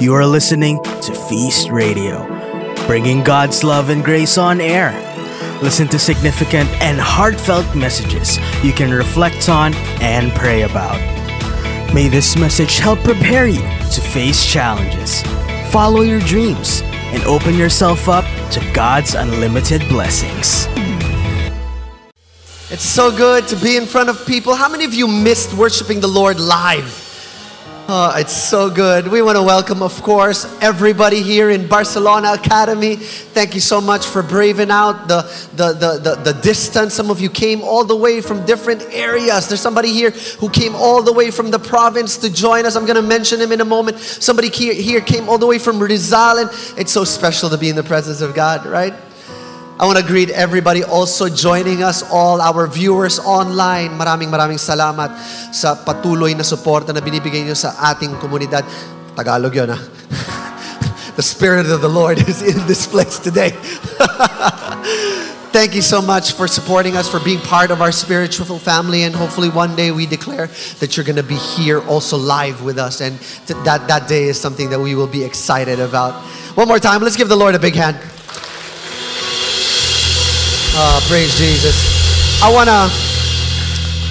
You 0.00 0.14
are 0.14 0.26
listening 0.26 0.82
to 0.82 1.14
Feast 1.28 1.70
Radio, 1.70 2.26
bringing 2.86 3.22
God's 3.22 3.62
love 3.64 3.88
and 3.88 4.04
grace 4.04 4.38
on 4.38 4.60
air. 4.60 4.90
Listen 5.62 5.88
to 5.88 5.98
significant 5.98 6.68
and 6.82 7.00
heartfelt 7.00 7.74
messages 7.74 8.38
you 8.64 8.72
can 8.72 8.90
reflect 8.90 9.48
on 9.48 9.74
and 10.00 10.32
pray 10.32 10.62
about. 10.62 10.98
May 11.94 12.08
this 12.08 12.36
message 12.36 12.78
help 12.78 12.98
prepare 13.00 13.46
you 13.46 13.60
to 13.60 14.00
face 14.00 14.44
challenges, 14.44 15.22
follow 15.72 16.00
your 16.02 16.20
dreams, 16.20 16.82
and 16.82 17.22
open 17.24 17.54
yourself 17.54 18.08
up 18.08 18.24
to 18.50 18.72
God's 18.72 19.14
unlimited 19.14 19.88
blessings. 19.88 20.66
It's 22.70 22.84
so 22.84 23.14
good 23.14 23.46
to 23.48 23.56
be 23.56 23.76
in 23.76 23.86
front 23.86 24.08
of 24.08 24.26
people. 24.26 24.54
How 24.54 24.68
many 24.68 24.84
of 24.84 24.94
you 24.94 25.06
missed 25.06 25.52
worshiping 25.54 26.00
the 26.00 26.08
Lord 26.08 26.40
live? 26.40 27.11
Oh, 27.88 28.14
it's 28.16 28.32
so 28.32 28.70
good. 28.70 29.08
We 29.08 29.22
want 29.22 29.36
to 29.36 29.42
welcome, 29.42 29.82
of 29.82 30.00
course, 30.02 30.46
everybody 30.62 31.20
here 31.20 31.50
in 31.50 31.66
Barcelona 31.66 32.34
Academy. 32.34 32.94
Thank 32.94 33.54
you 33.54 33.60
so 33.60 33.80
much 33.80 34.06
for 34.06 34.22
braving 34.22 34.70
out 34.70 35.08
the, 35.08 35.22
the, 35.56 35.72
the, 35.72 35.98
the, 35.98 36.32
the 36.32 36.40
distance. 36.40 36.94
Some 36.94 37.10
of 37.10 37.20
you 37.20 37.28
came 37.28 37.60
all 37.60 37.84
the 37.84 37.96
way 37.96 38.20
from 38.20 38.46
different 38.46 38.82
areas. 38.92 39.48
There's 39.48 39.60
somebody 39.60 39.92
here 39.92 40.10
who 40.10 40.48
came 40.48 40.76
all 40.76 41.02
the 41.02 41.12
way 41.12 41.32
from 41.32 41.50
the 41.50 41.58
province 41.58 42.16
to 42.18 42.32
join 42.32 42.66
us. 42.66 42.76
I'm 42.76 42.86
going 42.86 42.96
to 42.96 43.02
mention 43.02 43.40
him 43.40 43.50
in 43.50 43.60
a 43.60 43.64
moment. 43.64 43.98
Somebody 43.98 44.48
here, 44.48 44.74
here 44.74 45.00
came 45.00 45.28
all 45.28 45.38
the 45.38 45.48
way 45.48 45.58
from 45.58 45.80
Rizal, 45.80 46.38
and 46.38 46.50
it's 46.78 46.92
so 46.92 47.02
special 47.02 47.50
to 47.50 47.58
be 47.58 47.68
in 47.68 47.74
the 47.74 47.82
presence 47.82 48.20
of 48.20 48.32
God, 48.32 48.64
right? 48.64 48.94
I 49.82 49.84
want 49.84 49.98
to 49.98 50.06
greet 50.06 50.30
everybody 50.30 50.84
also 50.84 51.28
joining 51.28 51.82
us, 51.82 52.06
all 52.06 52.40
our 52.40 52.68
viewers 52.68 53.18
online. 53.18 53.98
Maraming 53.98 54.30
maraming 54.30 54.62
salamat 54.62 55.10
sa 55.50 55.74
patuloy 55.74 56.38
na 56.38 56.46
suporta 56.46 56.94
na 56.94 57.02
binibigay 57.02 57.42
niyo 57.42 57.58
sa 57.58 57.74
ating 57.90 58.14
komunidad. 58.22 58.62
Tagalog 59.18 59.50
yun, 59.50 59.74
ha? 59.74 59.78
Ah. 59.82 59.82
The 61.18 61.26
Spirit 61.26 61.66
of 61.66 61.82
the 61.82 61.90
Lord 61.90 62.22
is 62.22 62.46
in 62.46 62.62
this 62.70 62.86
place 62.86 63.18
today. 63.18 63.58
Thank 65.50 65.74
you 65.74 65.82
so 65.82 65.98
much 65.98 66.38
for 66.38 66.46
supporting 66.46 66.94
us, 66.94 67.10
for 67.10 67.18
being 67.18 67.42
part 67.42 67.74
of 67.74 67.82
our 67.82 67.90
spiritual 67.90 68.62
family, 68.62 69.02
and 69.02 69.10
hopefully 69.10 69.50
one 69.50 69.74
day 69.74 69.90
we 69.90 70.06
declare 70.06 70.46
that 70.78 70.94
you're 70.94 71.04
going 71.04 71.18
to 71.18 71.26
be 71.26 71.42
here 71.58 71.82
also 71.90 72.16
live 72.16 72.62
with 72.62 72.78
us, 72.78 73.02
and 73.02 73.18
th- 73.50 73.58
that, 73.66 73.90
that 73.90 74.06
day 74.06 74.30
is 74.30 74.38
something 74.38 74.70
that 74.70 74.78
we 74.78 74.94
will 74.94 75.10
be 75.10 75.26
excited 75.26 75.82
about. 75.82 76.14
One 76.54 76.70
more 76.70 76.78
time, 76.78 77.02
let's 77.02 77.18
give 77.18 77.28
the 77.28 77.36
Lord 77.36 77.58
a 77.58 77.60
big 77.60 77.74
hand. 77.74 77.98
Oh, 80.74 81.04
praise 81.06 81.36
Jesus. 81.36 81.76
I 82.42 82.50
want 82.50 82.68
to 82.68 82.88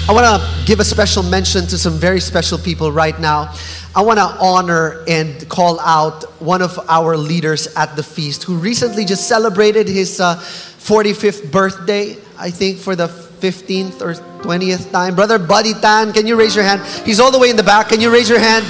I 0.08 0.12
want 0.12 0.26
to 0.26 0.64
give 0.64 0.78
a 0.78 0.84
special 0.84 1.22
mention 1.24 1.66
to 1.66 1.76
some 1.76 1.94
very 1.94 2.20
special 2.20 2.56
people 2.56 2.92
right 2.92 3.18
now. 3.18 3.52
I 3.96 4.02
want 4.02 4.18
to 4.18 4.24
honor 4.40 5.04
and 5.08 5.48
call 5.48 5.80
out 5.80 6.22
one 6.40 6.62
of 6.62 6.78
our 6.88 7.16
leaders 7.16 7.66
at 7.76 7.96
the 7.96 8.02
feast 8.02 8.44
who 8.44 8.56
recently 8.56 9.04
just 9.04 9.28
celebrated 9.28 9.88
his 9.88 10.20
uh, 10.20 10.36
45th 10.36 11.50
birthday, 11.50 12.16
I 12.38 12.50
think 12.50 12.78
for 12.78 12.94
the 12.94 13.08
15th 13.08 14.00
or 14.00 14.14
20th 14.42 14.92
time. 14.92 15.16
Brother 15.16 15.38
Buddy 15.38 15.74
Tan, 15.74 16.12
can 16.12 16.26
you 16.28 16.36
raise 16.36 16.54
your 16.54 16.64
hand? 16.64 16.80
He's 17.04 17.18
all 17.18 17.32
the 17.32 17.38
way 17.38 17.50
in 17.50 17.56
the 17.56 17.62
back. 17.62 17.88
Can 17.88 18.00
you 18.00 18.12
raise 18.12 18.28
your 18.28 18.38
hand? 18.38 18.64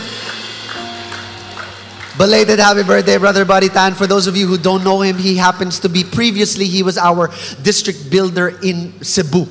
Belated 2.22 2.60
happy 2.60 2.84
birthday, 2.84 3.18
Brother 3.18 3.44
Buddy 3.44 3.68
Tan. 3.68 3.94
For 3.94 4.06
those 4.06 4.28
of 4.28 4.36
you 4.36 4.46
who 4.46 4.56
don't 4.56 4.84
know 4.84 5.00
him, 5.00 5.18
he 5.18 5.34
happens 5.34 5.80
to 5.80 5.88
be 5.88 6.04
previously, 6.04 6.66
he 6.66 6.84
was 6.84 6.96
our 6.96 7.28
district 7.64 8.12
builder 8.12 8.56
in 8.62 9.02
Cebu. 9.02 9.44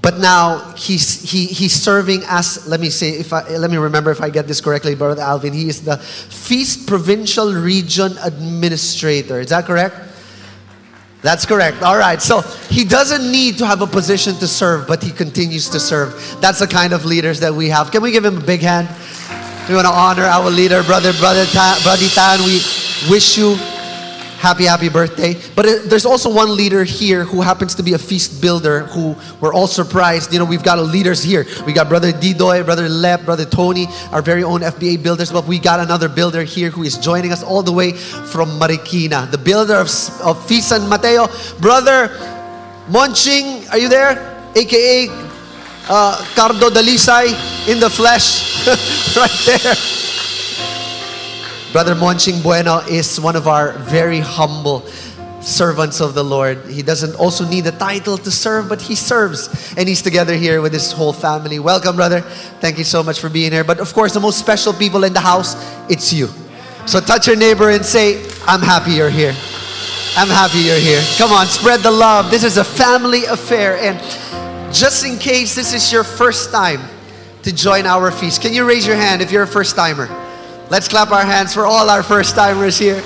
But 0.00 0.16
now 0.16 0.72
he's, 0.74 1.30
he, 1.30 1.44
he's 1.44 1.74
serving 1.74 2.22
as, 2.28 2.66
let 2.66 2.80
me 2.80 2.88
say, 2.88 3.10
if 3.10 3.30
I, 3.30 3.46
let 3.58 3.70
me 3.70 3.76
remember 3.76 4.10
if 4.10 4.22
I 4.22 4.30
get 4.30 4.48
this 4.48 4.62
correctly, 4.62 4.94
Brother 4.94 5.20
Alvin. 5.20 5.52
He 5.52 5.68
is 5.68 5.82
the 5.82 5.98
Feast 5.98 6.86
Provincial 6.88 7.52
Region 7.52 8.16
Administrator. 8.24 9.40
Is 9.40 9.48
that 9.48 9.66
correct? 9.66 9.96
That's 11.20 11.44
correct. 11.44 11.82
All 11.82 11.98
right. 11.98 12.22
So 12.22 12.40
he 12.70 12.84
doesn't 12.84 13.30
need 13.30 13.58
to 13.58 13.66
have 13.66 13.82
a 13.82 13.86
position 13.86 14.34
to 14.36 14.46
serve, 14.46 14.88
but 14.88 15.02
he 15.02 15.10
continues 15.10 15.68
to 15.68 15.78
serve. 15.78 16.38
That's 16.40 16.60
the 16.60 16.68
kind 16.68 16.94
of 16.94 17.04
leaders 17.04 17.40
that 17.40 17.52
we 17.52 17.68
have. 17.68 17.90
Can 17.90 18.00
we 18.00 18.12
give 18.12 18.24
him 18.24 18.38
a 18.38 18.46
big 18.46 18.62
hand? 18.62 18.88
We 19.68 19.74
want 19.74 19.88
to 19.88 19.92
honor 19.92 20.22
our 20.22 20.48
leader, 20.48 20.84
brother, 20.84 21.12
brother 21.14 21.44
Tan, 21.46 21.82
Brother 21.82 22.06
Tan. 22.06 22.38
We 22.44 22.62
wish 23.10 23.36
you 23.36 23.56
happy, 24.38 24.64
happy 24.64 24.88
birthday. 24.88 25.34
But 25.56 25.66
uh, 25.66 25.78
there's 25.86 26.06
also 26.06 26.32
one 26.32 26.54
leader 26.54 26.84
here 26.84 27.24
who 27.24 27.40
happens 27.40 27.74
to 27.74 27.82
be 27.82 27.94
a 27.94 27.98
feast 27.98 28.40
builder 28.40 28.84
who 28.84 29.16
we're 29.40 29.52
all 29.52 29.66
surprised. 29.66 30.32
You 30.32 30.38
know, 30.38 30.44
we've 30.44 30.62
got 30.62 30.78
leaders 30.78 31.20
here. 31.20 31.46
We 31.66 31.72
got 31.72 31.88
Brother 31.88 32.12
Didoy, 32.12 32.64
Brother 32.64 32.88
Lep, 32.88 33.24
Brother 33.24 33.44
Tony, 33.44 33.88
our 34.12 34.22
very 34.22 34.44
own 34.44 34.60
FBA 34.60 35.02
builders. 35.02 35.32
But 35.32 35.48
we 35.48 35.58
got 35.58 35.80
another 35.80 36.08
builder 36.08 36.44
here 36.44 36.70
who 36.70 36.84
is 36.84 36.96
joining 36.96 37.32
us 37.32 37.42
all 37.42 37.64
the 37.64 37.72
way 37.72 37.90
from 37.90 38.60
Marikina. 38.60 39.28
The 39.28 39.38
builder 39.38 39.74
of, 39.74 39.90
of 40.20 40.46
Feast 40.46 40.68
San 40.68 40.88
Mateo, 40.88 41.26
Brother 41.58 42.08
Monching. 42.88 43.66
Are 43.70 43.78
you 43.78 43.88
there? 43.88 44.32
AKA 44.54 45.08
uh, 45.88 46.16
Cardo 46.34 46.70
Dalisay 46.70 47.68
in 47.68 47.80
the 47.80 47.90
flesh, 47.90 48.66
right 49.16 49.30
there. 49.46 49.74
Brother 51.72 51.94
Monching 51.94 52.40
Bueno 52.42 52.78
is 52.88 53.20
one 53.20 53.36
of 53.36 53.46
our 53.46 53.72
very 53.72 54.20
humble 54.20 54.80
servants 55.46 56.00
of 56.00 56.14
the 56.14 56.24
Lord. 56.24 56.64
He 56.66 56.82
doesn't 56.82 57.14
also 57.16 57.46
need 57.46 57.66
a 57.66 57.72
title 57.72 58.18
to 58.18 58.30
serve, 58.30 58.68
but 58.68 58.80
he 58.80 58.94
serves. 58.94 59.74
And 59.76 59.88
he's 59.88 60.02
together 60.02 60.34
here 60.34 60.60
with 60.60 60.72
his 60.72 60.90
whole 60.90 61.12
family. 61.12 61.58
Welcome, 61.58 61.96
brother. 61.96 62.22
Thank 62.60 62.78
you 62.78 62.84
so 62.84 63.02
much 63.02 63.20
for 63.20 63.28
being 63.28 63.52
here. 63.52 63.62
But 63.64 63.78
of 63.78 63.92
course, 63.92 64.14
the 64.14 64.20
most 64.20 64.38
special 64.38 64.72
people 64.72 65.04
in 65.04 65.12
the 65.12 65.20
house, 65.20 65.54
it's 65.90 66.12
you. 66.12 66.28
So 66.86 67.00
touch 67.00 67.26
your 67.26 67.36
neighbor 67.36 67.70
and 67.70 67.84
say, 67.84 68.24
I'm 68.46 68.60
happy 68.60 68.92
you're 68.92 69.10
here. 69.10 69.34
I'm 70.16 70.28
happy 70.28 70.60
you're 70.60 70.78
here. 70.78 71.02
Come 71.18 71.30
on, 71.30 71.46
spread 71.46 71.80
the 71.80 71.90
love. 71.90 72.30
This 72.30 72.42
is 72.42 72.56
a 72.56 72.64
family 72.64 73.26
affair. 73.26 73.76
And 73.76 74.00
just 74.72 75.04
in 75.04 75.18
case 75.18 75.54
this 75.54 75.72
is 75.72 75.92
your 75.92 76.04
first 76.04 76.50
time 76.50 76.80
to 77.42 77.52
join 77.52 77.86
our 77.86 78.10
feast, 78.10 78.42
can 78.42 78.52
you 78.52 78.66
raise 78.66 78.86
your 78.86 78.96
hand 78.96 79.22
if 79.22 79.30
you're 79.30 79.44
a 79.44 79.46
first 79.46 79.76
timer? 79.76 80.08
Let's 80.70 80.88
clap 80.88 81.12
our 81.12 81.24
hands 81.24 81.54
for 81.54 81.64
all 81.64 81.88
our 81.88 82.02
first 82.02 82.34
timers 82.34 82.78
here. 82.78 83.02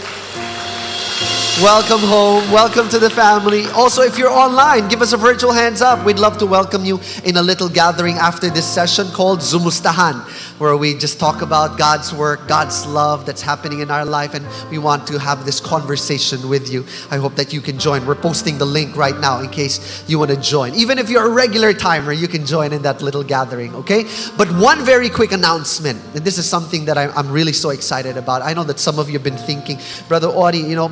Welcome 1.62 2.00
home. 2.00 2.50
Welcome 2.50 2.88
to 2.88 2.98
the 2.98 3.10
family. 3.10 3.66
Also, 3.74 4.00
if 4.00 4.16
you're 4.16 4.30
online, 4.30 4.88
give 4.88 5.02
us 5.02 5.12
a 5.12 5.18
virtual 5.18 5.52
hands 5.52 5.82
up. 5.82 6.06
We'd 6.06 6.18
love 6.18 6.38
to 6.38 6.46
welcome 6.46 6.86
you 6.86 6.98
in 7.22 7.36
a 7.36 7.42
little 7.42 7.68
gathering 7.68 8.14
after 8.14 8.48
this 8.48 8.66
session 8.66 9.08
called 9.08 9.40
Zumustahan, 9.40 10.26
where 10.58 10.74
we 10.78 10.94
just 10.94 11.20
talk 11.20 11.42
about 11.42 11.76
God's 11.76 12.14
work, 12.14 12.48
God's 12.48 12.86
love 12.86 13.26
that's 13.26 13.42
happening 13.42 13.80
in 13.80 13.90
our 13.90 14.06
life, 14.06 14.32
and 14.32 14.46
we 14.70 14.78
want 14.78 15.06
to 15.08 15.18
have 15.18 15.44
this 15.44 15.60
conversation 15.60 16.48
with 16.48 16.72
you. 16.72 16.86
I 17.10 17.18
hope 17.18 17.34
that 17.34 17.52
you 17.52 17.60
can 17.60 17.78
join. 17.78 18.06
We're 18.06 18.14
posting 18.14 18.56
the 18.56 18.64
link 18.64 18.96
right 18.96 19.18
now 19.20 19.40
in 19.40 19.50
case 19.50 20.02
you 20.08 20.18
want 20.18 20.30
to 20.30 20.40
join. 20.40 20.74
Even 20.74 20.98
if 20.98 21.10
you're 21.10 21.26
a 21.26 21.30
regular 21.30 21.74
timer, 21.74 22.12
you 22.12 22.26
can 22.26 22.46
join 22.46 22.72
in 22.72 22.80
that 22.82 23.02
little 23.02 23.22
gathering, 23.22 23.74
okay? 23.74 24.04
But 24.38 24.48
one 24.52 24.82
very 24.82 25.10
quick 25.10 25.32
announcement, 25.32 26.00
and 26.14 26.24
this 26.24 26.38
is 26.38 26.48
something 26.48 26.86
that 26.86 26.96
I'm, 26.96 27.30
really 27.30 27.52
so 27.52 27.68
excited 27.68 28.16
about. 28.16 28.40
I 28.40 28.54
know 28.54 28.64
that 28.64 28.80
some 28.80 28.98
of 28.98 29.08
you 29.08 29.12
have 29.12 29.22
been 29.22 29.36
thinking, 29.36 29.78
Brother 30.08 30.28
Audie, 30.28 30.58
you 30.58 30.74
know, 30.74 30.88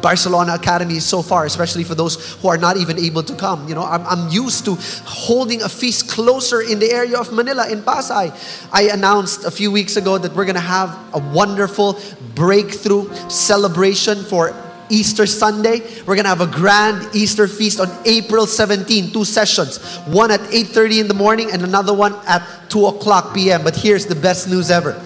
Barcelona 0.00 0.54
Academy 0.54 1.00
so 1.00 1.22
far, 1.22 1.44
especially 1.44 1.84
for 1.84 1.94
those 1.94 2.36
who 2.40 2.48
are 2.48 2.58
not 2.58 2.76
even 2.76 2.98
able 2.98 3.22
to 3.22 3.34
come. 3.34 3.68
You 3.68 3.74
know, 3.74 3.84
I'm, 3.84 4.06
I'm 4.06 4.28
used 4.28 4.64
to 4.66 4.76
holding 5.04 5.62
a 5.62 5.68
feast 5.68 6.08
closer 6.08 6.60
in 6.60 6.78
the 6.78 6.90
area 6.90 7.18
of 7.18 7.32
Manila, 7.32 7.68
in 7.70 7.82
Pasay. 7.82 8.32
I 8.72 8.82
announced 8.90 9.44
a 9.44 9.50
few 9.50 9.70
weeks 9.70 9.96
ago 9.96 10.18
that 10.18 10.34
we're 10.34 10.44
going 10.44 10.54
to 10.54 10.60
have 10.60 10.90
a 11.14 11.18
wonderful 11.18 11.98
breakthrough 12.34 13.12
celebration 13.28 14.24
for 14.24 14.54
Easter 14.90 15.26
Sunday. 15.26 15.80
We're 16.06 16.14
going 16.14 16.24
to 16.24 16.30
have 16.30 16.40
a 16.40 16.46
grand 16.46 17.14
Easter 17.14 17.46
feast 17.46 17.80
on 17.80 17.88
April 18.04 18.46
17, 18.46 19.12
two 19.12 19.24
sessions. 19.24 19.78
One 20.06 20.30
at 20.30 20.40
8.30 20.40 21.00
in 21.00 21.08
the 21.08 21.14
morning 21.14 21.50
and 21.52 21.62
another 21.62 21.94
one 21.94 22.14
at 22.26 22.42
2 22.70 22.86
o'clock 22.86 23.34
p.m. 23.34 23.62
But 23.64 23.76
here's 23.76 24.06
the 24.06 24.14
best 24.14 24.48
news 24.48 24.70
ever. 24.70 25.00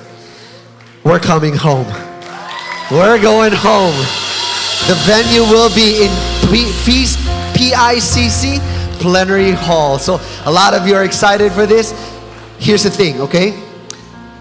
We're 1.05 1.19
coming 1.21 1.55
home. 1.57 1.87
We're 2.91 3.21
going 3.21 3.53
home. 3.53 4.32
The 4.89 4.95
venue 5.07 5.43
will 5.43 5.73
be 5.75 6.05
in 6.05 6.11
Feast 6.85 7.19
PICC 7.55 8.59
Plenary 9.01 9.53
Hall. 9.53 9.99
So 9.99 10.21
a 10.45 10.51
lot 10.51 10.75
of 10.75 10.87
you 10.87 10.95
are 10.95 11.05
excited 11.05 11.53
for 11.53 11.67
this. 11.67 11.93
Here's 12.59 12.83
the 12.83 12.91
thing, 12.91 13.21
okay? 13.21 13.59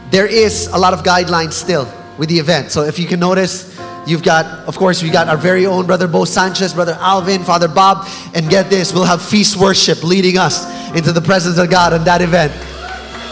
There 0.09 0.25
is 0.25 0.67
a 0.67 0.77
lot 0.77 0.93
of 0.93 1.03
guidelines 1.03 1.53
still 1.53 1.87
with 2.17 2.29
the 2.29 2.39
event. 2.39 2.71
So 2.71 2.83
if 2.83 2.99
you 2.99 3.07
can 3.07 3.19
notice, 3.19 3.79
you've 4.05 4.23
got, 4.23 4.45
of 4.67 4.77
course, 4.77 5.01
we 5.03 5.09
got 5.09 5.27
our 5.27 5.37
very 5.37 5.65
own 5.65 5.85
brother 5.85 6.07
Bo 6.07 6.25
Sanchez, 6.25 6.73
brother 6.73 6.97
Alvin, 6.99 7.43
Father 7.43 7.67
Bob, 7.67 8.07
and 8.33 8.49
get 8.49 8.69
this, 8.69 8.93
we'll 8.93 9.05
have 9.05 9.21
feast 9.21 9.57
worship 9.57 10.03
leading 10.03 10.37
us 10.37 10.65
into 10.95 11.11
the 11.11 11.21
presence 11.21 11.57
of 11.59 11.69
God 11.69 11.93
on 11.93 12.03
that 12.05 12.21
event. 12.21 12.51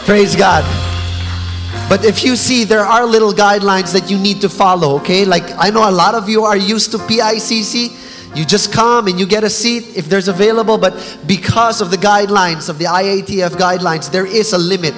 Praise 0.06 0.34
God. 0.34 0.64
But 1.90 2.04
if 2.04 2.22
you 2.22 2.36
see, 2.36 2.62
there 2.62 2.86
are 2.86 3.04
little 3.04 3.32
guidelines 3.32 3.92
that 3.94 4.08
you 4.08 4.16
need 4.16 4.40
to 4.42 4.48
follow, 4.48 4.94
okay? 5.00 5.24
Like, 5.24 5.42
I 5.58 5.70
know 5.70 5.90
a 5.90 5.90
lot 5.90 6.14
of 6.14 6.28
you 6.28 6.44
are 6.44 6.56
used 6.56 6.92
to 6.92 6.98
PICC. 6.98 8.36
You 8.36 8.44
just 8.44 8.72
come 8.72 9.08
and 9.08 9.18
you 9.18 9.26
get 9.26 9.42
a 9.42 9.50
seat 9.50 9.96
if 9.96 10.08
there's 10.08 10.28
available, 10.28 10.78
but 10.78 10.94
because 11.26 11.80
of 11.80 11.90
the 11.90 11.96
guidelines, 11.96 12.68
of 12.68 12.78
the 12.78 12.84
IATF 12.84 13.50
guidelines, 13.58 14.08
there 14.08 14.24
is 14.24 14.52
a 14.52 14.58
limit. 14.58 14.94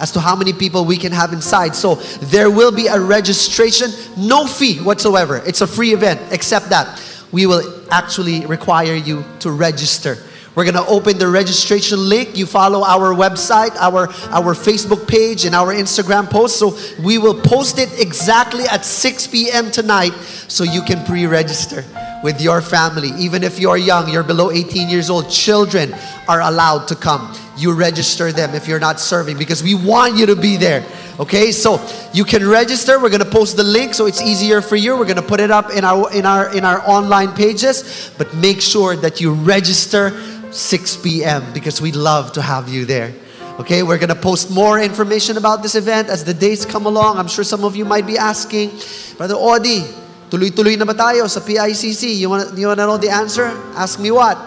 as 0.00 0.10
to 0.12 0.20
how 0.20 0.36
many 0.36 0.52
people 0.52 0.84
we 0.84 0.96
can 0.96 1.12
have 1.12 1.32
inside. 1.32 1.74
So 1.74 1.96
there 2.34 2.50
will 2.50 2.72
be 2.72 2.88
a 2.88 2.98
registration, 2.98 3.90
no 4.16 4.46
fee 4.46 4.78
whatsoever. 4.78 5.38
It's 5.46 5.60
a 5.60 5.66
free 5.66 5.92
event, 5.94 6.20
except 6.32 6.68
that 6.70 7.00
we 7.32 7.46
will 7.46 7.82
actually 7.90 8.44
require 8.46 8.94
you 8.94 9.24
to 9.40 9.50
register. 9.50 10.18
We're 10.54 10.64
going 10.64 10.74
to 10.74 10.86
open 10.86 11.18
the 11.18 11.28
registration 11.28 12.08
link. 12.08 12.36
You 12.36 12.46
follow 12.46 12.84
our 12.84 13.12
website, 13.12 13.74
our, 13.76 14.08
our 14.30 14.54
Facebook 14.54 15.08
page, 15.08 15.44
and 15.44 15.54
our 15.54 15.74
Instagram 15.74 16.30
post. 16.30 16.58
So 16.58 16.78
we 17.02 17.18
will 17.18 17.40
post 17.40 17.78
it 17.78 18.00
exactly 18.00 18.64
at 18.64 18.84
6 18.84 19.26
p.m. 19.28 19.72
tonight 19.72 20.12
so 20.46 20.62
you 20.62 20.82
can 20.82 21.04
pre 21.04 21.26
register 21.26 21.84
with 22.22 22.40
your 22.40 22.62
family. 22.62 23.10
Even 23.18 23.42
if 23.42 23.58
you're 23.58 23.76
young, 23.76 24.08
you're 24.08 24.22
below 24.22 24.50
18 24.50 24.88
years 24.88 25.10
old, 25.10 25.28
children 25.28 25.92
are 26.28 26.40
allowed 26.40 26.86
to 26.88 26.94
come. 26.94 27.36
You 27.56 27.72
register 27.72 28.32
them 28.32 28.54
if 28.54 28.66
you're 28.66 28.80
not 28.80 29.00
serving 29.00 29.38
because 29.38 29.62
we 29.62 29.74
want 29.74 30.16
you 30.16 30.26
to 30.26 30.36
be 30.36 30.56
there. 30.56 30.84
Okay, 31.20 31.52
so 31.52 31.80
you 32.12 32.24
can 32.24 32.44
register. 32.44 32.98
We're 32.98 33.10
gonna 33.10 33.24
post 33.24 33.56
the 33.56 33.62
link 33.62 33.94
so 33.94 34.06
it's 34.06 34.20
easier 34.20 34.60
for 34.60 34.74
you. 34.74 34.96
We're 34.96 35.06
gonna 35.06 35.22
put 35.22 35.38
it 35.38 35.52
up 35.52 35.70
in 35.70 35.84
our 35.84 36.12
in 36.12 36.26
our 36.26 36.52
in 36.52 36.64
our 36.64 36.80
online 36.88 37.32
pages, 37.32 38.10
but 38.18 38.34
make 38.34 38.60
sure 38.60 38.96
that 38.96 39.20
you 39.20 39.32
register 39.32 40.10
6 40.54 40.98
p.m. 40.98 41.42
because 41.52 41.82
we'd 41.82 41.96
love 41.96 42.32
to 42.32 42.42
have 42.42 42.68
you 42.68 42.84
there. 42.84 43.12
Okay, 43.58 43.82
we're 43.82 43.98
gonna 43.98 44.14
post 44.14 44.50
more 44.50 44.80
information 44.80 45.36
about 45.36 45.62
this 45.62 45.74
event 45.74 46.08
as 46.08 46.24
the 46.24 46.34
days 46.34 46.64
come 46.64 46.86
along. 46.86 47.18
I'm 47.18 47.28
sure 47.28 47.44
some 47.44 47.64
of 47.64 47.74
you 47.76 47.84
might 47.84 48.06
be 48.06 48.16
asking, 48.18 48.70
Brother 49.16 49.34
Audie, 49.34 49.82
tuloy-tuloy 50.30 50.78
na 50.78 50.84
ba 50.86 50.94
tayo 50.94 51.26
sa 51.30 51.40
PICC? 51.40 52.18
You 52.18 52.30
wanna, 52.30 52.54
you 52.54 52.66
wanna 52.66 52.86
know 52.86 52.98
the 52.98 53.10
answer? 53.10 53.50
Ask 53.74 53.98
me 53.98 54.10
what? 54.10 54.38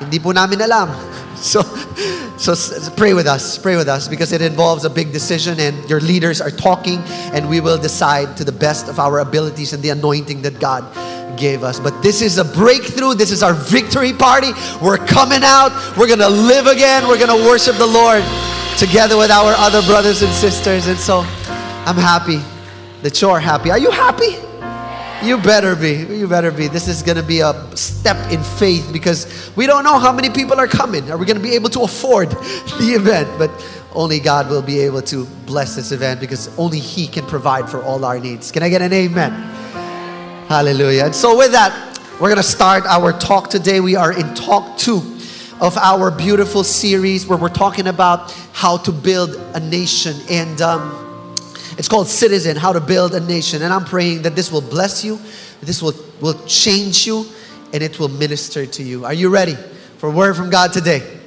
Hindi 0.00 0.18
po 0.20 0.32
namin 0.32 0.60
alam. 0.60 0.92
So, 1.42 1.58
so 2.38 2.54
pray 2.94 3.14
with 3.14 3.26
us, 3.26 3.58
pray 3.58 3.74
with 3.74 3.88
us 3.88 4.06
because 4.06 4.30
it 4.30 4.42
involves 4.42 4.84
a 4.84 4.90
big 4.90 5.10
decision 5.10 5.58
and 5.58 5.74
your 5.90 5.98
leaders 5.98 6.40
are 6.40 6.52
talking 6.52 7.02
and 7.34 7.50
we 7.50 7.58
will 7.58 7.78
decide 7.78 8.36
to 8.36 8.44
the 8.44 8.52
best 8.52 8.86
of 8.86 9.00
our 9.00 9.18
abilities 9.18 9.72
and 9.72 9.82
the 9.82 9.90
anointing 9.90 10.42
that 10.42 10.60
God 10.60 10.86
gave 11.42 11.64
us. 11.64 11.80
But 11.80 12.02
this 12.02 12.22
is 12.22 12.38
a 12.38 12.44
breakthrough. 12.44 13.14
This 13.14 13.32
is 13.32 13.42
our 13.42 13.52
victory 13.52 14.12
party. 14.12 14.52
We're 14.80 14.96
coming 14.96 15.42
out. 15.42 15.72
We're 15.98 16.06
going 16.06 16.20
to 16.20 16.30
live 16.30 16.68
again. 16.68 17.08
We're 17.08 17.18
going 17.18 17.36
to 17.36 17.44
worship 17.44 17.76
the 17.76 17.86
Lord 17.86 18.22
together 18.78 19.18
with 19.18 19.32
our 19.32 19.52
other 19.58 19.82
brothers 19.82 20.22
and 20.22 20.32
sisters. 20.32 20.86
And 20.86 20.96
so 20.96 21.18
I'm 21.84 21.96
happy 21.96 22.40
that 23.02 23.20
you're 23.20 23.40
happy. 23.40 23.72
Are 23.72 23.78
you 23.78 23.90
happy? 23.90 24.38
You 25.26 25.36
better 25.36 25.74
be. 25.74 25.94
You 26.16 26.28
better 26.28 26.52
be. 26.52 26.68
This 26.68 26.86
is 26.86 27.02
going 27.02 27.16
to 27.16 27.24
be 27.24 27.40
a 27.40 27.52
step 27.76 28.32
in 28.32 28.42
faith 28.42 28.88
because 28.92 29.50
we 29.56 29.66
don't 29.66 29.82
know 29.82 29.98
how 29.98 30.12
many 30.12 30.30
people 30.30 30.58
are 30.60 30.68
coming. 30.68 31.10
Are 31.10 31.18
we 31.18 31.26
going 31.26 31.36
to 31.36 31.42
be 31.42 31.54
able 31.56 31.70
to 31.70 31.82
afford 31.82 32.30
the 32.80 32.94
event? 32.96 33.28
But 33.36 33.50
only 33.94 34.20
God 34.20 34.48
will 34.48 34.62
be 34.62 34.78
able 34.80 35.02
to 35.02 35.26
bless 35.46 35.74
this 35.74 35.90
event 35.90 36.20
because 36.20 36.56
only 36.56 36.78
He 36.78 37.08
can 37.08 37.26
provide 37.26 37.68
for 37.68 37.82
all 37.82 38.04
our 38.04 38.20
needs. 38.20 38.52
Can 38.52 38.62
I 38.62 38.68
get 38.68 38.80
an 38.80 38.92
amen? 38.92 39.61
Hallelujah. 40.48 41.06
And 41.06 41.14
so, 41.14 41.36
with 41.36 41.52
that, 41.52 41.98
we're 42.20 42.28
going 42.28 42.36
to 42.36 42.42
start 42.42 42.84
our 42.86 43.12
talk 43.12 43.48
today. 43.48 43.80
We 43.80 43.96
are 43.96 44.12
in 44.12 44.34
talk 44.34 44.76
two 44.76 44.98
of 45.60 45.76
our 45.78 46.10
beautiful 46.10 46.64
series 46.64 47.26
where 47.26 47.38
we're 47.38 47.48
talking 47.48 47.86
about 47.86 48.32
how 48.52 48.76
to 48.78 48.92
build 48.92 49.36
a 49.54 49.60
nation. 49.60 50.16
And 50.28 50.60
um, 50.60 51.34
it's 51.78 51.88
called 51.88 52.08
Citizen 52.08 52.56
How 52.56 52.72
to 52.72 52.80
Build 52.80 53.14
a 53.14 53.20
Nation. 53.20 53.62
And 53.62 53.72
I'm 53.72 53.84
praying 53.84 54.22
that 54.22 54.34
this 54.36 54.52
will 54.52 54.60
bless 54.60 55.04
you, 55.04 55.18
this 55.60 55.80
will, 55.80 55.94
will 56.20 56.44
change 56.46 57.06
you, 57.06 57.24
and 57.72 57.82
it 57.82 57.98
will 57.98 58.08
minister 58.08 58.66
to 58.66 58.82
you. 58.82 59.04
Are 59.04 59.14
you 59.14 59.30
ready 59.30 59.56
for 59.98 60.08
a 60.08 60.12
word 60.12 60.36
from 60.36 60.50
God 60.50 60.72
today? 60.72 61.21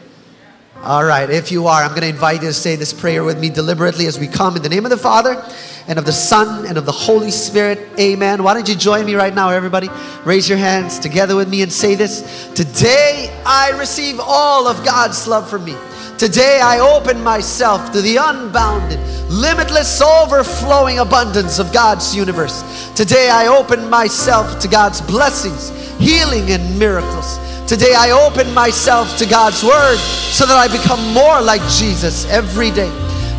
All 0.85 1.03
right, 1.03 1.27
if 1.27 1.51
you 1.51 1.65
are, 1.65 1.81
I'm 1.81 1.89
going 1.89 2.01
to 2.01 2.09
invite 2.09 2.43
you 2.43 2.49
to 2.49 2.53
say 2.53 2.75
this 2.75 2.93
prayer 2.93 3.23
with 3.23 3.39
me 3.39 3.49
deliberately 3.49 4.05
as 4.05 4.19
we 4.19 4.27
come 4.27 4.55
in 4.55 4.61
the 4.61 4.69
name 4.69 4.85
of 4.85 4.91
the 4.91 4.97
Father 4.97 5.43
and 5.87 5.97
of 5.97 6.05
the 6.05 6.13
Son 6.13 6.67
and 6.67 6.77
of 6.77 6.85
the 6.85 6.91
Holy 6.91 7.31
Spirit. 7.31 7.79
Amen. 7.99 8.43
Why 8.43 8.53
don't 8.53 8.69
you 8.69 8.75
join 8.75 9.03
me 9.07 9.15
right 9.15 9.33
now, 9.33 9.49
everybody? 9.49 9.89
Raise 10.25 10.47
your 10.47 10.59
hands 10.59 10.99
together 10.99 11.35
with 11.35 11.49
me 11.49 11.63
and 11.63 11.73
say 11.73 11.95
this 11.95 12.51
Today 12.53 13.35
I 13.47 13.71
receive 13.79 14.19
all 14.19 14.67
of 14.67 14.85
God's 14.85 15.27
love 15.27 15.49
for 15.49 15.57
me. 15.57 15.75
Today 16.19 16.59
I 16.61 16.77
open 16.77 17.23
myself 17.23 17.91
to 17.93 18.01
the 18.03 18.17
unbounded, 18.17 18.99
limitless, 19.27 20.03
overflowing 20.03 20.99
abundance 20.99 21.57
of 21.57 21.73
God's 21.73 22.15
universe. 22.15 22.91
Today 22.93 23.31
I 23.31 23.47
open 23.47 23.89
myself 23.89 24.59
to 24.59 24.67
God's 24.67 25.01
blessings, 25.01 25.71
healing, 25.97 26.51
and 26.51 26.77
miracles. 26.77 27.39
Today 27.67 27.95
I 27.97 28.11
open 28.11 28.53
myself 28.53 29.17
to 29.17 29.25
God's 29.25 29.63
word 29.63 29.97
so 29.97 30.45
that 30.45 30.55
I 30.55 30.67
become 30.67 31.01
more 31.15 31.41
like 31.41 31.61
Jesus 31.63 32.29
every 32.29 32.69
day. 32.69 32.91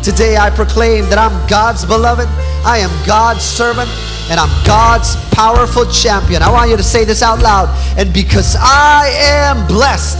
Today 0.03 0.35
I 0.35 0.49
proclaim 0.49 1.05
that 1.05 1.17
I'm 1.17 1.47
God's 1.47 1.85
beloved, 1.85 2.27
I 2.65 2.79
am 2.79 2.91
God's 3.07 3.41
servant, 3.41 3.89
and 4.29 4.37
I'm 4.37 4.49
God's 4.65 5.15
powerful 5.31 5.85
champion. 5.85 6.41
I 6.41 6.51
want 6.51 6.69
you 6.69 6.75
to 6.75 6.83
say 6.83 7.05
this 7.05 7.23
out 7.23 7.39
loud. 7.39 7.69
And 7.97 8.13
because 8.13 8.57
I 8.59 9.07
am 9.15 9.65
blessed, 9.65 10.17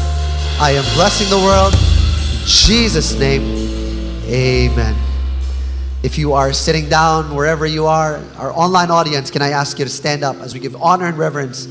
I 0.61 0.71
am 0.71 0.85
blessing 0.95 1.29
the 1.29 1.43
world. 1.43 1.73
In 1.73 2.47
Jesus' 2.47 3.13
name, 3.19 3.43
amen. 4.23 4.95
If 6.01 6.17
you 6.17 6.31
are 6.31 6.53
sitting 6.53 6.87
down 6.87 7.35
wherever 7.35 7.65
you 7.65 7.87
are, 7.87 8.23
our 8.37 8.53
online 8.53 8.89
audience, 8.89 9.31
can 9.31 9.41
I 9.41 9.49
ask 9.49 9.77
you 9.79 9.83
to 9.83 9.91
stand 9.91 10.23
up 10.23 10.37
as 10.37 10.53
we 10.53 10.61
give 10.61 10.81
honor 10.81 11.07
and 11.07 11.17
reverence 11.17 11.65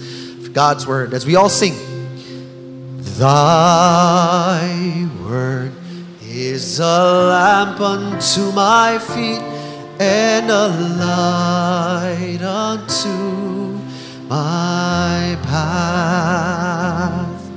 for 0.45 0.51
God's 0.51 0.87
word 0.87 1.15
as 1.15 1.25
we 1.25 1.37
all 1.37 1.49
sing. 1.49 1.96
Thy 3.19 5.09
word 5.25 5.73
is 6.21 6.81
a 6.81 6.85
lamp 6.85 7.81
unto 7.81 8.53
my 8.53 8.99
feet 8.99 9.41
and 9.99 10.51
a 10.51 10.69
light 10.99 12.43
unto 12.43 13.79
my 14.29 15.39
path. 15.45 17.51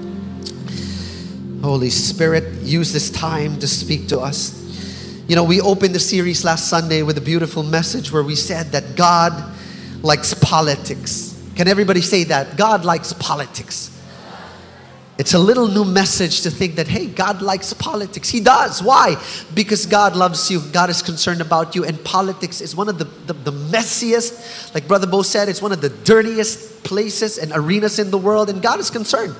Holy 1.62 1.90
Spirit, 1.90 2.62
use 2.62 2.94
this 2.94 3.10
time 3.10 3.60
to 3.60 3.68
speak 3.68 4.08
to 4.08 4.22
us. 4.22 4.56
You 5.28 5.36
know, 5.36 5.44
we 5.44 5.60
opened 5.60 5.94
the 5.94 6.00
series 6.00 6.46
last 6.46 6.70
Sunday 6.70 7.04
with 7.04 7.18
a 7.18 7.22
beautiful 7.22 7.64
message 7.64 8.14
where 8.14 8.24
we 8.24 8.36
said 8.36 8.68
that 8.68 8.96
God 8.96 9.34
likes 10.04 10.34
politics. 10.34 11.38
Can 11.58 11.68
everybody 11.68 12.00
say 12.00 12.24
that? 12.24 12.56
God 12.56 12.86
likes 12.86 13.12
politics. 13.12 13.99
It's 15.19 15.33
a 15.33 15.39
little 15.39 15.68
new 15.68 15.83
message 15.83 16.44
to 16.44 16.50
think 16.50 16.75
that, 16.75 16.88
hey, 16.88 17.06
God 17.06 17.42
likes 17.42 17.74
politics. 17.74 18.30
He 18.30 18.39
does. 18.39 18.81
Why? 18.81 19.21
Because 19.54 19.86
God 19.86 20.16
loves 20.16 20.50
you. 20.50 20.62
God 20.71 20.89
is 20.89 21.01
concerned 21.01 21.42
about 21.42 21.75
you. 21.75 21.83
And 21.83 22.01
politics 22.06 22.62
is 22.62 22.74
one 22.74 22.88
of 22.88 22.98
the, 22.98 23.04
the, 23.04 23.33
the, 23.33 23.51
messiest, 23.51 24.74
like 24.74 24.88
Brother 24.88 25.07
Bo 25.07 25.21
said, 25.21 25.50
it's 25.50 25.62
one 25.62 25.74
of 25.74 25.81
the 25.81 25.90
dirtiest 25.90 26.85
places 26.85 27.38
and 27.38 27.52
arenas 27.54 27.99
in 27.99 28.11
the 28.11 28.18
world. 28.18 28.49
And 28.49 28.61
God 28.61 28.80
is 28.80 28.90
concerned 28.90 29.35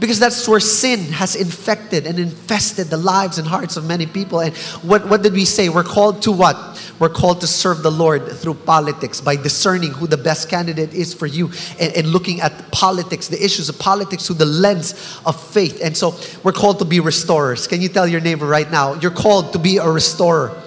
because 0.00 0.18
that's 0.18 0.46
where 0.48 0.60
sin 0.60 1.00
has 1.12 1.36
infected 1.36 2.06
and 2.06 2.18
infested 2.18 2.88
the 2.88 2.96
lives 2.96 3.38
and 3.38 3.46
hearts 3.46 3.76
of 3.76 3.86
many 3.86 4.06
people. 4.06 4.40
And 4.40 4.54
what, 4.82 5.08
what 5.08 5.22
did 5.22 5.32
we 5.32 5.44
say? 5.44 5.68
We're 5.68 5.84
called 5.84 6.22
to 6.22 6.32
what? 6.32 6.56
We're 6.98 7.08
called 7.08 7.40
to 7.42 7.46
serve 7.46 7.82
the 7.82 7.90
Lord 7.90 8.30
through 8.32 8.54
politics 8.54 9.20
by 9.20 9.36
discerning 9.36 9.92
who 9.92 10.06
the 10.06 10.16
best 10.16 10.48
candidate 10.48 10.94
is 10.94 11.14
for 11.14 11.26
you 11.26 11.50
and, 11.78 11.92
and 11.96 12.08
looking 12.08 12.40
at 12.40 12.70
politics, 12.70 13.28
the 13.28 13.42
issues 13.42 13.68
of 13.68 13.78
politics 13.78 14.26
through 14.26 14.36
the 14.36 14.46
lens 14.46 15.20
of 15.24 15.40
faith. 15.40 15.80
And 15.82 15.96
so 15.96 16.18
we're 16.42 16.52
called 16.52 16.80
to 16.80 16.84
be 16.84 17.00
restorers. 17.00 17.66
Can 17.66 17.80
you 17.80 17.88
tell 17.88 18.06
your 18.06 18.20
neighbor 18.20 18.46
right 18.46 18.70
now? 18.70 18.94
You're 18.94 19.10
called 19.10 19.52
to 19.52 19.58
be 19.58 19.78
a 19.78 19.88
restorer, 19.88 20.60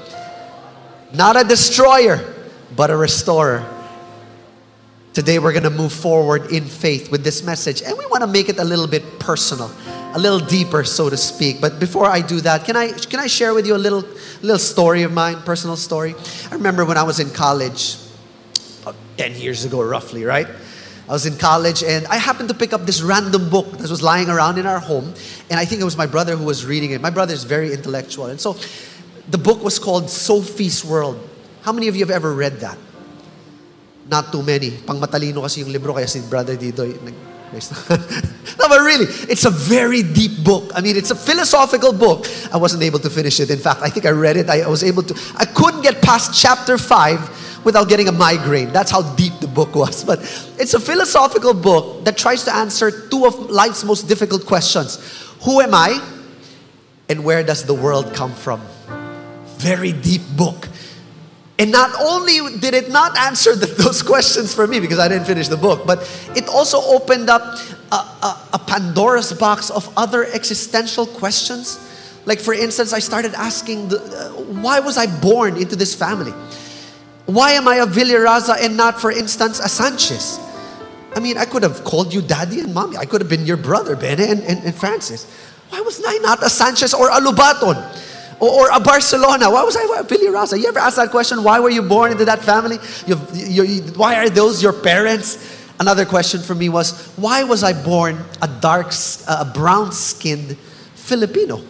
not 1.13 1.35
a 1.39 1.43
destroyer, 1.43 2.33
but 2.75 2.89
a 2.89 2.97
restorer. 2.97 3.76
Today 5.17 5.39
we're 5.39 5.51
going 5.51 5.63
to 5.63 5.71
move 5.71 5.91
forward 5.91 6.51
in 6.51 6.63
faith 6.65 7.09
with 7.09 7.23
this 7.23 7.41
message 7.41 7.81
and 7.81 7.97
we 7.97 8.05
want 8.05 8.21
to 8.21 8.27
make 8.27 8.49
it 8.49 8.59
a 8.59 8.63
little 8.63 8.85
bit 8.85 9.17
personal, 9.17 9.71
a 10.13 10.19
little 10.19 10.37
deeper 10.37 10.83
so 10.83 11.09
to 11.09 11.17
speak. 11.17 11.59
But 11.59 11.79
before 11.79 12.05
I 12.05 12.21
do 12.21 12.39
that, 12.41 12.65
can 12.65 12.75
I 12.75 12.91
can 12.91 13.19
I 13.19 13.25
share 13.25 13.55
with 13.55 13.65
you 13.65 13.75
a 13.75 13.81
little 13.81 14.05
little 14.43 14.59
story 14.59 15.01
of 15.01 15.11
mine, 15.11 15.37
personal 15.41 15.75
story? 15.75 16.13
I 16.51 16.53
remember 16.53 16.85
when 16.85 16.97
I 16.97 17.01
was 17.01 17.19
in 17.19 17.31
college 17.31 17.97
about 18.83 18.95
10 19.17 19.33
years 19.37 19.65
ago 19.65 19.81
roughly, 19.81 20.23
right? 20.23 20.45
I 21.09 21.11
was 21.11 21.25
in 21.25 21.35
college 21.35 21.81
and 21.81 22.05
I 22.05 22.17
happened 22.17 22.49
to 22.49 22.55
pick 22.55 22.71
up 22.71 22.85
this 22.85 23.01
random 23.01 23.49
book 23.49 23.71
that 23.79 23.89
was 23.89 24.03
lying 24.03 24.29
around 24.29 24.59
in 24.59 24.67
our 24.67 24.79
home 24.79 25.15
and 25.49 25.59
I 25.59 25.65
think 25.65 25.81
it 25.81 25.85
was 25.85 25.97
my 25.97 26.05
brother 26.05 26.35
who 26.35 26.45
was 26.45 26.63
reading 26.63 26.91
it. 26.91 27.01
My 27.01 27.09
brother 27.09 27.33
is 27.33 27.43
very 27.43 27.73
intellectual. 27.73 28.27
And 28.27 28.39
so 28.39 28.55
the 29.31 29.39
book 29.39 29.63
was 29.63 29.79
called 29.79 30.11
Sophie's 30.11 30.85
World. 30.85 31.17
How 31.63 31.71
many 31.71 31.87
of 31.87 31.95
you 31.95 32.05
have 32.05 32.11
ever 32.11 32.31
read 32.31 32.59
that? 32.59 32.77
Not 34.09 34.31
too 34.31 34.43
many. 34.43 34.71
Pang 34.71 34.99
matalino 34.99 35.43
kasi 35.43 35.61
yung 35.61 35.71
libro, 35.71 35.93
kaya 35.93 36.07
si 36.07 36.21
Brother 36.27 36.55
Didoy 36.55 36.95
nag 37.03 37.15
no, 37.57 38.67
but 38.67 38.81
really, 38.83 39.05
it's 39.31 39.45
a 39.45 39.49
very 39.49 40.03
deep 40.03 40.43
book. 40.43 40.69
I 40.75 40.81
mean, 40.81 40.97
it's 40.97 41.11
a 41.11 41.15
philosophical 41.15 41.93
book. 41.93 42.27
I 42.51 42.57
wasn't 42.57 42.83
able 42.83 42.99
to 42.99 43.09
finish 43.09 43.39
it. 43.39 43.49
In 43.49 43.57
fact, 43.57 43.79
I 43.81 43.87
think 43.87 44.05
I 44.05 44.09
read 44.09 44.35
it. 44.35 44.49
I 44.49 44.67
was 44.67 44.83
able 44.83 45.01
to, 45.03 45.15
I 45.37 45.45
couldn't 45.45 45.81
get 45.81 46.01
past 46.01 46.35
chapter 46.35 46.77
five 46.77 47.23
without 47.63 47.87
getting 47.87 48.09
a 48.09 48.11
migraine. 48.11 48.73
That's 48.73 48.91
how 48.91 49.01
deep 49.15 49.31
the 49.39 49.47
book 49.47 49.73
was. 49.75 50.03
But 50.03 50.19
it's 50.59 50.73
a 50.73 50.79
philosophical 50.79 51.53
book 51.53 52.03
that 52.03 52.17
tries 52.17 52.43
to 52.43 52.53
answer 52.53 52.91
two 52.91 53.25
of 53.25 53.39
life's 53.49 53.85
most 53.85 54.09
difficult 54.09 54.45
questions 54.45 54.99
Who 55.43 55.61
am 55.61 55.73
I? 55.73 56.03
And 57.07 57.23
where 57.23 57.43
does 57.43 57.63
the 57.63 57.73
world 57.73 58.13
come 58.13 58.33
from? 58.33 58.59
very 59.57 59.91
deep 59.91 60.21
book. 60.37 60.67
And 61.59 61.71
not 61.71 61.91
only 61.99 62.57
did 62.59 62.73
it 62.73 62.91
not 62.91 63.17
answer 63.17 63.55
the, 63.55 63.65
those 63.83 64.01
questions 64.03 64.53
for 64.53 64.67
me 64.67 64.79
because 64.79 64.99
I 64.99 65.07
didn't 65.07 65.25
finish 65.25 65.47
the 65.47 65.57
book, 65.57 65.85
but 65.85 65.99
it 66.35 66.47
also 66.47 66.79
opened 66.81 67.29
up 67.29 67.41
a, 67.91 67.95
a, 67.95 68.49
a 68.53 68.59
Pandora's 68.59 69.33
box 69.33 69.69
of 69.69 69.91
other 69.97 70.25
existential 70.25 71.05
questions. 71.05 71.83
Like, 72.25 72.39
for 72.39 72.53
instance, 72.53 72.93
I 72.93 72.99
started 72.99 73.33
asking, 73.33 73.87
the, 73.87 73.99
uh, 73.99 74.41
why 74.61 74.79
was 74.79 74.97
I 74.97 75.07
born 75.21 75.57
into 75.57 75.75
this 75.75 75.95
family? 75.95 76.33
Why 77.25 77.51
am 77.51 77.67
I 77.67 77.77
a 77.77 77.85
Villaraza 77.87 78.57
and 78.61 78.77
not, 78.77 79.01
for 79.01 79.11
instance, 79.11 79.59
a 79.59 79.69
Sanchez? 79.69 80.39
I 81.15 81.19
mean, 81.19 81.37
I 81.37 81.45
could 81.45 81.63
have 81.63 81.83
called 81.83 82.13
you 82.13 82.21
daddy 82.21 82.59
and 82.59 82.73
mommy. 82.73 82.97
I 82.97 83.05
could 83.05 83.21
have 83.21 83.29
been 83.29 83.45
your 83.45 83.57
brother, 83.57 83.95
Bene 83.95 84.21
and, 84.21 84.41
and, 84.43 84.63
and 84.63 84.75
Francis. 84.75 85.25
Why 85.69 85.81
was 85.81 86.01
I 86.05 86.17
not 86.19 86.43
a 86.43 86.49
Sanchez 86.49 86.93
or 86.93 87.09
a 87.09 87.19
Lubaton? 87.19 87.75
Or, 88.39 88.49
or 88.49 88.69
a 88.71 88.79
Barcelona? 88.79 89.49
Why 89.49 89.63
was 89.63 89.75
I 89.75 89.83
a 89.99 90.03
Villaraza? 90.03 90.59
You 90.59 90.67
ever 90.67 90.79
ask 90.79 90.97
that 90.97 91.09
question? 91.09 91.43
Why 91.43 91.59
were 91.59 91.69
you 91.69 91.81
born 91.81 92.11
into 92.11 92.25
that 92.25 92.43
family? 92.43 92.77
You, 93.05 93.19
you, 93.33 93.81
why 93.93 94.15
are 94.15 94.29
those 94.29 94.61
your 94.61 94.73
parents? 94.73 95.55
Another 95.79 96.05
question 96.05 96.41
for 96.41 96.55
me 96.55 96.69
was, 96.69 97.11
why 97.17 97.43
was 97.43 97.63
I 97.63 97.73
born 97.73 98.17
a 98.41 98.47
dark, 98.47 98.93
a 99.27 99.45
brown-skinned 99.45 100.57
Filipino 100.95 101.61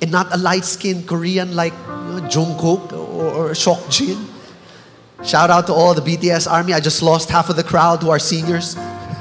and 0.00 0.10
not 0.10 0.34
a 0.34 0.38
light-skinned 0.38 1.06
Korean 1.06 1.54
like 1.54 1.72
you 1.72 2.20
know, 2.20 2.28
Jungkook 2.28 2.92
or, 2.92 3.50
or? 3.50 3.54
Shout 5.24 5.50
out 5.50 5.66
to 5.66 5.74
all 5.74 5.92
the 5.92 6.00
BTS 6.00 6.50
army. 6.50 6.72
I 6.72 6.80
just 6.80 7.02
lost 7.02 7.28
half 7.28 7.50
of 7.50 7.56
the 7.56 7.64
crowd 7.64 8.02
who 8.02 8.08
are 8.08 8.18
seniors. 8.18 8.76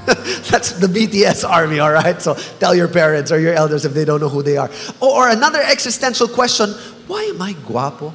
That's 0.49 0.71
the 0.71 0.87
BTS 0.87 1.47
army, 1.47 1.79
all 1.79 1.91
right? 1.91 2.19
So 2.19 2.33
tell 2.33 2.73
your 2.73 2.87
parents 2.87 3.31
or 3.31 3.39
your 3.39 3.53
elders 3.53 3.85
if 3.85 3.93
they 3.93 4.05
don't 4.05 4.19
know 4.19 4.29
who 4.29 4.41
they 4.41 4.57
are. 4.57 4.69
Or, 4.99 5.25
or 5.25 5.29
another 5.29 5.61
existential 5.61 6.27
question 6.27 6.71
why 7.05 7.23
am 7.23 7.41
I 7.41 7.53
guapo? 7.53 8.13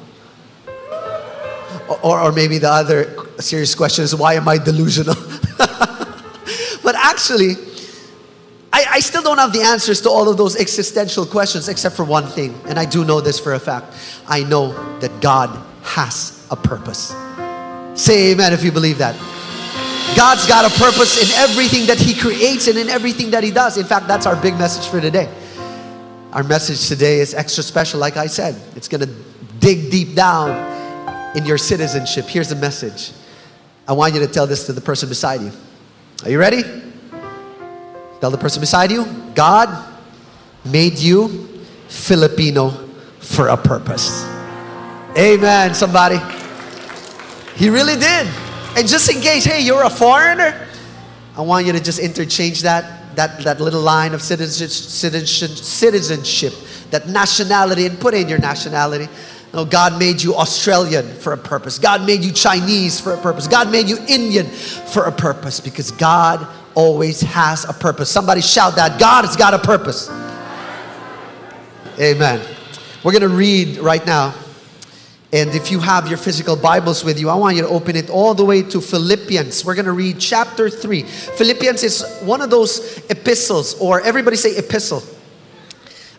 Or, 2.01 2.19
or 2.19 2.31
maybe 2.31 2.57
the 2.57 2.69
other 2.69 3.15
serious 3.39 3.75
question 3.75 4.03
is 4.03 4.13
why 4.15 4.33
am 4.33 4.47
I 4.47 4.57
delusional? 4.57 5.15
but 5.57 6.95
actually, 6.95 7.55
I, 8.73 8.85
I 8.91 8.99
still 8.99 9.21
don't 9.21 9.37
have 9.37 9.53
the 9.53 9.61
answers 9.61 10.01
to 10.01 10.09
all 10.09 10.27
of 10.27 10.35
those 10.35 10.57
existential 10.57 11.25
questions 11.25 11.69
except 11.69 11.95
for 11.95 12.03
one 12.03 12.27
thing. 12.27 12.59
And 12.65 12.77
I 12.77 12.83
do 12.83 13.05
know 13.05 13.21
this 13.21 13.39
for 13.39 13.53
a 13.53 13.59
fact 13.59 13.93
I 14.27 14.43
know 14.43 14.73
that 14.99 15.21
God 15.21 15.49
has 15.83 16.45
a 16.51 16.57
purpose. 16.57 17.15
Say 17.93 18.31
amen 18.31 18.51
if 18.51 18.63
you 18.63 18.73
believe 18.73 18.97
that. 18.97 19.15
God's 20.15 20.47
got 20.47 20.65
a 20.65 20.79
purpose 20.79 21.21
in 21.21 21.29
everything 21.37 21.87
that 21.87 21.99
He 21.99 22.17
creates 22.17 22.67
and 22.67 22.77
in 22.77 22.89
everything 22.89 23.31
that 23.31 23.43
He 23.43 23.51
does. 23.51 23.77
In 23.77 23.85
fact, 23.85 24.07
that's 24.07 24.25
our 24.25 24.35
big 24.35 24.57
message 24.57 24.87
for 24.87 25.01
today. 25.01 25.29
Our 26.31 26.43
message 26.43 26.87
today 26.87 27.19
is 27.19 27.33
extra 27.33 27.63
special, 27.63 27.99
like 27.99 28.17
I 28.17 28.27
said. 28.27 28.55
It's 28.75 28.87
going 28.87 29.01
to 29.01 29.13
dig 29.59 29.91
deep 29.91 30.15
down 30.15 30.49
in 31.35 31.45
your 31.45 31.57
citizenship. 31.57 32.25
Here's 32.25 32.49
the 32.49 32.55
message. 32.55 33.11
I 33.87 33.93
want 33.93 34.13
you 34.13 34.19
to 34.21 34.27
tell 34.27 34.47
this 34.47 34.65
to 34.67 34.73
the 34.73 34.81
person 34.81 35.09
beside 35.09 35.41
you. 35.41 35.51
Are 36.23 36.29
you 36.29 36.39
ready? 36.39 36.63
Tell 38.21 38.31
the 38.31 38.37
person 38.37 38.61
beside 38.61 38.91
you 38.91 39.05
God 39.35 39.69
made 40.63 40.97
you 40.97 41.63
Filipino 41.89 42.69
for 43.19 43.49
a 43.49 43.57
purpose. 43.57 44.23
Amen, 45.17 45.73
somebody. 45.73 46.17
He 47.55 47.69
really 47.69 47.97
did. 47.97 48.44
And 48.75 48.87
just 48.87 49.09
in 49.09 49.21
case, 49.21 49.45
hey, 49.45 49.61
you're 49.61 49.83
a 49.83 49.89
foreigner, 49.89 50.67
I 51.37 51.41
want 51.41 51.65
you 51.65 51.71
to 51.71 51.81
just 51.81 51.99
interchange 51.99 52.61
that, 52.63 53.15
that, 53.15 53.41
that 53.43 53.61
little 53.61 53.81
line 53.81 54.13
of 54.13 54.21
citizenship, 54.21 54.69
citizenship, 54.69 55.57
citizenship, 55.57 56.53
that 56.91 57.07
nationality, 57.07 57.85
and 57.85 57.97
put 57.99 58.13
in 58.13 58.27
your 58.27 58.37
nationality. 58.37 59.07
No, 59.53 59.63
God 59.63 59.97
made 59.97 60.21
you 60.21 60.35
Australian 60.35 61.07
for 61.07 61.31
a 61.31 61.37
purpose. 61.37 61.79
God 61.79 62.05
made 62.05 62.23
you 62.23 62.33
Chinese 62.33 62.99
for 62.99 63.13
a 63.13 63.21
purpose. 63.21 63.47
God 63.47 63.71
made 63.71 63.87
you 63.87 63.97
Indian 64.09 64.45
for 64.47 65.05
a 65.05 65.11
purpose 65.11 65.61
because 65.61 65.91
God 65.91 66.45
always 66.73 67.21
has 67.21 67.63
a 67.63 67.73
purpose. 67.73 68.09
Somebody 68.09 68.41
shout 68.41 68.75
that. 68.75 68.99
God 68.99 69.23
has 69.23 69.37
got 69.37 69.53
a 69.53 69.59
purpose. 69.59 70.09
Amen. 71.97 72.45
We're 73.03 73.13
going 73.13 73.21
to 73.21 73.29
read 73.29 73.77
right 73.77 74.05
now 74.05 74.33
and 75.33 75.49
if 75.51 75.71
you 75.71 75.79
have 75.79 76.07
your 76.07 76.17
physical 76.17 76.55
Bibles 76.55 77.03
with 77.03 77.19
you, 77.19 77.29
I 77.29 77.35
want 77.35 77.55
you 77.55 77.63
to 77.63 77.67
open 77.67 77.95
it 77.95 78.09
all 78.09 78.33
the 78.33 78.45
way 78.45 78.61
to 78.61 78.79
Philippians. 78.79 79.65
We're 79.65 79.75
going 79.75 79.85
to 79.85 79.91
read 79.91 80.19
chapter 80.19 80.69
3. 80.69 81.01
Philippians 81.01 81.83
is 81.83 82.19
one 82.21 82.41
of 82.41 82.49
those 82.49 83.03
epistles, 83.09 83.79
or 83.81 84.01
everybody 84.01 84.37
say 84.37 84.55
epistle. 84.55 85.03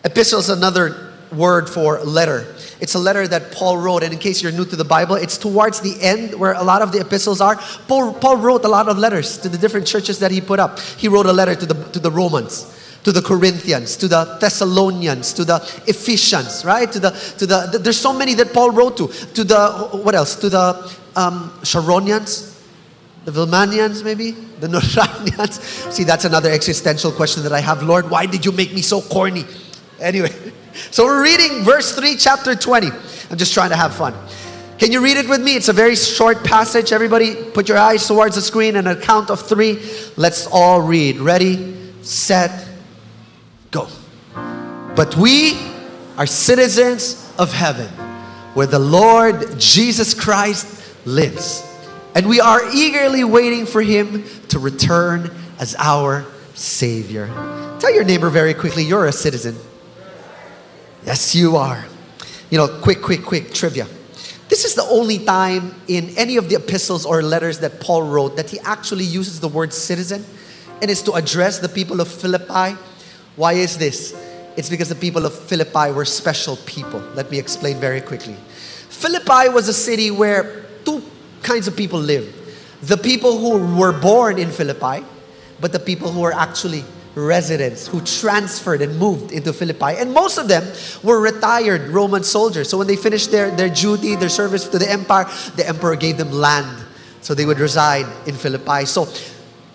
Epistle 0.03 0.39
is 0.39 0.49
another 0.49 1.13
word 1.31 1.69
for 1.69 1.99
letter. 2.03 2.53
It's 2.79 2.93
a 2.93 2.99
letter 2.99 3.27
that 3.27 3.51
Paul 3.51 3.77
wrote, 3.77 4.03
and 4.03 4.13
in 4.13 4.19
case 4.19 4.43
you're 4.43 4.51
new 4.51 4.65
to 4.65 4.75
the 4.75 4.85
Bible, 4.85 5.15
it's 5.15 5.37
towards 5.37 5.81
the 5.81 5.99
end 6.01 6.35
where 6.35 6.53
a 6.53 6.63
lot 6.63 6.81
of 6.81 6.91
the 6.91 6.99
epistles 6.99 7.41
are. 7.41 7.55
Paul, 7.87 8.13
Paul 8.13 8.37
wrote 8.37 8.65
a 8.65 8.69
lot 8.69 8.87
of 8.87 8.97
letters 8.97 9.37
to 9.39 9.49
the 9.49 9.57
different 9.57 9.87
churches 9.87 10.19
that 10.19 10.31
he 10.31 10.41
put 10.41 10.59
up. 10.59 10.79
He 10.79 11.07
wrote 11.07 11.25
a 11.25 11.33
letter 11.33 11.55
to 11.55 11.65
the, 11.65 11.83
to 11.91 11.99
the 11.99 12.11
Romans 12.11 12.73
to 13.07 13.13
the 13.13 13.21
Corinthians, 13.21 13.95
to 13.95 14.09
the 14.09 14.37
Thessalonians, 14.41 15.31
to 15.31 15.45
the 15.45 15.55
Ephesians, 15.87 16.65
right? 16.65 16.91
To 16.91 16.99
the 16.99 17.11
to 17.37 17.45
the, 17.45 17.69
the 17.71 17.79
there's 17.79 17.97
so 17.97 18.11
many 18.11 18.33
that 18.33 18.51
Paul 18.51 18.71
wrote 18.71 18.97
to. 18.97 19.07
To 19.07 19.45
the 19.45 19.69
what 20.03 20.13
else? 20.13 20.35
To 20.35 20.49
the 20.49 20.93
um, 21.15 21.49
Sharonians, 21.61 22.61
the 23.23 23.31
Vilmanians, 23.31 24.03
maybe 24.03 24.31
the 24.31 24.67
Noranians. 24.75 25.53
See, 25.89 26.03
that's 26.03 26.25
another 26.25 26.51
existential 26.51 27.13
question 27.13 27.43
that 27.43 27.53
I 27.53 27.61
have. 27.61 27.81
Lord, 27.81 28.09
why 28.09 28.25
did 28.25 28.45
you 28.45 28.51
make 28.51 28.73
me 28.73 28.81
so 28.81 28.99
corny? 28.99 29.45
Anyway, 30.01 30.35
so 30.91 31.05
we're 31.05 31.23
reading 31.23 31.63
verse 31.63 31.95
three, 31.95 32.17
chapter 32.17 32.55
twenty. 32.55 32.89
I'm 33.31 33.37
just 33.37 33.53
trying 33.53 33.69
to 33.69 33.77
have 33.77 33.95
fun. 33.95 34.15
Can 34.79 34.91
you 34.91 35.01
read 35.01 35.15
it 35.15 35.29
with 35.29 35.41
me? 35.41 35.55
It's 35.55 35.69
a 35.69 35.73
very 35.73 35.95
short 35.95 36.43
passage. 36.43 36.91
Everybody, 36.91 37.35
put 37.51 37.69
your 37.69 37.77
eyes 37.77 38.05
towards 38.05 38.35
the 38.35 38.41
screen 38.41 38.75
and 38.75 38.85
a 38.85 38.99
count 38.99 39.29
of 39.29 39.47
three. 39.47 39.79
Let's 40.17 40.45
all 40.45 40.81
read. 40.81 41.19
Ready, 41.19 41.73
set, 42.01 42.66
Go. 43.71 43.87
But 44.95 45.15
we 45.17 45.59
are 46.17 46.25
citizens 46.25 47.31
of 47.37 47.53
heaven, 47.53 47.87
where 48.53 48.67
the 48.67 48.79
Lord 48.79 49.59
Jesus 49.59 50.13
Christ 50.13 50.83
lives. 51.05 51.63
And 52.15 52.27
we 52.27 52.39
are 52.39 52.61
eagerly 52.73 53.23
waiting 53.23 53.65
for 53.65 53.81
him 53.81 54.23
to 54.49 54.59
return 54.59 55.31
as 55.59 55.75
our 55.77 56.25
Savior. 56.55 57.27
Tell 57.79 57.93
your 57.93 58.03
neighbor 58.03 58.29
very 58.29 58.53
quickly, 58.55 58.83
you're 58.83 59.05
a 59.05 59.11
citizen. 59.11 59.55
Yes, 61.05 61.35
you 61.35 61.57
are. 61.57 61.85
You 62.49 62.57
know, 62.57 62.67
quick, 62.81 63.01
quick, 63.01 63.23
quick 63.23 63.53
trivia. 63.53 63.85
This 64.49 64.65
is 64.65 64.75
the 64.75 64.83
only 64.83 65.19
time 65.19 65.75
in 65.87 66.17
any 66.17 66.37
of 66.37 66.49
the 66.49 66.55
epistles 66.55 67.05
or 67.05 67.21
letters 67.21 67.59
that 67.59 67.81
Paul 67.81 68.03
wrote 68.03 68.37
that 68.37 68.49
he 68.49 68.59
actually 68.61 69.03
uses 69.03 69.39
the 69.39 69.47
word 69.47 69.73
citizen 69.73 70.25
and 70.81 70.89
is 70.89 71.03
to 71.03 71.13
address 71.13 71.59
the 71.59 71.69
people 71.69 71.99
of 71.99 72.07
Philippi 72.07 72.77
why 73.37 73.53
is 73.53 73.77
this? 73.77 74.13
It's 74.57 74.69
because 74.69 74.89
the 74.89 74.95
people 74.95 75.25
of 75.25 75.33
Philippi 75.33 75.91
were 75.91 76.03
special 76.03 76.57
people. 76.65 76.99
Let 77.15 77.31
me 77.31 77.39
explain 77.39 77.77
very 77.77 78.01
quickly. 78.01 78.35
Philippi 78.89 79.49
was 79.49 79.69
a 79.69 79.73
city 79.73 80.11
where 80.11 80.65
two 80.83 81.03
kinds 81.43 81.67
of 81.67 81.77
people 81.77 81.99
lived 81.99 82.33
the 82.81 82.97
people 82.97 83.39
who 83.39 83.75
were 83.75 83.91
born 83.93 84.37
in 84.37 84.51
Philippi, 84.51 85.03
but 85.59 85.71
the 85.71 85.79
people 85.79 86.11
who 86.11 86.21
were 86.21 86.33
actually 86.33 86.83
residents 87.15 87.87
who 87.87 87.99
transferred 88.01 88.81
and 88.81 88.97
moved 88.99 89.31
into 89.31 89.51
Philippi. 89.51 89.97
And 89.97 90.13
most 90.13 90.37
of 90.37 90.47
them 90.47 90.63
were 91.03 91.19
retired 91.19 91.89
Roman 91.89 92.23
soldiers. 92.23 92.69
So 92.69 92.77
when 92.77 92.85
they 92.85 92.95
finished 92.95 93.31
their, 93.31 93.49
their 93.49 93.69
duty, 93.69 94.15
their 94.15 94.29
service 94.29 94.67
to 94.67 94.77
the 94.77 94.89
empire, 94.89 95.25
the 95.55 95.67
emperor 95.67 95.95
gave 95.95 96.17
them 96.17 96.31
land. 96.31 96.85
So 97.21 97.33
they 97.33 97.45
would 97.45 97.59
reside 97.59 98.05
in 98.27 98.35
Philippi. 98.35 98.85
So 98.85 99.07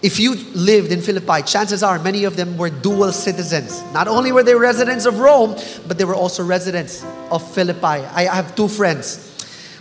if 0.02 0.18
you 0.18 0.35
lived 0.54 0.90
in 0.90 1.00
Philippi, 1.00 1.42
chances 1.42 1.82
are 1.82 1.99
many 2.00 2.25
of 2.25 2.35
them 2.35 2.56
were 2.59 2.71
dual 2.71 3.12
citizens. 3.12 3.82
Not 3.92 4.09
only 4.09 4.32
were 4.32 4.42
they 4.42 4.54
residents 4.54 5.06
of 5.06 5.21
Rome, 5.21 5.56
but 5.87 5.97
they 5.97 6.04
were 6.04 6.14
also 6.14 6.44
residents 6.44 7.04
of 7.30 7.49
Philippi. 7.54 7.87
I 7.87 8.25
have 8.25 8.56
two 8.56 8.66
friends. 8.66 9.28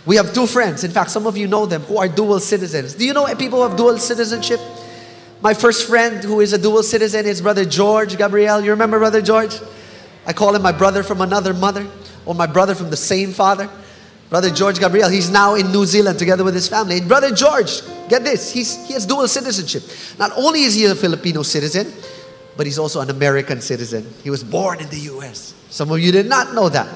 We 0.06 0.16
have 0.16 0.32
two 0.32 0.46
friends. 0.46 0.84
In 0.84 0.92
fact, 0.92 1.10
some 1.10 1.26
of 1.26 1.36
you 1.36 1.48
know 1.48 1.66
them 1.66 1.82
who 1.82 1.98
are 1.98 2.08
dual 2.08 2.38
citizens. 2.38 2.94
Do 2.94 3.04
you 3.04 3.12
know 3.12 3.26
people 3.34 3.62
who 3.62 3.68
have 3.68 3.76
dual 3.76 3.98
citizenship? 3.98 4.60
My 5.40 5.54
first 5.54 5.88
friend 5.88 6.22
who 6.22 6.40
is 6.40 6.52
a 6.52 6.58
dual 6.58 6.84
citizen 6.84 7.26
is 7.26 7.42
Brother 7.42 7.64
George 7.64 8.16
Gabriel. 8.16 8.60
You 8.60 8.70
remember 8.70 9.00
Brother 9.00 9.22
George? 9.22 9.58
I 10.24 10.32
call 10.32 10.54
him 10.54 10.62
my 10.62 10.70
brother 10.70 11.02
from 11.02 11.20
another 11.20 11.52
mother 11.52 11.84
or 12.26 12.34
my 12.36 12.46
brother 12.46 12.76
from 12.76 12.90
the 12.90 12.96
same 12.96 13.32
father. 13.32 13.68
Brother 14.32 14.48
George 14.48 14.80
Gabriel, 14.80 15.10
he's 15.10 15.28
now 15.28 15.56
in 15.56 15.70
New 15.70 15.84
Zealand 15.84 16.18
together 16.18 16.42
with 16.42 16.54
his 16.54 16.66
family. 16.66 16.96
And 16.96 17.06
Brother 17.06 17.34
George, 17.34 17.82
get 18.08 18.24
this, 18.24 18.50
he's, 18.50 18.86
he 18.86 18.94
has 18.94 19.04
dual 19.04 19.28
citizenship. 19.28 19.82
Not 20.18 20.32
only 20.38 20.62
is 20.62 20.74
he 20.74 20.86
a 20.86 20.94
Filipino 20.94 21.42
citizen, 21.42 21.92
but 22.56 22.64
he's 22.64 22.78
also 22.78 23.02
an 23.02 23.10
American 23.10 23.60
citizen. 23.60 24.10
He 24.24 24.30
was 24.30 24.42
born 24.42 24.80
in 24.80 24.88
the 24.88 25.00
US. 25.12 25.52
Some 25.68 25.92
of 25.92 26.00
you 26.00 26.10
did 26.12 26.30
not 26.30 26.54
know 26.54 26.70
that. 26.70 26.88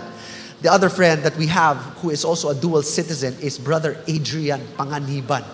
The 0.62 0.73
other 0.73 0.88
friend 0.88 1.23
that 1.25 1.37
we 1.37 1.47
have 1.49 1.76
who 2.00 2.09
is 2.09 2.25
also 2.25 2.49
a 2.49 2.55
dual 2.55 2.81
citizen 2.81 3.37
is 3.43 3.59
Brother 3.59 4.02
Adrian 4.09 4.62
Panganiban. 4.78 5.45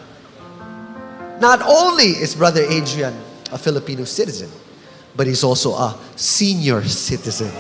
Not 1.41 1.63
only 1.63 2.11
is 2.11 2.37
Brother 2.37 2.63
Adrian 2.63 3.13
a 3.51 3.59
Filipino 3.59 4.05
citizen, 4.05 4.51
but 5.17 5.27
he's 5.27 5.43
also 5.43 5.73
a 5.73 5.99
senior 6.15 6.85
citizen. 6.85 7.51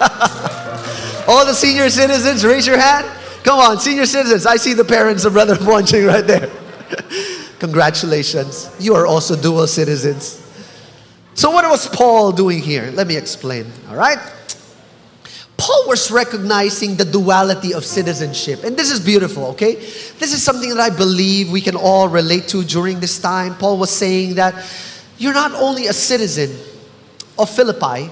All 1.32 1.46
the 1.46 1.54
senior 1.54 1.88
citizens, 1.88 2.44
raise 2.44 2.66
your 2.66 2.78
hand. 2.78 3.06
Come 3.42 3.58
on, 3.58 3.80
senior 3.80 4.04
citizens. 4.04 4.44
I 4.44 4.56
see 4.56 4.74
the 4.74 4.84
parents 4.84 5.24
of 5.24 5.32
Brother 5.32 5.56
watching 5.62 6.04
right 6.04 6.26
there. 6.26 6.50
Congratulations. 7.58 8.70
You 8.78 8.94
are 8.96 9.06
also 9.06 9.34
dual 9.34 9.66
citizens. 9.66 10.46
So, 11.32 11.50
what 11.50 11.64
was 11.70 11.88
Paul 11.88 12.32
doing 12.32 12.60
here? 12.60 12.90
Let 12.92 13.06
me 13.06 13.16
explain. 13.16 13.64
All 13.88 13.96
right? 13.96 14.18
Paul 15.56 15.88
was 15.88 16.10
recognizing 16.10 16.96
the 16.96 17.06
duality 17.06 17.72
of 17.72 17.86
citizenship. 17.86 18.62
And 18.62 18.76
this 18.76 18.90
is 18.90 19.00
beautiful, 19.00 19.46
okay? 19.52 19.76
This 19.76 20.34
is 20.34 20.42
something 20.42 20.68
that 20.68 20.80
I 20.80 20.94
believe 20.94 21.50
we 21.50 21.62
can 21.62 21.76
all 21.76 22.10
relate 22.10 22.48
to 22.48 22.62
during 22.62 23.00
this 23.00 23.18
time. 23.18 23.54
Paul 23.54 23.78
was 23.78 23.88
saying 23.88 24.34
that 24.34 24.54
you're 25.16 25.32
not 25.32 25.52
only 25.52 25.86
a 25.86 25.94
citizen 25.94 26.50
of 27.38 27.48
Philippi, 27.48 28.10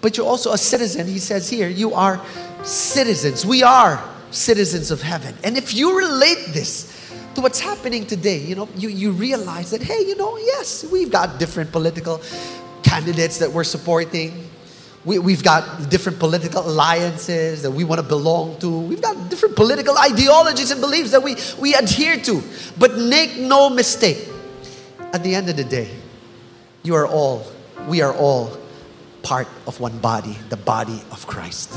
but 0.00 0.16
you're 0.16 0.26
also 0.26 0.52
a 0.52 0.58
citizen. 0.58 1.06
He 1.06 1.18
says 1.18 1.48
here, 1.48 1.68
you 1.68 1.94
are 1.94 2.20
citizens. 2.62 3.44
We 3.44 3.62
are 3.62 4.02
citizens 4.30 4.90
of 4.90 5.02
heaven. 5.02 5.34
And 5.44 5.56
if 5.56 5.74
you 5.74 5.98
relate 5.98 6.46
this 6.48 7.12
to 7.34 7.40
what's 7.40 7.60
happening 7.60 8.06
today, 8.06 8.38
you 8.38 8.54
know, 8.54 8.68
you, 8.76 8.88
you 8.88 9.12
realize 9.12 9.70
that, 9.70 9.82
hey, 9.82 10.00
you 10.00 10.16
know, 10.16 10.36
yes, 10.36 10.84
we've 10.90 11.10
got 11.10 11.38
different 11.38 11.72
political 11.72 12.20
candidates 12.82 13.38
that 13.38 13.50
we're 13.52 13.64
supporting 13.64 14.50
we, 15.04 15.18
we've 15.18 15.42
got 15.42 15.88
different 15.88 16.18
political 16.18 16.66
alliances 16.66 17.62
that 17.62 17.70
we 17.70 17.84
want 17.84 18.00
to 18.00 18.06
belong 18.06 18.58
to. 18.58 18.80
We've 18.80 19.00
got 19.00 19.30
different 19.30 19.56
political 19.56 19.96
ideologies 19.96 20.70
and 20.70 20.80
beliefs 20.80 21.12
that 21.12 21.22
we, 21.22 21.36
we 21.58 21.74
adhere 21.74 22.18
to. 22.18 22.42
But 22.78 22.98
make 22.98 23.38
no 23.38 23.70
mistake, 23.70 24.28
at 25.12 25.22
the 25.22 25.34
end 25.34 25.48
of 25.48 25.56
the 25.56 25.64
day, 25.64 25.90
you 26.82 26.94
are 26.94 27.06
all, 27.06 27.46
we 27.88 28.02
are 28.02 28.12
all 28.14 28.56
part 29.22 29.48
of 29.66 29.80
one 29.80 29.98
body, 29.98 30.36
the 30.48 30.56
body 30.56 31.00
of 31.10 31.26
Christ. 31.26 31.72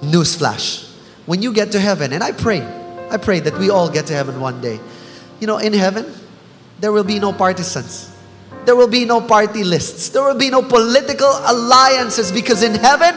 Newsflash. 0.00 0.88
When 1.26 1.42
you 1.42 1.52
get 1.52 1.72
to 1.72 1.80
heaven, 1.80 2.12
and 2.12 2.22
I 2.22 2.32
pray, 2.32 2.60
I 3.10 3.16
pray 3.16 3.40
that 3.40 3.58
we 3.58 3.70
all 3.70 3.88
get 3.90 4.06
to 4.06 4.12
heaven 4.12 4.40
one 4.40 4.60
day. 4.60 4.80
You 5.40 5.46
know, 5.46 5.58
in 5.58 5.72
heaven, 5.72 6.06
there 6.80 6.92
will 6.92 7.04
be 7.04 7.18
no 7.18 7.32
partisans. 7.32 8.10
There 8.64 8.76
will 8.76 8.88
be 8.88 9.04
no 9.04 9.20
party 9.20 9.64
lists. 9.64 10.08
There 10.10 10.22
will 10.22 10.38
be 10.38 10.50
no 10.50 10.62
political 10.62 11.30
alliances 11.46 12.30
because 12.30 12.62
in 12.62 12.74
heaven, 12.74 13.14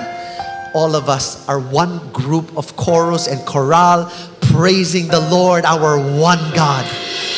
all 0.74 0.96
of 0.96 1.08
us 1.08 1.48
are 1.48 1.60
one 1.60 2.12
group 2.12 2.58
of 2.58 2.76
chorus 2.76 3.28
and 3.28 3.46
chorale 3.46 4.12
praising 4.42 5.08
the 5.08 5.20
Lord, 5.20 5.66
our 5.66 5.98
one 5.98 6.40
God. 6.54 6.86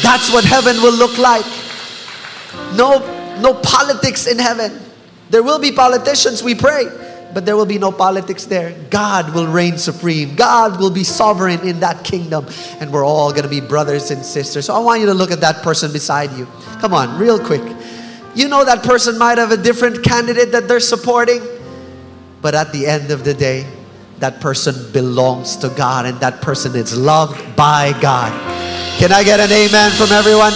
That's 0.01 0.31
what 0.31 0.43
heaven 0.43 0.77
will 0.81 0.95
look 0.95 1.17
like. 1.17 1.45
No, 2.75 2.99
no 3.39 3.53
politics 3.53 4.27
in 4.27 4.39
heaven. 4.39 4.86
There 5.29 5.43
will 5.43 5.59
be 5.59 5.71
politicians, 5.71 6.41
we 6.41 6.55
pray, 6.55 6.85
but 7.33 7.45
there 7.45 7.55
will 7.55 7.65
be 7.65 7.77
no 7.77 7.91
politics 7.91 8.45
there. 8.45 8.73
God 8.89 9.33
will 9.33 9.47
reign 9.47 9.77
supreme. 9.77 10.35
God 10.35 10.79
will 10.79 10.91
be 10.91 11.03
sovereign 11.03 11.59
in 11.67 11.81
that 11.81 12.03
kingdom, 12.03 12.47
and 12.79 12.91
we're 12.91 13.05
all 13.05 13.31
going 13.31 13.43
to 13.43 13.49
be 13.49 13.59
brothers 13.59 14.11
and 14.11 14.25
sisters. 14.25 14.65
So 14.65 14.73
I 14.73 14.79
want 14.79 15.01
you 15.01 15.07
to 15.07 15.13
look 15.13 15.31
at 15.31 15.41
that 15.41 15.63
person 15.63 15.91
beside 15.91 16.31
you. 16.33 16.47
Come 16.79 16.93
on, 16.93 17.19
real 17.19 17.43
quick. 17.43 17.63
You 18.35 18.47
know 18.47 18.63
that 18.63 18.83
person 18.83 19.17
might 19.17 19.37
have 19.37 19.51
a 19.51 19.57
different 19.57 20.03
candidate 20.03 20.51
that 20.51 20.67
they're 20.67 20.79
supporting, 20.79 21.41
but 22.41 22.55
at 22.55 22.71
the 22.71 22.85
end 22.85 23.11
of 23.11 23.23
the 23.23 23.33
day, 23.33 23.67
that 24.19 24.39
person 24.41 24.91
belongs 24.91 25.57
to 25.57 25.69
God 25.69 26.05
and 26.05 26.19
that 26.19 26.41
person 26.41 26.75
is 26.75 26.97
loved 26.97 27.55
by 27.55 27.99
God. 28.01 28.31
Can 28.99 29.11
I 29.11 29.23
get 29.23 29.39
an 29.39 29.51
amen 29.51 29.91
from 29.91 30.11
everyone? 30.11 30.53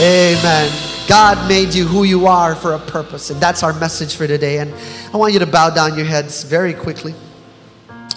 Amen. 0.00 0.81
God 1.08 1.48
made 1.48 1.74
you 1.74 1.84
who 1.84 2.04
you 2.04 2.26
are 2.26 2.54
for 2.54 2.74
a 2.74 2.78
purpose, 2.78 3.30
and 3.30 3.40
that's 3.40 3.62
our 3.62 3.72
message 3.72 4.14
for 4.14 4.26
today. 4.26 4.58
And 4.58 4.72
I 5.12 5.16
want 5.16 5.32
you 5.32 5.40
to 5.40 5.46
bow 5.46 5.70
down 5.70 5.96
your 5.96 6.06
heads 6.06 6.44
very 6.44 6.72
quickly. 6.72 7.14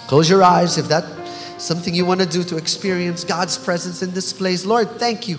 Close 0.06 0.30
your 0.30 0.44
eyes 0.44 0.78
if 0.78 0.86
that's 0.86 1.08
something 1.58 1.94
you 1.94 2.06
want 2.06 2.20
to 2.20 2.26
do 2.26 2.44
to 2.44 2.56
experience 2.56 3.24
God's 3.24 3.58
presence 3.58 4.02
in 4.02 4.12
this 4.12 4.32
place. 4.32 4.64
Lord, 4.64 4.88
thank 4.92 5.26
you 5.26 5.38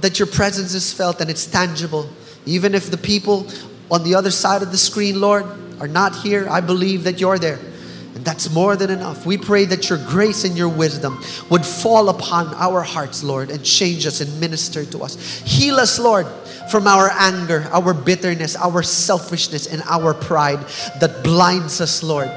that 0.00 0.18
your 0.18 0.26
presence 0.26 0.72
is 0.72 0.92
felt 0.92 1.20
and 1.20 1.28
it's 1.28 1.44
tangible. 1.44 2.08
Even 2.46 2.74
if 2.74 2.90
the 2.90 2.96
people 2.96 3.46
on 3.90 4.02
the 4.02 4.14
other 4.14 4.30
side 4.30 4.62
of 4.62 4.70
the 4.70 4.78
screen, 4.78 5.20
Lord, 5.20 5.44
are 5.80 5.88
not 5.88 6.16
here, 6.16 6.48
I 6.48 6.60
believe 6.60 7.04
that 7.04 7.20
you're 7.20 7.38
there. 7.38 7.58
And 8.18 8.26
that's 8.26 8.50
more 8.50 8.74
than 8.74 8.90
enough. 8.90 9.24
We 9.24 9.38
pray 9.38 9.64
that 9.66 9.88
your 9.88 9.98
grace 10.08 10.42
and 10.42 10.58
your 10.58 10.68
wisdom 10.68 11.22
would 11.50 11.64
fall 11.64 12.08
upon 12.08 12.52
our 12.54 12.82
hearts, 12.82 13.22
Lord, 13.22 13.48
and 13.48 13.64
change 13.64 14.08
us 14.08 14.20
and 14.20 14.40
minister 14.40 14.84
to 14.86 15.04
us. 15.04 15.38
Heal 15.46 15.76
us, 15.76 16.00
Lord, 16.00 16.26
from 16.68 16.88
our 16.88 17.12
anger, 17.12 17.68
our 17.70 17.94
bitterness, 17.94 18.56
our 18.56 18.82
selfishness, 18.82 19.68
and 19.68 19.82
our 19.82 20.14
pride 20.14 20.58
that 20.98 21.22
blinds 21.22 21.80
us, 21.80 22.02
Lord, 22.02 22.28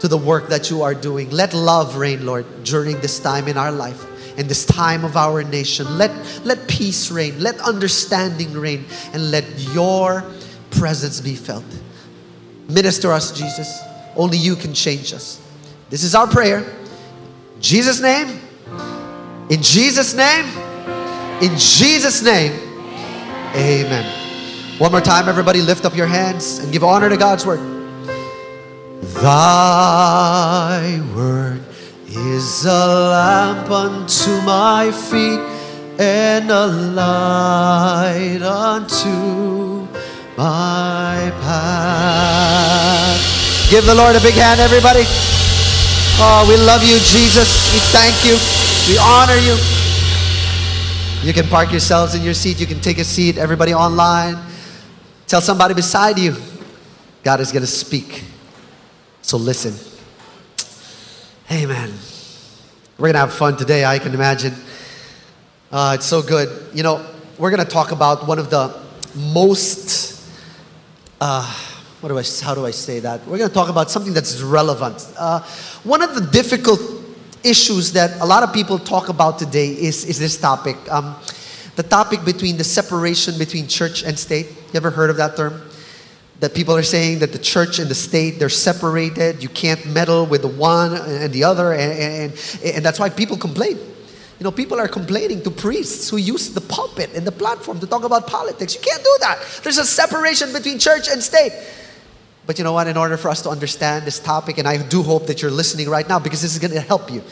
to 0.00 0.08
the 0.08 0.18
work 0.18 0.48
that 0.48 0.68
you 0.68 0.82
are 0.82 0.94
doing. 0.94 1.30
Let 1.30 1.54
love 1.54 1.94
reign, 1.94 2.26
Lord, 2.26 2.64
during 2.64 2.98
this 2.98 3.20
time 3.20 3.46
in 3.46 3.56
our 3.56 3.70
life 3.70 4.04
in 4.36 4.48
this 4.48 4.64
time 4.64 5.04
of 5.04 5.16
our 5.16 5.44
nation. 5.44 5.98
Let, 5.98 6.10
let 6.44 6.68
peace 6.68 7.10
reign, 7.10 7.40
let 7.40 7.60
understanding 7.60 8.52
reign, 8.52 8.84
and 9.12 9.32
let 9.32 9.44
your 9.72 10.24
presence 10.70 11.20
be 11.20 11.34
felt. 11.36 11.64
Minister 12.68 13.12
us, 13.12 13.32
Jesus. 13.32 13.87
Only 14.18 14.36
you 14.36 14.56
can 14.56 14.74
change 14.74 15.14
us. 15.14 15.40
This 15.88 16.02
is 16.02 16.14
our 16.14 16.26
prayer. 16.26 16.58
In 17.54 17.62
Jesus' 17.62 18.00
name. 18.00 18.40
In 19.48 19.62
Jesus' 19.62 20.12
name. 20.12 20.44
In 21.40 21.56
Jesus' 21.56 22.20
name. 22.22 22.52
Amen. 23.54 24.04
One 24.78 24.90
more 24.90 25.00
time, 25.00 25.28
everybody, 25.28 25.62
lift 25.62 25.84
up 25.84 25.96
your 25.96 26.06
hands 26.06 26.58
and 26.58 26.72
give 26.72 26.82
honor 26.84 27.08
to 27.08 27.16
God's 27.16 27.46
word. 27.46 27.60
Thy 29.22 31.00
word 31.16 31.62
is 32.06 32.64
a 32.64 32.68
lamp 32.68 33.70
unto 33.70 34.40
my 34.42 34.90
feet 34.92 35.40
and 35.98 36.50
a 36.50 36.66
light 36.66 38.42
unto 38.42 39.88
my 40.36 41.32
path. 41.40 42.68
Give 43.70 43.84
the 43.84 43.94
Lord 43.94 44.16
a 44.16 44.20
big 44.20 44.32
hand, 44.32 44.60
everybody. 44.60 45.02
Oh, 46.20 46.46
we 46.48 46.56
love 46.56 46.82
you, 46.82 46.96
Jesus. 47.00 47.70
We 47.70 47.78
thank 47.92 48.16
you. 48.24 48.38
We 48.90 48.96
honor 48.98 49.36
you. 49.36 49.58
You 51.22 51.34
can 51.34 51.46
park 51.50 51.70
yourselves 51.70 52.14
in 52.14 52.22
your 52.22 52.32
seat. 52.32 52.60
You 52.60 52.66
can 52.66 52.80
take 52.80 52.96
a 52.96 53.04
seat. 53.04 53.36
Everybody 53.36 53.74
online. 53.74 54.38
Tell 55.26 55.42
somebody 55.42 55.74
beside 55.74 56.18
you. 56.18 56.34
God 57.22 57.40
is 57.40 57.52
going 57.52 57.60
to 57.60 57.66
speak. 57.66 58.24
So 59.20 59.36
listen. 59.36 59.74
Amen. 61.52 61.92
We're 62.96 63.08
going 63.08 63.14
to 63.14 63.20
have 63.20 63.34
fun 63.34 63.58
today, 63.58 63.84
I 63.84 63.98
can 63.98 64.14
imagine. 64.14 64.54
Uh, 65.70 65.92
it's 65.96 66.06
so 66.06 66.22
good. 66.22 66.74
You 66.74 66.82
know, 66.82 67.04
we're 67.36 67.50
going 67.50 67.62
to 67.62 67.70
talk 67.70 67.92
about 67.92 68.26
one 68.26 68.38
of 68.38 68.48
the 68.48 68.80
most, 69.14 70.26
uh, 71.20 71.54
what 72.00 72.10
do 72.10 72.18
I, 72.18 72.22
how 72.42 72.54
do 72.54 72.64
I 72.64 72.70
say 72.70 73.00
that? 73.00 73.26
We're 73.26 73.38
going 73.38 73.48
to 73.48 73.54
talk 73.54 73.68
about 73.68 73.90
something 73.90 74.14
that's 74.14 74.40
relevant. 74.40 75.12
Uh, 75.18 75.40
one 75.82 76.02
of 76.02 76.14
the 76.14 76.20
difficult 76.30 76.80
issues 77.42 77.92
that 77.92 78.20
a 78.20 78.24
lot 78.24 78.42
of 78.42 78.52
people 78.52 78.78
talk 78.78 79.08
about 79.08 79.38
today 79.38 79.68
is, 79.68 80.04
is 80.04 80.18
this 80.18 80.38
topic. 80.38 80.76
Um, 80.90 81.16
the 81.76 81.82
topic 81.82 82.24
between 82.24 82.56
the 82.56 82.64
separation 82.64 83.38
between 83.38 83.66
church 83.66 84.04
and 84.04 84.18
state. 84.18 84.46
You 84.46 84.76
ever 84.76 84.90
heard 84.90 85.10
of 85.10 85.16
that 85.16 85.36
term? 85.36 85.62
that 86.40 86.54
people 86.54 86.76
are 86.76 86.84
saying 86.84 87.18
that 87.18 87.32
the 87.32 87.38
church 87.38 87.78
and 87.78 87.90
the 87.90 87.94
state 87.94 88.38
they're 88.38 88.48
separated 88.48 89.42
you 89.42 89.48
can't 89.48 89.84
meddle 89.86 90.24
with 90.24 90.42
the 90.42 90.48
one 90.48 90.94
and 90.94 91.32
the 91.32 91.42
other 91.42 91.72
and, 91.72 91.92
and, 91.92 92.32
and 92.64 92.84
that's 92.84 93.00
why 93.00 93.08
people 93.08 93.36
complain 93.36 93.76
you 93.76 94.44
know 94.44 94.52
people 94.52 94.78
are 94.78 94.86
complaining 94.86 95.42
to 95.42 95.50
priests 95.50 96.08
who 96.08 96.16
use 96.16 96.50
the 96.50 96.60
pulpit 96.60 97.10
and 97.14 97.26
the 97.26 97.32
platform 97.32 97.80
to 97.80 97.86
talk 97.86 98.04
about 98.04 98.26
politics 98.28 98.74
you 98.74 98.80
can't 98.80 99.02
do 99.02 99.16
that 99.20 99.38
there's 99.64 99.78
a 99.78 99.84
separation 99.84 100.52
between 100.52 100.78
church 100.78 101.08
and 101.08 101.20
state 101.20 101.52
but 102.48 102.58
you 102.58 102.64
know 102.64 102.72
what 102.72 102.88
in 102.88 102.96
order 102.96 103.16
for 103.16 103.28
us 103.28 103.42
to 103.42 103.50
understand 103.50 104.04
this 104.04 104.18
topic 104.18 104.58
and 104.58 104.66
i 104.66 104.76
do 104.76 105.04
hope 105.04 105.26
that 105.28 105.40
you're 105.40 105.50
listening 105.50 105.88
right 105.88 106.08
now 106.08 106.18
because 106.18 106.42
this 106.42 106.52
is 106.52 106.58
going 106.58 106.72
to 106.72 106.80
help 106.80 107.12
you 107.12 107.22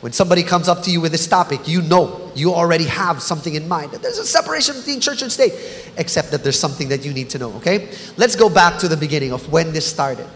when 0.00 0.12
somebody 0.12 0.42
comes 0.42 0.68
up 0.68 0.82
to 0.82 0.90
you 0.90 1.00
with 1.00 1.12
this 1.12 1.26
topic, 1.26 1.66
you 1.66 1.80
know, 1.82 2.30
you 2.34 2.52
already 2.52 2.84
have 2.84 3.22
something 3.22 3.54
in 3.54 3.66
mind. 3.66 3.92
There's 3.92 4.18
a 4.18 4.26
separation 4.26 4.76
between 4.76 5.00
church 5.00 5.22
and 5.22 5.32
state, 5.32 5.52
except 5.96 6.30
that 6.32 6.42
there's 6.42 6.58
something 6.58 6.88
that 6.90 7.04
you 7.04 7.12
need 7.14 7.30
to 7.30 7.38
know, 7.38 7.52
okay? 7.54 7.88
Let's 8.16 8.36
go 8.36 8.50
back 8.50 8.78
to 8.80 8.88
the 8.88 8.96
beginning 8.96 9.32
of 9.32 9.50
when 9.50 9.72
this 9.72 9.86
started. 9.86 10.26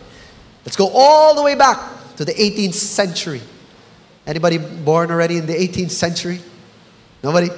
Let's 0.64 0.76
go 0.76 0.90
all 0.92 1.34
the 1.34 1.42
way 1.42 1.54
back 1.54 1.78
to 2.16 2.24
the 2.24 2.32
18th 2.32 2.74
century. 2.74 3.42
Anybody 4.26 4.58
born 4.58 5.10
already 5.10 5.36
in 5.36 5.46
the 5.46 5.54
18th 5.54 5.90
century? 5.90 6.40
Nobody? 7.22 7.48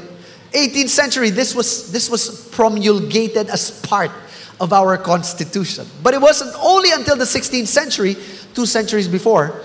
18th 0.53 0.89
century, 0.89 1.31
this 1.31 1.55
was, 1.55 1.93
this 1.93 2.11
was 2.11 2.49
promulgated 2.49 3.49
as 3.49 3.71
part 3.81 4.11
of 4.63 4.73
our 4.73 4.97
constitution. 4.97 5.87
But 6.03 6.15
it 6.15 6.21
wasn't 6.21 6.55
only 6.63 6.91
until 6.93 7.17
the 7.17 7.25
16th 7.25 7.67
century, 7.67 8.17
two 8.55 8.65
centuries 8.65 9.09
before, 9.09 9.63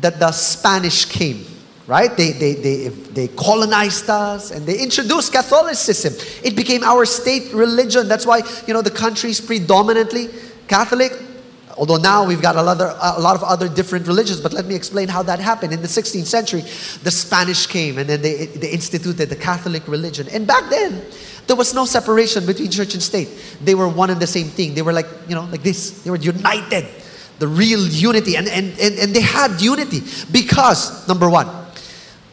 that 0.00 0.18
the 0.18 0.32
Spanish 0.32 1.04
came 1.06 1.46
right? 1.86 2.16
They, 2.16 2.32
they, 2.32 2.54
they, 2.54 2.88
they 2.88 3.28
colonized 3.28 4.08
us 4.08 4.50
and 4.50 4.64
they 4.64 4.78
introduced 4.78 5.32
Catholicism. 5.32 6.14
It 6.44 6.54
became 6.54 6.84
our 6.84 7.04
state 7.04 7.52
religion. 7.52 8.08
That's 8.08 8.24
why, 8.24 8.42
you 8.66 8.72
know, 8.72 8.82
the 8.82 8.90
country 8.90 9.30
is 9.30 9.40
predominantly 9.40 10.28
Catholic. 10.68 11.12
Although 11.76 11.96
now 11.96 12.24
we've 12.24 12.40
got 12.40 12.56
a 12.56 12.62
lot, 12.62 12.80
of, 12.80 12.96
a 13.00 13.20
lot 13.20 13.34
of 13.34 13.42
other 13.42 13.68
different 13.68 14.06
religions, 14.06 14.40
but 14.40 14.52
let 14.52 14.66
me 14.66 14.74
explain 14.74 15.08
how 15.08 15.22
that 15.24 15.40
happened. 15.40 15.72
In 15.72 15.82
the 15.82 15.88
16th 15.88 16.26
century, 16.26 16.60
the 17.02 17.10
Spanish 17.10 17.66
came 17.66 17.98
and 17.98 18.08
then 18.08 18.22
they, 18.22 18.46
they 18.46 18.70
instituted 18.70 19.28
the 19.28 19.36
Catholic 19.36 19.86
religion. 19.88 20.28
And 20.28 20.46
back 20.46 20.70
then, 20.70 21.02
there 21.46 21.56
was 21.56 21.74
no 21.74 21.84
separation 21.84 22.46
between 22.46 22.70
church 22.70 22.94
and 22.94 23.02
state. 23.02 23.28
They 23.62 23.74
were 23.74 23.88
one 23.88 24.10
and 24.10 24.20
the 24.20 24.26
same 24.26 24.46
thing. 24.46 24.74
They 24.74 24.82
were 24.82 24.92
like, 24.92 25.06
you 25.28 25.34
know, 25.34 25.44
like 25.44 25.62
this. 25.62 26.02
They 26.02 26.10
were 26.10 26.16
united. 26.16 26.86
The 27.38 27.48
real 27.48 27.86
unity. 27.86 28.36
And, 28.36 28.48
and, 28.48 28.78
and, 28.78 28.98
and 28.98 29.14
they 29.14 29.20
had 29.20 29.60
unity 29.60 30.02
because, 30.30 31.06
number 31.08 31.28
one, 31.28 31.48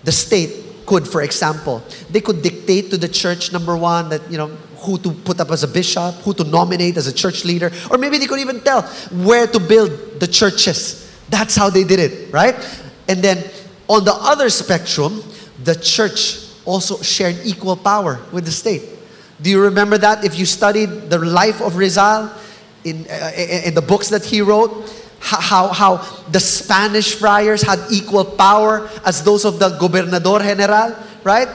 the 0.04 0.12
state 0.12 0.86
could, 0.86 1.08
for 1.08 1.22
example, 1.22 1.84
they 2.10 2.22
could 2.22 2.42
dictate 2.42 2.90
to 2.92 2.98
the 2.98 3.08
church, 3.08 3.52
number 3.52 3.76
one, 3.76 4.10
that, 4.10 4.30
you 4.32 4.38
know, 4.38 4.48
who 4.78 4.98
to 5.00 5.12
put 5.12 5.40
up 5.40 5.52
as 5.52 5.64
a 5.64 5.68
bishop, 5.68 6.16
who 6.16 6.34
to 6.34 6.44
nominate 6.44 6.98
as 6.98 7.08
a 7.08 7.14
church 7.14 7.44
leader, 7.46 7.72
or 7.92 7.98
maybe 7.98 8.18
they 8.18 8.28
could 8.28 8.40
even 8.40 8.62
tell 8.62 8.84
where 9.24 9.46
to 9.48 9.60
build 9.60 10.20
the 10.20 10.28
churches. 10.28 11.12
That's 11.30 11.56
how 11.56 11.70
they 11.70 11.84
did 11.84 12.00
it, 12.00 12.34
right? 12.34 12.56
And 13.08 13.22
then 13.22 13.44
on 13.88 14.06
the 14.06 14.14
other 14.14 14.50
spectrum, 14.50 15.24
the 15.64 15.76
church 15.76 16.46
also 16.66 17.02
shared 17.02 17.38
equal 17.44 17.76
power 17.76 18.20
with 18.32 18.46
the 18.46 18.52
state. 18.52 18.84
Do 19.42 19.50
you 19.50 19.62
remember 19.62 19.98
that? 19.98 20.24
If 20.26 20.38
you 20.38 20.46
studied 20.46 21.10
the 21.10 21.18
life 21.18 21.62
of 21.62 21.76
Rizal 21.76 22.32
in, 22.84 23.06
uh, 23.10 23.32
in 23.36 23.74
the 23.74 23.82
books 23.82 24.10
that 24.10 24.26
he 24.26 24.42
wrote, 24.42 24.72
how, 25.20 25.68
how 25.68 25.98
the 26.32 26.40
Spanish 26.40 27.16
friars 27.16 27.62
had 27.62 27.80
equal 27.92 28.26
power 28.26 28.90
as 29.06 29.24
those 29.24 29.46
of 29.46 29.60
the 29.60 29.78
gobernador 29.78 30.40
general, 30.40 30.96
right? 31.24 31.48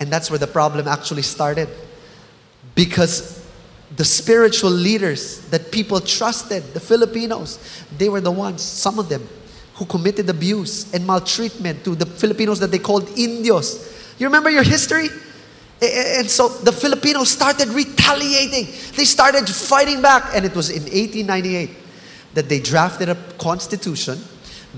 And 0.00 0.10
that's 0.10 0.30
where 0.30 0.38
the 0.38 0.46
problem 0.46 0.88
actually 0.88 1.22
started. 1.22 1.68
Because 2.74 3.44
the 3.96 4.04
spiritual 4.04 4.70
leaders 4.70 5.40
that 5.48 5.70
people 5.70 6.00
trusted, 6.00 6.62
the 6.74 6.80
Filipinos, 6.80 7.58
they 7.96 8.08
were 8.08 8.20
the 8.20 8.30
ones, 8.30 8.62
some 8.62 8.98
of 8.98 9.08
them, 9.08 9.26
who 9.74 9.84
committed 9.84 10.28
abuse 10.28 10.92
and 10.92 11.06
maltreatment 11.06 11.84
to 11.84 11.94
the 11.94 12.06
Filipinos 12.06 12.58
that 12.60 12.70
they 12.70 12.78
called 12.78 13.08
Indios. 13.18 13.94
You 14.18 14.26
remember 14.26 14.50
your 14.50 14.62
history? 14.62 15.08
And 15.82 16.28
so 16.28 16.48
the 16.48 16.72
Filipinos 16.72 17.30
started 17.30 17.68
retaliating. 17.68 18.66
They 18.96 19.04
started 19.04 19.48
fighting 19.48 20.00
back. 20.00 20.34
And 20.34 20.44
it 20.44 20.54
was 20.54 20.70
in 20.70 20.82
1898 20.82 21.70
that 22.34 22.48
they 22.48 22.60
drafted 22.60 23.08
a 23.08 23.14
constitution 23.38 24.18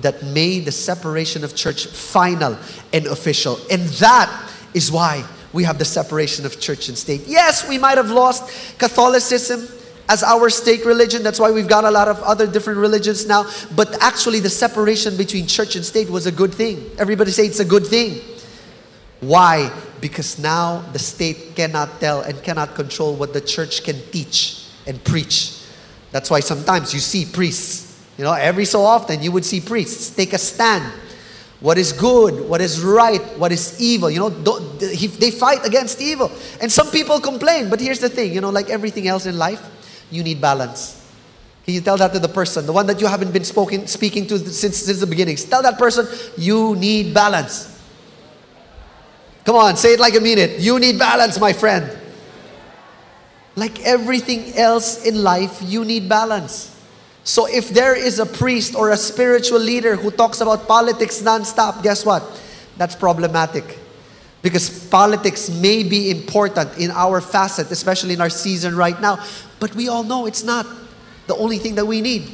that 0.00 0.22
made 0.22 0.64
the 0.64 0.72
separation 0.72 1.44
of 1.44 1.54
church 1.54 1.86
final 1.86 2.56
and 2.92 3.06
official. 3.06 3.58
And 3.70 3.82
that 4.00 4.52
is 4.74 4.90
why 4.90 5.24
we 5.52 5.64
have 5.64 5.78
the 5.78 5.84
separation 5.84 6.46
of 6.46 6.60
church 6.60 6.88
and 6.88 6.98
state. 6.98 7.22
Yes, 7.26 7.68
we 7.68 7.78
might 7.78 7.96
have 7.96 8.10
lost 8.10 8.78
Catholicism 8.78 9.68
as 10.08 10.22
our 10.22 10.50
state 10.50 10.84
religion. 10.84 11.22
That's 11.22 11.40
why 11.40 11.50
we've 11.50 11.68
got 11.68 11.84
a 11.84 11.90
lot 11.90 12.08
of 12.08 12.22
other 12.22 12.46
different 12.46 12.78
religions 12.78 13.26
now. 13.26 13.48
But 13.74 14.02
actually, 14.02 14.40
the 14.40 14.50
separation 14.50 15.16
between 15.16 15.46
church 15.46 15.76
and 15.76 15.84
state 15.84 16.08
was 16.10 16.26
a 16.26 16.32
good 16.32 16.54
thing. 16.54 16.90
Everybody 16.98 17.30
say 17.30 17.46
it's 17.46 17.60
a 17.60 17.64
good 17.64 17.86
thing. 17.86 18.20
Why? 19.20 19.70
Because 20.00 20.38
now 20.38 20.80
the 20.92 20.98
state 20.98 21.54
cannot 21.56 22.00
tell 22.00 22.22
and 22.22 22.42
cannot 22.42 22.74
control 22.74 23.14
what 23.14 23.32
the 23.32 23.40
church 23.40 23.84
can 23.84 23.96
teach 24.10 24.66
and 24.86 25.02
preach. 25.04 25.62
That's 26.12 26.30
why 26.30 26.40
sometimes 26.40 26.94
you 26.94 27.00
see 27.00 27.26
priests. 27.26 27.86
You 28.16 28.24
know, 28.24 28.32
every 28.32 28.64
so 28.64 28.82
often 28.82 29.22
you 29.22 29.32
would 29.32 29.44
see 29.44 29.60
priests 29.60 30.10
take 30.10 30.32
a 30.32 30.38
stand 30.38 30.92
what 31.60 31.76
is 31.76 31.92
good, 31.92 32.48
what 32.48 32.60
is 32.60 32.80
right, 32.82 33.20
what 33.36 33.50
is 33.50 33.80
evil. 33.80 34.08
You 34.10 34.20
know, 34.20 34.28
they 34.30 35.30
fight 35.30 35.66
against 35.66 36.00
evil. 36.00 36.30
And 36.60 36.70
some 36.70 36.90
people 36.90 37.20
complain, 37.20 37.68
but 37.68 37.80
here's 37.80 37.98
the 37.98 38.08
thing 38.08 38.32
you 38.32 38.40
know, 38.40 38.50
like 38.50 38.70
everything 38.70 39.08
else 39.08 39.26
in 39.26 39.36
life, 39.36 39.60
you 40.10 40.22
need 40.22 40.40
balance. 40.40 40.94
Can 41.64 41.74
you 41.74 41.80
tell 41.80 41.96
that 41.98 42.12
to 42.12 42.18
the 42.18 42.28
person, 42.28 42.64
the 42.64 42.72
one 42.72 42.86
that 42.86 43.00
you 43.00 43.06
haven't 43.06 43.32
been 43.32 43.44
spoken, 43.44 43.86
speaking 43.88 44.26
to 44.28 44.38
since, 44.38 44.78
since 44.78 45.00
the 45.00 45.06
beginnings? 45.06 45.44
Tell 45.44 45.62
that 45.62 45.78
person, 45.78 46.06
you 46.38 46.76
need 46.76 47.12
balance. 47.12 47.77
Come 49.48 49.56
on, 49.56 49.78
say 49.78 49.94
it 49.94 49.98
like 49.98 50.14
a 50.14 50.20
minute. 50.20 50.60
You 50.60 50.78
need 50.78 50.98
balance, 50.98 51.40
my 51.40 51.54
friend. 51.54 51.90
Like 53.56 53.80
everything 53.80 54.54
else 54.58 55.06
in 55.06 55.22
life, 55.22 55.62
you 55.62 55.86
need 55.86 56.06
balance. 56.06 56.78
So 57.24 57.46
if 57.46 57.70
there 57.70 57.96
is 57.96 58.18
a 58.18 58.26
priest 58.26 58.74
or 58.74 58.90
a 58.90 58.96
spiritual 58.98 59.60
leader 59.60 59.96
who 59.96 60.10
talks 60.10 60.42
about 60.42 60.68
politics 60.68 61.22
nonstop, 61.22 61.82
guess 61.82 62.04
what? 62.04 62.22
That's 62.76 62.94
problematic. 62.94 63.78
Because 64.42 64.86
politics 64.90 65.48
may 65.48 65.82
be 65.82 66.10
important 66.10 66.76
in 66.76 66.90
our 66.90 67.22
facet, 67.22 67.70
especially 67.70 68.12
in 68.12 68.20
our 68.20 68.28
season 68.28 68.76
right 68.76 69.00
now, 69.00 69.24
but 69.60 69.74
we 69.74 69.88
all 69.88 70.02
know 70.02 70.26
it's 70.26 70.44
not 70.44 70.66
the 71.26 71.36
only 71.36 71.56
thing 71.56 71.74
that 71.76 71.86
we 71.86 72.02
need. 72.02 72.28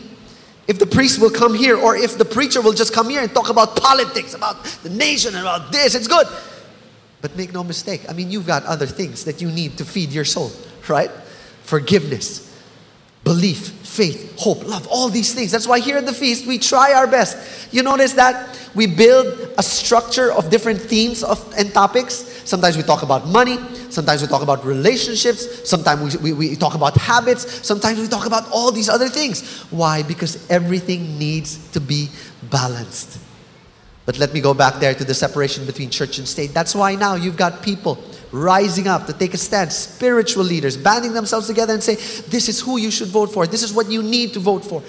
If 0.66 0.80
the 0.80 0.86
priest 0.86 1.20
will 1.20 1.30
come 1.30 1.54
here, 1.54 1.76
or 1.76 1.94
if 1.94 2.18
the 2.18 2.24
preacher 2.24 2.60
will 2.60 2.72
just 2.72 2.92
come 2.92 3.08
here 3.08 3.22
and 3.22 3.32
talk 3.32 3.50
about 3.50 3.76
politics, 3.76 4.34
about 4.34 4.64
the 4.82 4.90
nation, 4.90 5.36
about 5.36 5.70
this, 5.70 5.94
it's 5.94 6.08
good. 6.08 6.26
But 7.24 7.38
make 7.38 7.54
no 7.54 7.64
mistake, 7.64 8.02
I 8.06 8.12
mean, 8.12 8.30
you've 8.30 8.46
got 8.46 8.64
other 8.66 8.84
things 8.84 9.24
that 9.24 9.40
you 9.40 9.50
need 9.50 9.78
to 9.78 9.84
feed 9.86 10.12
your 10.12 10.26
soul, 10.26 10.52
right? 10.88 11.10
Forgiveness, 11.62 12.54
belief, 13.24 13.70
faith, 13.80 14.38
hope, 14.38 14.62
love, 14.68 14.86
all 14.88 15.08
these 15.08 15.32
things. 15.32 15.50
That's 15.50 15.66
why 15.66 15.80
here 15.80 15.96
at 15.96 16.04
the 16.04 16.12
feast, 16.12 16.46
we 16.46 16.58
try 16.58 16.92
our 16.92 17.06
best. 17.06 17.72
You 17.72 17.82
notice 17.82 18.12
that 18.12 18.60
we 18.74 18.86
build 18.86 19.54
a 19.56 19.62
structure 19.62 20.32
of 20.34 20.50
different 20.50 20.78
themes 20.78 21.24
of, 21.24 21.40
and 21.56 21.72
topics. 21.72 22.16
Sometimes 22.44 22.76
we 22.76 22.82
talk 22.82 23.02
about 23.02 23.26
money, 23.26 23.56
sometimes 23.88 24.20
we 24.20 24.28
talk 24.28 24.42
about 24.42 24.62
relationships, 24.62 25.66
sometimes 25.66 26.18
we, 26.18 26.34
we, 26.34 26.50
we 26.50 26.56
talk 26.56 26.74
about 26.74 26.94
habits, 26.98 27.66
sometimes 27.66 27.98
we 27.98 28.06
talk 28.06 28.26
about 28.26 28.46
all 28.52 28.70
these 28.70 28.90
other 28.90 29.08
things. 29.08 29.62
Why? 29.70 30.02
Because 30.02 30.46
everything 30.50 31.18
needs 31.18 31.70
to 31.70 31.80
be 31.80 32.10
balanced. 32.50 33.23
But 34.06 34.18
let 34.18 34.34
me 34.34 34.40
go 34.40 34.52
back 34.52 34.80
there 34.80 34.94
to 34.94 35.04
the 35.04 35.14
separation 35.14 35.64
between 35.64 35.88
church 35.88 36.18
and 36.18 36.28
state. 36.28 36.52
That's 36.52 36.74
why 36.74 36.94
now 36.94 37.14
you've 37.14 37.36
got 37.36 37.62
people 37.62 38.02
rising 38.32 38.86
up 38.86 39.06
to 39.06 39.12
take 39.12 39.32
a 39.32 39.38
stand, 39.38 39.72
spiritual 39.72 40.44
leaders 40.44 40.76
banding 40.76 41.14
themselves 41.14 41.46
together 41.46 41.72
and 41.72 41.82
say, 41.82 41.94
This 41.94 42.48
is 42.48 42.60
who 42.60 42.76
you 42.76 42.90
should 42.90 43.08
vote 43.08 43.32
for, 43.32 43.46
this 43.46 43.62
is 43.62 43.72
what 43.72 43.90
you 43.90 44.02
need 44.02 44.34
to 44.34 44.40
vote 44.40 44.64
for. 44.64 44.82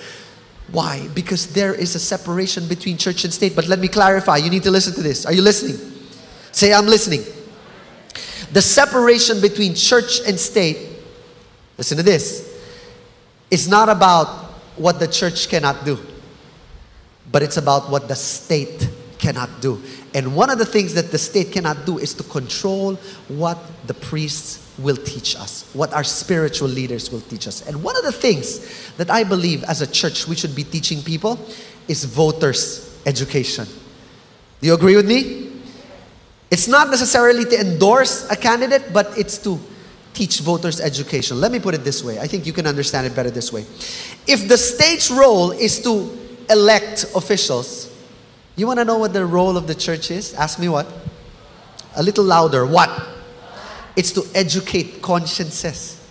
Why? 0.71 1.07
Because 1.13 1.53
there 1.53 1.73
is 1.73 1.95
a 1.95 1.99
separation 1.99 2.67
between 2.67 2.97
church 2.97 3.23
and 3.23 3.33
state. 3.33 3.55
But 3.55 3.67
let 3.67 3.79
me 3.79 3.87
clarify. 3.87 4.37
You 4.37 4.49
need 4.49 4.63
to 4.63 4.71
listen 4.71 4.93
to 4.95 5.01
this. 5.01 5.25
Are 5.25 5.33
you 5.33 5.43
listening? 5.43 5.77
Say, 6.51 6.73
I'm 6.73 6.87
listening. 6.87 7.21
The 8.51 8.61
separation 8.61 9.41
between 9.41 9.75
church 9.75 10.21
and 10.25 10.39
state, 10.39 10.89
listen 11.77 11.97
to 11.97 12.03
this, 12.03 12.51
is 13.51 13.67
not 13.67 13.89
about 13.89 14.27
what 14.75 14.99
the 14.99 15.07
church 15.07 15.49
cannot 15.49 15.85
do, 15.85 15.99
but 17.31 17.43
it's 17.43 17.57
about 17.57 17.89
what 17.91 18.07
the 18.07 18.15
state 18.15 18.84
cannot 19.25 19.49
do. 19.59 19.81
And 20.13 20.35
one 20.35 20.51
of 20.51 20.59
the 20.59 20.65
things 20.65 20.93
that 20.93 21.09
the 21.11 21.17
state 21.17 21.51
cannot 21.51 21.83
do 21.83 21.97
is 21.97 22.13
to 22.13 22.23
control 22.23 22.93
what 23.27 23.57
the 23.87 23.95
priests 23.95 24.61
will 24.77 24.97
teach 24.97 25.35
us, 25.35 25.67
what 25.73 25.91
our 25.93 26.03
spiritual 26.03 26.67
leaders 26.67 27.11
will 27.11 27.21
teach 27.21 27.47
us. 27.47 27.67
And 27.67 27.81
one 27.81 27.97
of 27.97 28.03
the 28.03 28.11
things 28.11 28.93
that 28.97 29.09
I 29.09 29.23
believe 29.23 29.63
as 29.63 29.81
a 29.81 29.87
church 29.87 30.27
we 30.27 30.35
should 30.35 30.53
be 30.53 30.63
teaching 30.63 31.01
people 31.01 31.39
is 31.87 32.03
voters' 32.05 33.01
education. 33.07 33.65
Do 34.61 34.67
you 34.67 34.75
agree 34.75 34.95
with 34.95 35.07
me? 35.07 35.51
It's 36.51 36.67
not 36.67 36.89
necessarily 36.91 37.45
to 37.45 37.59
endorse 37.59 38.29
a 38.29 38.35
candidate, 38.35 38.93
but 38.93 39.17
it's 39.17 39.39
to 39.39 39.59
teach 40.13 40.39
voters 40.41 40.79
education. 40.79 41.41
Let 41.41 41.51
me 41.51 41.59
put 41.59 41.73
it 41.73 41.83
this 41.83 42.03
way. 42.03 42.19
I 42.19 42.27
think 42.27 42.45
you 42.45 42.53
can 42.53 42.67
understand 42.67 43.07
it 43.07 43.15
better 43.15 43.31
this 43.31 43.51
way. 43.51 43.65
If 44.27 44.47
the 44.47 44.57
state's 44.57 45.09
role 45.09 45.49
is 45.51 45.81
to 45.81 46.15
elect 46.47 47.05
officials, 47.15 47.94
you 48.55 48.67
want 48.67 48.79
to 48.79 48.85
know 48.85 48.97
what 48.97 49.13
the 49.13 49.25
role 49.25 49.57
of 49.57 49.67
the 49.67 49.75
church 49.75 50.11
is? 50.11 50.33
Ask 50.33 50.59
me 50.59 50.69
what? 50.69 50.87
A 51.95 52.03
little 52.03 52.23
louder. 52.23 52.65
What? 52.65 52.89
It's 53.95 54.11
to 54.13 54.23
educate 54.33 55.01
consciences. 55.01 56.01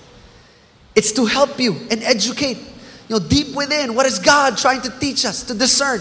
It's 0.94 1.12
to 1.12 1.24
help 1.24 1.58
you 1.58 1.74
and 1.90 2.02
educate, 2.02 2.58
you 2.58 3.18
know, 3.18 3.18
deep 3.18 3.54
within. 3.56 3.94
What 3.94 4.06
is 4.06 4.18
God 4.18 4.56
trying 4.56 4.82
to 4.82 4.90
teach 5.00 5.24
us 5.24 5.42
to 5.44 5.54
discern? 5.54 6.00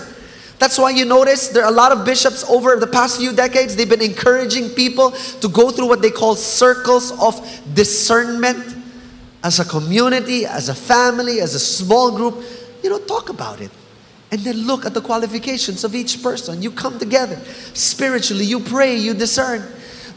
That's 0.59 0.77
why 0.77 0.91
you 0.91 1.05
notice 1.05 1.49
there 1.49 1.63
are 1.63 1.71
a 1.71 1.75
lot 1.75 1.91
of 1.91 2.05
bishops 2.05 2.43
over 2.49 2.75
the 2.75 2.87
past 2.87 3.19
few 3.19 3.33
decades, 3.33 3.75
they've 3.75 3.89
been 3.89 4.01
encouraging 4.01 4.69
people 4.69 5.11
to 5.11 5.49
go 5.49 5.71
through 5.71 5.87
what 5.87 6.01
they 6.01 6.11
call 6.11 6.35
circles 6.35 7.11
of 7.19 7.41
discernment 7.73 8.77
as 9.43 9.59
a 9.59 9.65
community, 9.65 10.45
as 10.45 10.69
a 10.69 10.75
family, 10.75 11.41
as 11.41 11.53
a 11.53 11.59
small 11.59 12.15
group. 12.15 12.43
You 12.81 12.91
know, 12.91 12.99
talk 12.99 13.29
about 13.29 13.59
it. 13.59 13.71
And 14.33 14.41
then 14.41 14.65
look 14.65 14.83
at 14.83 14.95
the 14.95 15.01
qualifications 15.01 15.83
of 15.83 15.93
each 15.93 16.23
person. 16.23 16.63
You 16.63 16.71
come 16.71 16.97
together 16.97 17.39
spiritually, 17.75 18.45
you 18.45 18.59
pray, 18.61 18.97
you 18.97 19.13
discern. 19.13 19.61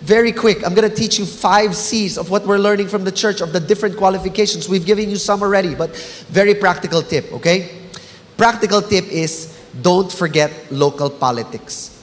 Very 0.00 0.32
quick, 0.32 0.64
I'm 0.64 0.72
going 0.72 0.88
to 0.88 0.96
teach 0.96 1.18
you 1.18 1.26
five 1.26 1.76
C's 1.76 2.16
of 2.16 2.30
what 2.30 2.46
we're 2.46 2.56
learning 2.56 2.88
from 2.88 3.04
the 3.04 3.12
church 3.12 3.42
of 3.42 3.52
the 3.52 3.60
different 3.60 3.98
qualifications. 3.98 4.70
We've 4.70 4.86
given 4.86 5.10
you 5.10 5.16
some 5.16 5.42
already, 5.42 5.74
but 5.74 5.94
very 6.30 6.54
practical 6.54 7.02
tip, 7.02 7.30
okay? 7.30 7.82
Practical 8.38 8.80
tip 8.80 9.04
is 9.08 9.54
don't 9.82 10.10
forget 10.10 10.50
local 10.72 11.10
politics. 11.10 12.02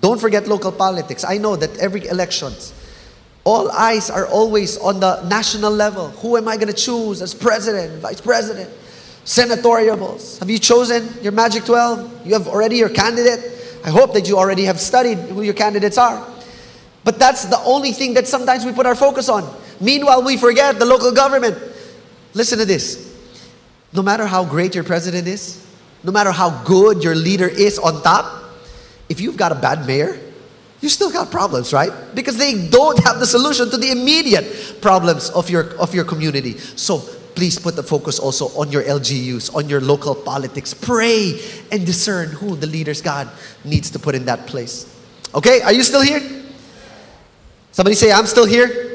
Don't 0.00 0.20
forget 0.20 0.48
local 0.48 0.72
politics. 0.72 1.22
I 1.22 1.38
know 1.38 1.54
that 1.54 1.78
every 1.78 2.08
elections, 2.08 2.74
all 3.44 3.70
eyes 3.70 4.10
are 4.10 4.26
always 4.26 4.78
on 4.78 4.98
the 4.98 5.22
national 5.28 5.70
level. 5.70 6.08
Who 6.08 6.36
am 6.36 6.48
I 6.48 6.56
going 6.56 6.66
to 6.66 6.72
choose 6.74 7.22
as 7.22 7.34
president, 7.34 8.02
vice 8.02 8.20
president? 8.20 8.68
Senatorials. 9.24 10.38
Have 10.38 10.50
you 10.50 10.58
chosen 10.58 11.08
your 11.22 11.32
Magic 11.32 11.64
12? 11.64 12.26
You 12.26 12.34
have 12.34 12.46
already 12.46 12.76
your 12.76 12.90
candidate? 12.90 13.52
I 13.84 13.90
hope 13.90 14.12
that 14.14 14.28
you 14.28 14.38
already 14.38 14.64
have 14.64 14.80
studied 14.80 15.18
who 15.18 15.42
your 15.42 15.54
candidates 15.54 15.98
are. 15.98 16.26
But 17.04 17.18
that's 17.18 17.44
the 17.44 17.58
only 17.60 17.92
thing 17.92 18.14
that 18.14 18.26
sometimes 18.26 18.64
we 18.64 18.72
put 18.72 18.86
our 18.86 18.94
focus 18.94 19.28
on. 19.28 19.44
Meanwhile, 19.80 20.22
we 20.22 20.36
forget 20.36 20.78
the 20.78 20.84
local 20.86 21.12
government. 21.12 21.56
Listen 22.32 22.58
to 22.58 22.64
this. 22.64 23.12
No 23.92 24.02
matter 24.02 24.26
how 24.26 24.44
great 24.44 24.74
your 24.74 24.84
president 24.84 25.28
is, 25.28 25.64
no 26.02 26.12
matter 26.12 26.32
how 26.32 26.62
good 26.64 27.02
your 27.02 27.14
leader 27.14 27.48
is 27.48 27.78
on 27.78 28.02
top, 28.02 28.42
if 29.08 29.20
you've 29.20 29.36
got 29.36 29.52
a 29.52 29.54
bad 29.54 29.86
mayor, 29.86 30.18
you 30.80 30.88
still 30.88 31.10
got 31.10 31.30
problems, 31.30 31.72
right? 31.72 31.92
Because 32.14 32.36
they 32.36 32.68
don't 32.68 32.98
have 33.04 33.18
the 33.20 33.26
solution 33.26 33.70
to 33.70 33.76
the 33.76 33.90
immediate 33.90 34.80
problems 34.82 35.30
of 35.30 35.48
your 35.48 35.74
of 35.80 35.94
your 35.94 36.04
community. 36.04 36.58
So 36.58 37.02
please 37.34 37.58
put 37.58 37.76
the 37.76 37.82
focus 37.82 38.18
also 38.18 38.46
on 38.58 38.70
your 38.70 38.82
LGUs, 38.82 39.54
on 39.54 39.68
your 39.68 39.80
local 39.80 40.14
politics. 40.14 40.72
Pray 40.72 41.40
and 41.70 41.84
discern 41.84 42.30
who 42.30 42.56
the 42.56 42.66
leaders 42.66 43.02
God 43.02 43.28
needs 43.64 43.90
to 43.90 43.98
put 43.98 44.14
in 44.14 44.24
that 44.26 44.46
place. 44.46 44.90
Okay, 45.34 45.62
are 45.62 45.72
you 45.72 45.82
still 45.82 46.02
here? 46.02 46.20
Somebody 47.72 47.96
say, 47.96 48.12
I'm 48.12 48.26
still 48.26 48.46
here. 48.46 48.94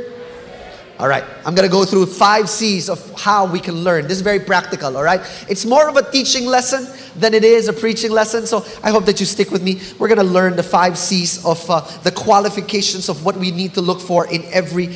All 0.99 1.07
right, 1.07 1.23
I'm 1.45 1.55
gonna 1.55 1.69
go 1.69 1.85
through 1.85 2.07
five 2.07 2.49
C's 2.49 2.89
of 2.89 2.99
how 3.17 3.45
we 3.45 3.61
can 3.61 3.85
learn. 3.85 4.03
This 4.03 4.17
is 4.17 4.21
very 4.21 4.39
practical, 4.41 4.97
all 4.97 5.03
right? 5.03 5.21
It's 5.47 5.65
more 5.65 5.87
of 5.87 5.95
a 5.95 6.11
teaching 6.11 6.45
lesson 6.45 6.87
than 7.15 7.33
it 7.33 7.45
is 7.45 7.69
a 7.69 7.73
preaching 7.73 8.11
lesson, 8.11 8.45
so 8.45 8.65
I 8.83 8.91
hope 8.91 9.05
that 9.05 9.17
you 9.21 9.25
stick 9.25 9.49
with 9.49 9.63
me. 9.63 9.79
We're 9.97 10.09
gonna 10.09 10.25
learn 10.25 10.57
the 10.57 10.63
five 10.63 10.97
C's 10.97 11.45
of 11.45 11.69
uh, 11.69 11.79
the 12.03 12.11
qualifications 12.11 13.07
of 13.07 13.23
what 13.23 13.37
we 13.37 13.51
need 13.51 13.75
to 13.75 13.81
look 13.81 14.01
for 14.01 14.27
in 14.27 14.43
every 14.51 14.87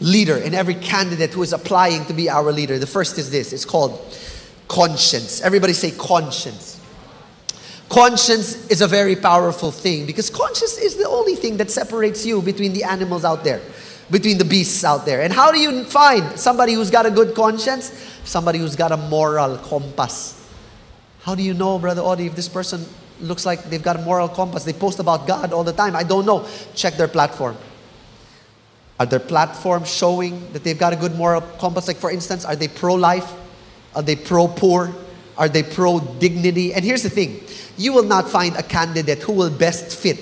leader, 0.00 0.36
in 0.36 0.54
every 0.54 0.74
candidate 0.74 1.30
who 1.30 1.42
is 1.42 1.52
applying 1.52 2.04
to 2.06 2.12
be 2.12 2.28
our 2.28 2.52
leader. 2.52 2.78
The 2.78 2.86
first 2.86 3.18
is 3.18 3.30
this 3.30 3.52
it's 3.52 3.64
called 3.64 4.00
conscience. 4.68 5.40
Everybody 5.42 5.72
say 5.72 5.90
conscience. 5.90 6.78
Conscience 7.88 8.70
is 8.70 8.82
a 8.82 8.86
very 8.86 9.16
powerful 9.16 9.72
thing 9.72 10.06
because 10.06 10.30
conscience 10.30 10.78
is 10.78 10.96
the 10.96 11.08
only 11.08 11.34
thing 11.34 11.56
that 11.56 11.70
separates 11.70 12.24
you 12.24 12.40
between 12.40 12.72
the 12.72 12.84
animals 12.84 13.24
out 13.24 13.42
there 13.42 13.60
between 14.10 14.38
the 14.38 14.44
beasts 14.44 14.84
out 14.84 15.06
there. 15.06 15.22
And 15.22 15.32
how 15.32 15.52
do 15.52 15.58
you 15.58 15.84
find 15.84 16.38
somebody 16.38 16.74
who's 16.74 16.90
got 16.90 17.06
a 17.06 17.10
good 17.10 17.34
conscience? 17.34 17.90
Somebody 18.24 18.58
who's 18.58 18.76
got 18.76 18.92
a 18.92 18.96
moral 18.96 19.56
compass. 19.58 20.36
How 21.22 21.34
do 21.34 21.42
you 21.42 21.54
know, 21.54 21.78
Brother 21.78 22.02
Audie, 22.02 22.26
if 22.26 22.34
this 22.34 22.48
person 22.48 22.84
looks 23.20 23.46
like 23.46 23.64
they've 23.64 23.82
got 23.82 23.96
a 23.96 24.02
moral 24.02 24.28
compass? 24.28 24.64
They 24.64 24.72
post 24.72 24.98
about 24.98 25.26
God 25.26 25.52
all 25.52 25.64
the 25.64 25.72
time. 25.72 25.94
I 25.94 26.02
don't 26.02 26.26
know. 26.26 26.46
Check 26.74 26.94
their 26.94 27.08
platform. 27.08 27.56
Are 29.00 29.06
their 29.06 29.18
platforms 29.18 29.90
showing 29.90 30.52
that 30.52 30.62
they've 30.62 30.78
got 30.78 30.92
a 30.92 30.96
good 30.96 31.16
moral 31.16 31.40
compass? 31.40 31.88
Like, 31.88 31.96
for 31.96 32.10
instance, 32.10 32.44
are 32.44 32.54
they 32.54 32.68
pro 32.68 32.94
life? 32.94 33.32
Are 33.94 34.02
they 34.02 34.14
pro 34.14 34.46
poor? 34.46 34.94
Are 35.38 35.48
they 35.48 35.62
pro 35.62 36.00
dignity? 36.00 36.74
And 36.74 36.84
here's 36.84 37.02
the 37.02 37.08
thing 37.08 37.40
you 37.78 37.94
will 37.94 38.04
not 38.04 38.28
find 38.28 38.54
a 38.56 38.62
candidate 38.62 39.20
who 39.20 39.32
will 39.32 39.48
best 39.48 39.98
fit 39.98 40.20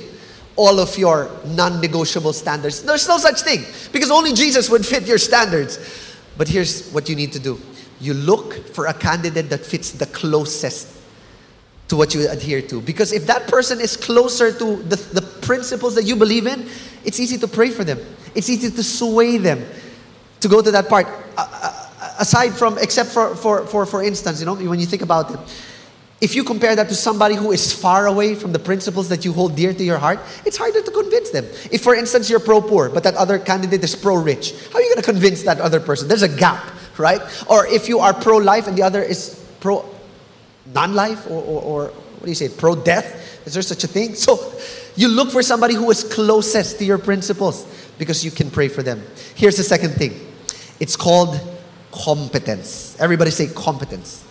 all 0.54 0.78
of 0.78 0.96
your 0.96 1.28
non 1.44 1.80
negotiable 1.80 2.32
standards. 2.32 2.84
There's 2.84 3.08
no 3.08 3.18
such 3.18 3.40
thing 3.40 3.64
because 3.90 4.12
only 4.12 4.32
Jesus 4.32 4.70
would 4.70 4.86
fit 4.86 5.08
your 5.08 5.18
standards. 5.18 6.14
But 6.36 6.46
here's 6.46 6.88
what 6.92 7.08
you 7.08 7.16
need 7.16 7.32
to 7.32 7.40
do 7.40 7.60
you 8.00 8.14
look 8.14 8.64
for 8.68 8.86
a 8.86 8.94
candidate 8.94 9.50
that 9.50 9.66
fits 9.66 9.90
the 9.90 10.06
closest 10.06 10.98
to 11.88 11.96
what 11.96 12.14
you 12.14 12.28
adhere 12.30 12.62
to. 12.62 12.80
Because 12.80 13.12
if 13.12 13.26
that 13.26 13.48
person 13.48 13.80
is 13.80 13.96
closer 13.96 14.52
to 14.52 14.76
the, 14.84 14.96
the 14.96 15.22
principles 15.42 15.96
that 15.96 16.04
you 16.04 16.14
believe 16.14 16.46
in, 16.46 16.68
it's 17.04 17.18
easy 17.18 17.38
to 17.38 17.48
pray 17.48 17.70
for 17.70 17.82
them, 17.82 17.98
it's 18.34 18.48
easy 18.48 18.70
to 18.70 18.82
sway 18.82 19.38
them 19.38 19.64
to 20.40 20.48
go 20.48 20.62
to 20.62 20.70
that 20.70 20.88
part. 20.88 21.06
Uh, 21.36 21.78
aside 22.18 22.50
from, 22.50 22.78
except 22.78 23.10
for, 23.10 23.34
for, 23.34 23.66
for, 23.66 23.86
for 23.86 24.02
instance, 24.02 24.40
you 24.40 24.46
know, 24.46 24.54
when 24.54 24.80
you 24.80 24.86
think 24.86 25.02
about 25.02 25.32
it, 25.32 25.38
if 26.20 26.34
you 26.34 26.42
compare 26.42 26.74
that 26.74 26.88
to 26.88 26.94
somebody 26.96 27.36
who 27.36 27.52
is 27.52 27.72
far 27.72 28.06
away 28.06 28.34
from 28.34 28.52
the 28.52 28.58
principles 28.58 29.08
that 29.08 29.24
you 29.24 29.32
hold 29.32 29.54
dear 29.54 29.72
to 29.72 29.84
your 29.84 29.98
heart, 29.98 30.18
it's 30.44 30.56
harder 30.56 30.82
to 30.82 30.90
convince 30.90 31.30
them. 31.30 31.44
If, 31.70 31.82
for 31.82 31.94
instance, 31.94 32.28
you're 32.28 32.40
pro 32.40 32.60
poor, 32.60 32.88
but 32.88 33.04
that 33.04 33.14
other 33.14 33.38
candidate 33.38 33.84
is 33.84 33.94
pro 33.94 34.16
rich, 34.16 34.52
how 34.72 34.78
are 34.78 34.82
you 34.82 34.88
going 34.88 35.02
to 35.02 35.12
convince 35.12 35.44
that 35.44 35.60
other 35.60 35.78
person? 35.78 36.08
There's 36.08 36.22
a 36.22 36.28
gap, 36.28 36.64
right? 36.98 37.20
Or 37.48 37.66
if 37.66 37.88
you 37.88 38.00
are 38.00 38.12
pro 38.12 38.38
life 38.38 38.66
and 38.66 38.76
the 38.76 38.82
other 38.82 39.00
is 39.00 39.40
pro 39.60 39.88
non 40.74 40.94
life, 40.94 41.26
or, 41.30 41.40
or, 41.42 41.62
or 41.62 41.84
what 41.88 42.24
do 42.24 42.28
you 42.28 42.34
say, 42.34 42.48
pro 42.48 42.74
death? 42.74 43.46
Is 43.46 43.54
there 43.54 43.62
such 43.62 43.84
a 43.84 43.88
thing? 43.88 44.14
So 44.16 44.52
you 44.98 45.06
look 45.06 45.30
for 45.30 45.44
somebody 45.44 45.74
who 45.74 45.88
is 45.92 46.02
closest 46.02 46.78
to 46.78 46.84
your 46.84 46.98
principles 46.98 47.64
because 47.98 48.24
you 48.24 48.32
can 48.32 48.50
pray 48.50 48.66
for 48.66 48.82
them. 48.82 49.00
Here's 49.36 49.56
the 49.56 49.62
second 49.62 49.90
thing 49.90 50.12
it's 50.80 50.96
called 50.96 51.40
competence. 51.92 52.96
Everybody 52.98 53.30
say 53.30 53.46
competence. 53.46 54.24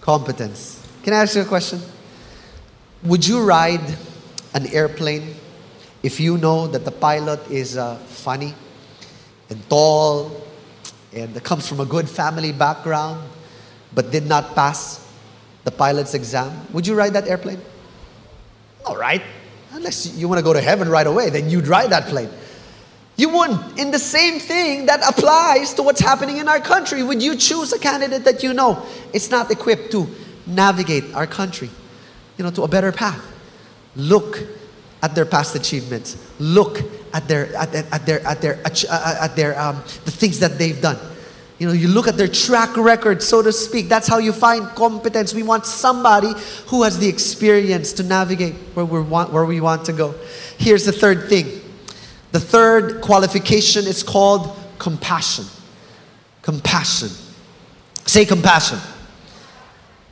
Competence. 0.00 0.82
Can 1.02 1.12
I 1.12 1.18
ask 1.18 1.36
you 1.36 1.42
a 1.42 1.44
question? 1.44 1.78
Would 3.02 3.26
you 3.26 3.42
ride 3.42 3.84
an 4.54 4.66
airplane 4.68 5.34
if 6.02 6.18
you 6.20 6.38
know 6.38 6.66
that 6.68 6.86
the 6.86 6.90
pilot 6.90 7.50
is 7.50 7.76
uh, 7.76 7.96
funny 7.96 8.54
and 9.50 9.68
tall 9.68 10.42
and 11.12 11.44
comes 11.44 11.68
from 11.68 11.80
a 11.80 11.86
good 11.86 12.08
family 12.08 12.52
background 12.52 13.28
but 13.94 14.10
did 14.10 14.26
not 14.26 14.54
pass 14.54 15.06
the 15.64 15.70
pilot's 15.70 16.14
exam? 16.14 16.66
Would 16.72 16.86
you 16.86 16.94
ride 16.94 17.12
that 17.12 17.28
airplane? 17.28 17.60
All 18.86 18.96
right. 18.96 19.22
Unless 19.72 20.14
you 20.16 20.28
want 20.28 20.38
to 20.38 20.44
go 20.44 20.52
to 20.52 20.60
heaven 20.60 20.88
right 20.88 21.06
away, 21.06 21.30
then 21.30 21.48
you'd 21.48 21.66
ride 21.66 21.90
that 21.90 22.06
plane. 22.06 22.28
You 23.16 23.28
wouldn't. 23.28 23.78
In 23.78 23.90
the 23.90 23.98
same 23.98 24.38
thing 24.38 24.86
that 24.86 25.00
applies 25.06 25.74
to 25.74 25.82
what's 25.82 26.00
happening 26.00 26.38
in 26.38 26.48
our 26.48 26.60
country, 26.60 27.02
would 27.02 27.22
you 27.22 27.36
choose 27.36 27.72
a 27.72 27.78
candidate 27.78 28.24
that 28.24 28.42
you 28.42 28.54
know 28.54 28.84
it's 29.12 29.30
not 29.30 29.50
equipped 29.50 29.92
to 29.92 30.08
navigate 30.46 31.14
our 31.14 31.26
country, 31.26 31.70
you 32.36 32.44
know, 32.44 32.50
to 32.50 32.62
a 32.62 32.68
better 32.68 32.92
path. 32.92 33.22
Look 33.96 34.42
at 35.02 35.14
their 35.14 35.26
past 35.26 35.54
achievements. 35.54 36.16
Look 36.38 36.80
at 37.12 37.28
their 37.28 37.54
at, 37.54 37.72
their 37.72 37.84
at 37.92 38.06
their 38.06 38.26
at 38.26 38.40
their 38.40 38.60
uh, 38.90 39.18
at 39.20 39.36
their 39.36 39.60
um, 39.60 39.76
the 40.04 40.10
things 40.10 40.38
that 40.38 40.58
they've 40.58 40.80
done. 40.80 40.98
You 41.62 41.68
know, 41.68 41.74
you 41.74 41.86
look 41.86 42.08
at 42.08 42.16
their 42.16 42.26
track 42.26 42.76
record, 42.76 43.22
so 43.22 43.40
to 43.40 43.52
speak. 43.52 43.88
That's 43.88 44.08
how 44.08 44.18
you 44.18 44.32
find 44.32 44.66
competence. 44.70 45.32
We 45.32 45.44
want 45.44 45.64
somebody 45.64 46.32
who 46.66 46.82
has 46.82 46.98
the 46.98 47.06
experience 47.06 47.92
to 47.92 48.02
navigate 48.02 48.54
where 48.74 48.84
we 48.84 49.00
want 49.00 49.32
where 49.32 49.44
we 49.44 49.60
want 49.60 49.84
to 49.84 49.92
go. 49.92 50.12
Here's 50.58 50.84
the 50.84 50.90
third 50.90 51.28
thing. 51.28 51.60
The 52.32 52.40
third 52.40 53.00
qualification 53.00 53.86
is 53.86 54.02
called 54.02 54.58
compassion. 54.80 55.44
Compassion. 56.42 57.10
Say 58.06 58.24
compassion. 58.24 58.80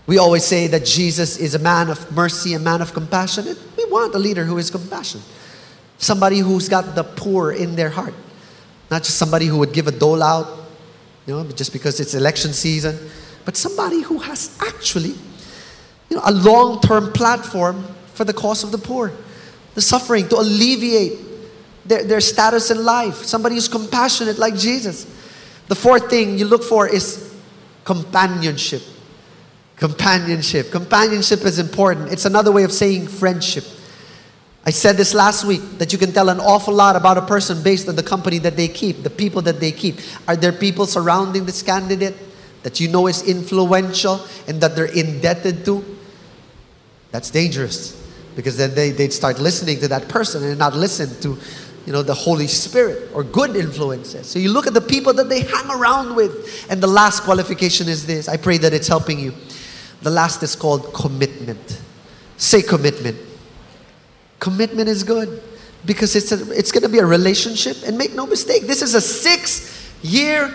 We 0.07 0.19
always 0.19 0.45
say 0.45 0.69
that 0.69 0.85
Jesus 0.85 1.37
is 1.37 1.57
a 1.57 1.59
man 1.59 1.91
of 1.91 2.13
mercy, 2.13 2.55
a 2.55 2.61
man 2.61 2.81
of 2.81 2.93
compassion. 2.93 3.57
We 3.77 3.87
want 3.87 4.15
a 4.15 4.21
leader 4.21 4.45
who 4.45 4.57
is 4.59 4.71
compassionate. 4.71 5.27
Somebody 5.99 6.39
who's 6.39 6.69
got 6.69 6.95
the 6.95 7.03
poor 7.03 7.51
in 7.51 7.75
their 7.75 7.91
heart. 7.91 8.15
Not 8.89 9.03
just 9.03 9.19
somebody 9.19 9.47
who 9.47 9.59
would 9.59 9.73
give 9.73 9.89
a 9.89 9.93
dole 9.93 10.23
out, 10.23 10.60
you 11.27 11.35
know, 11.35 11.45
just 11.51 11.73
because 11.73 12.01
it's 12.01 12.15
election 12.15 12.53
season, 12.53 12.99
but 13.45 13.57
somebody 13.57 14.03
who 14.03 14.19
has 14.19 14.57
actually, 14.61 15.15
you 16.09 16.17
know, 16.17 16.23
a 16.25 16.33
long-term 16.33 17.13
platform 17.13 17.85
for 18.15 18.25
the 18.25 18.33
cause 18.33 18.65
of 18.65 18.73
the 18.73 18.79
poor, 18.79 19.13
the 19.75 19.81
suffering, 19.81 20.29
to 20.29 20.37
alleviate 20.37 21.19
their, 21.85 22.05
their 22.05 22.21
status 22.21 22.71
in 22.71 22.85
life. 22.85 23.17
Somebody 23.25 23.55
who's 23.55 23.69
compassionate 23.69 24.39
like 24.39 24.57
Jesus. 24.57 25.07
The 25.69 25.75
fourth 25.75 26.11
thing 26.11 26.39
you 26.39 26.47
look 26.47 26.63
for 26.63 26.89
is 26.89 27.35
companionship. 27.85 28.83
Companionship. 29.77 30.71
Companionship 30.71 31.41
is 31.45 31.59
important. 31.59 32.13
It's 32.13 32.25
another 32.25 32.53
way 32.53 32.65
of 32.65 32.73
saying 32.73 33.09
friendship. 33.09 33.65
I 34.65 34.71
said 34.71 34.97
this 34.97 35.15
last 35.15 35.45
week 35.45 35.63
that 35.79 35.93
you 35.93 35.99
can 35.99 36.13
tell 36.13 36.29
an 36.29 36.39
awful 36.39 36.75
lot 36.75 36.95
about 36.95 37.17
a 37.17 37.23
person 37.23 37.63
based 37.63 37.89
on 37.89 37.97
the 37.97 38.03
company 38.03 38.39
that 38.39 38.57
they 38.57 38.69
keep, 38.69 39.03
the 39.03 39.11
people 39.11 39.41
that 39.43 39.59
they 39.59 39.73
keep. 39.73 39.97
Are 40.29 40.37
there 40.37 40.53
people 40.53 40.85
surrounding 40.87 41.47
this 41.47 41.63
candidate 41.63 42.15
that 42.63 42.79
you 42.79 42.89
know 42.89 43.07
is 43.07 43.27
influential 43.27 44.21
and 44.47 44.61
that 44.61 44.77
they're 44.77 44.85
indebted 44.85 45.65
to? 45.65 45.83
That's 47.11 47.31
dangerous 47.31 47.97
because 48.37 48.57
then 48.57 48.75
they, 48.75 48.91
they'd 48.91 49.13
start 49.13 49.39
listening 49.39 49.81
to 49.81 49.89
that 49.89 50.09
person 50.09 50.45
and 50.45 50.59
not 50.59 50.75
listen 50.75 51.21
to 51.23 51.39
you 51.87 51.93
know 51.95 52.03
the 52.03 52.15
Holy 52.15 52.47
Spirit 52.47 53.11
or 53.15 53.25
good 53.25 53.57
influences. 53.57 54.27
So 54.29 54.39
you 54.39 54.53
look 54.53 54.67
at 54.67 54.75
the 54.75 54.81
people 54.83 55.15
that 55.15 55.31
they 55.31 55.41
hang 55.41 55.71
around 55.71 56.15
with. 56.15 56.67
And 56.71 56.83
the 56.83 56.87
last 56.87 57.23
qualification 57.23 57.89
is 57.89 58.07
this. 58.07 58.29
I 58.29 58.37
pray 58.37 58.59
that 58.59 58.75
it's 58.75 58.89
helping 58.89 59.19
you. 59.19 59.33
The 60.03 60.11
last 60.11 60.43
is 60.43 60.55
called 60.55 60.93
commitment. 60.93 61.81
Say 62.37 62.63
commitment. 62.63 63.17
Commitment 64.41 64.89
is 64.89 65.05
good 65.05 65.43
because 65.87 66.17
it's, 66.17 66.33
a, 66.33 66.51
it's 66.51 66.73
going 66.73 66.83
to 66.83 66.89
be 66.89 66.99
a 66.99 67.07
relationship. 67.07 67.77
And 67.87 67.97
make 67.97 68.15
no 68.15 68.27
mistake, 68.27 68.63
this 68.63 68.83
is 68.83 68.95
a 68.95 69.01
six 69.01 69.95
year 70.03 70.53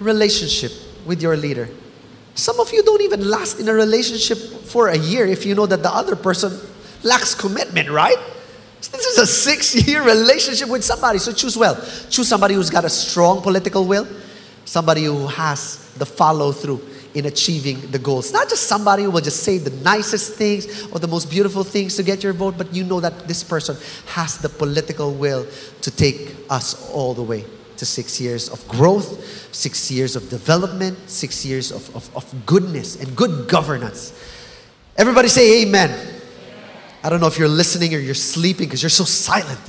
relationship 0.00 0.72
with 1.06 1.22
your 1.22 1.36
leader. 1.36 1.68
Some 2.34 2.60
of 2.60 2.72
you 2.72 2.82
don't 2.82 3.02
even 3.02 3.28
last 3.28 3.58
in 3.58 3.68
a 3.68 3.72
relationship 3.72 4.38
for 4.38 4.88
a 4.88 4.98
year 4.98 5.26
if 5.26 5.46
you 5.46 5.54
know 5.54 5.66
that 5.66 5.82
the 5.82 5.90
other 5.90 6.14
person 6.14 6.52
lacks 7.02 7.34
commitment, 7.34 7.90
right? 7.90 8.18
This 8.80 9.06
is 9.06 9.18
a 9.18 9.26
six 9.26 9.74
year 9.86 10.04
relationship 10.04 10.68
with 10.68 10.84
somebody, 10.84 11.18
so 11.18 11.32
choose 11.32 11.56
well. 11.56 11.74
Choose 12.10 12.28
somebody 12.28 12.54
who's 12.54 12.70
got 12.70 12.84
a 12.84 12.88
strong 12.88 13.40
political 13.42 13.84
will, 13.84 14.06
somebody 14.64 15.04
who 15.04 15.26
has 15.26 15.92
the 15.94 16.06
follow 16.06 16.52
through 16.52 16.80
in 17.18 17.26
achieving 17.26 17.80
the 17.90 17.98
goals. 17.98 18.32
Not 18.32 18.48
just 18.48 18.68
somebody 18.68 19.02
who 19.02 19.10
will 19.10 19.20
just 19.20 19.42
say 19.42 19.58
the 19.58 19.70
nicest 19.82 20.34
things 20.34 20.86
or 20.92 21.00
the 21.00 21.08
most 21.08 21.28
beautiful 21.28 21.64
things 21.64 21.96
to 21.96 22.04
get 22.04 22.22
your 22.22 22.32
vote, 22.32 22.54
but 22.56 22.72
you 22.72 22.84
know 22.84 23.00
that 23.00 23.26
this 23.26 23.42
person 23.42 23.76
has 24.06 24.38
the 24.38 24.48
political 24.48 25.12
will 25.12 25.46
to 25.82 25.90
take 25.90 26.36
us 26.48 26.90
all 26.90 27.14
the 27.14 27.22
way 27.22 27.44
to 27.76 27.84
six 27.84 28.20
years 28.20 28.48
of 28.48 28.66
growth, 28.68 29.54
six 29.54 29.90
years 29.90 30.14
of 30.14 30.28
development, 30.30 30.96
six 31.08 31.44
years 31.44 31.72
of, 31.72 31.94
of, 31.96 32.16
of 32.16 32.46
goodness 32.46 32.96
and 32.96 33.16
good 33.16 33.48
governance. 33.48 34.12
Everybody 34.96 35.28
say 35.28 35.62
amen. 35.62 35.90
I 37.02 37.08
don't 37.08 37.20
know 37.20 37.26
if 37.26 37.38
you're 37.38 37.48
listening 37.48 37.94
or 37.94 37.98
you're 37.98 38.14
sleeping 38.14 38.66
because 38.66 38.82
you're 38.82 38.90
so 38.90 39.04
silent. 39.04 39.60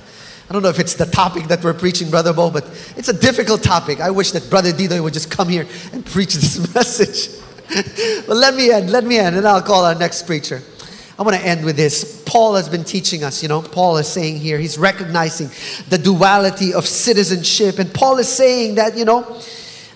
I 0.50 0.54
don't 0.54 0.64
know 0.64 0.70
if 0.70 0.80
it's 0.80 0.96
the 0.96 1.06
topic 1.06 1.44
that 1.50 1.64
we're 1.64 1.76
preaching, 1.76 2.10
Brother 2.10 2.34
Bo, 2.34 2.50
but 2.50 2.66
it's 2.98 3.08
a 3.08 3.14
difficult 3.14 3.62
topic. 3.62 4.00
I 4.00 4.10
wish 4.10 4.32
that 4.32 4.50
Brother 4.50 4.72
Dido 4.72 5.04
would 5.04 5.14
just 5.14 5.30
come 5.30 5.48
here 5.48 5.68
and 5.94 6.04
preach 6.04 6.34
this 6.34 6.74
message. 6.76 7.30
but 8.26 8.36
let 8.36 8.56
me 8.56 8.72
end, 8.72 8.90
let 8.90 9.04
me 9.04 9.20
end, 9.20 9.36
and 9.36 9.48
I'll 9.48 9.62
call 9.62 9.86
our 9.86 9.94
next 9.94 10.26
preacher. 10.26 10.64
I 11.20 11.22
want 11.22 11.36
to 11.36 11.46
end 11.46 11.64
with 11.66 11.76
this. 11.76 12.24
Paul 12.26 12.56
has 12.56 12.68
been 12.68 12.84
teaching 12.84 13.24
us, 13.24 13.44
you 13.44 13.50
know, 13.50 13.62
Paul 13.62 13.98
is 13.98 14.08
saying 14.08 14.38
here, 14.38 14.58
he's 14.58 14.78
recognizing 14.78 15.52
the 15.90 16.00
duality 16.00 16.74
of 16.74 16.88
citizenship. 16.88 17.78
And 17.78 17.94
Paul 17.94 18.18
is 18.18 18.28
saying 18.28 18.76
that, 18.76 18.98
you 18.98 19.06
know, 19.06 19.40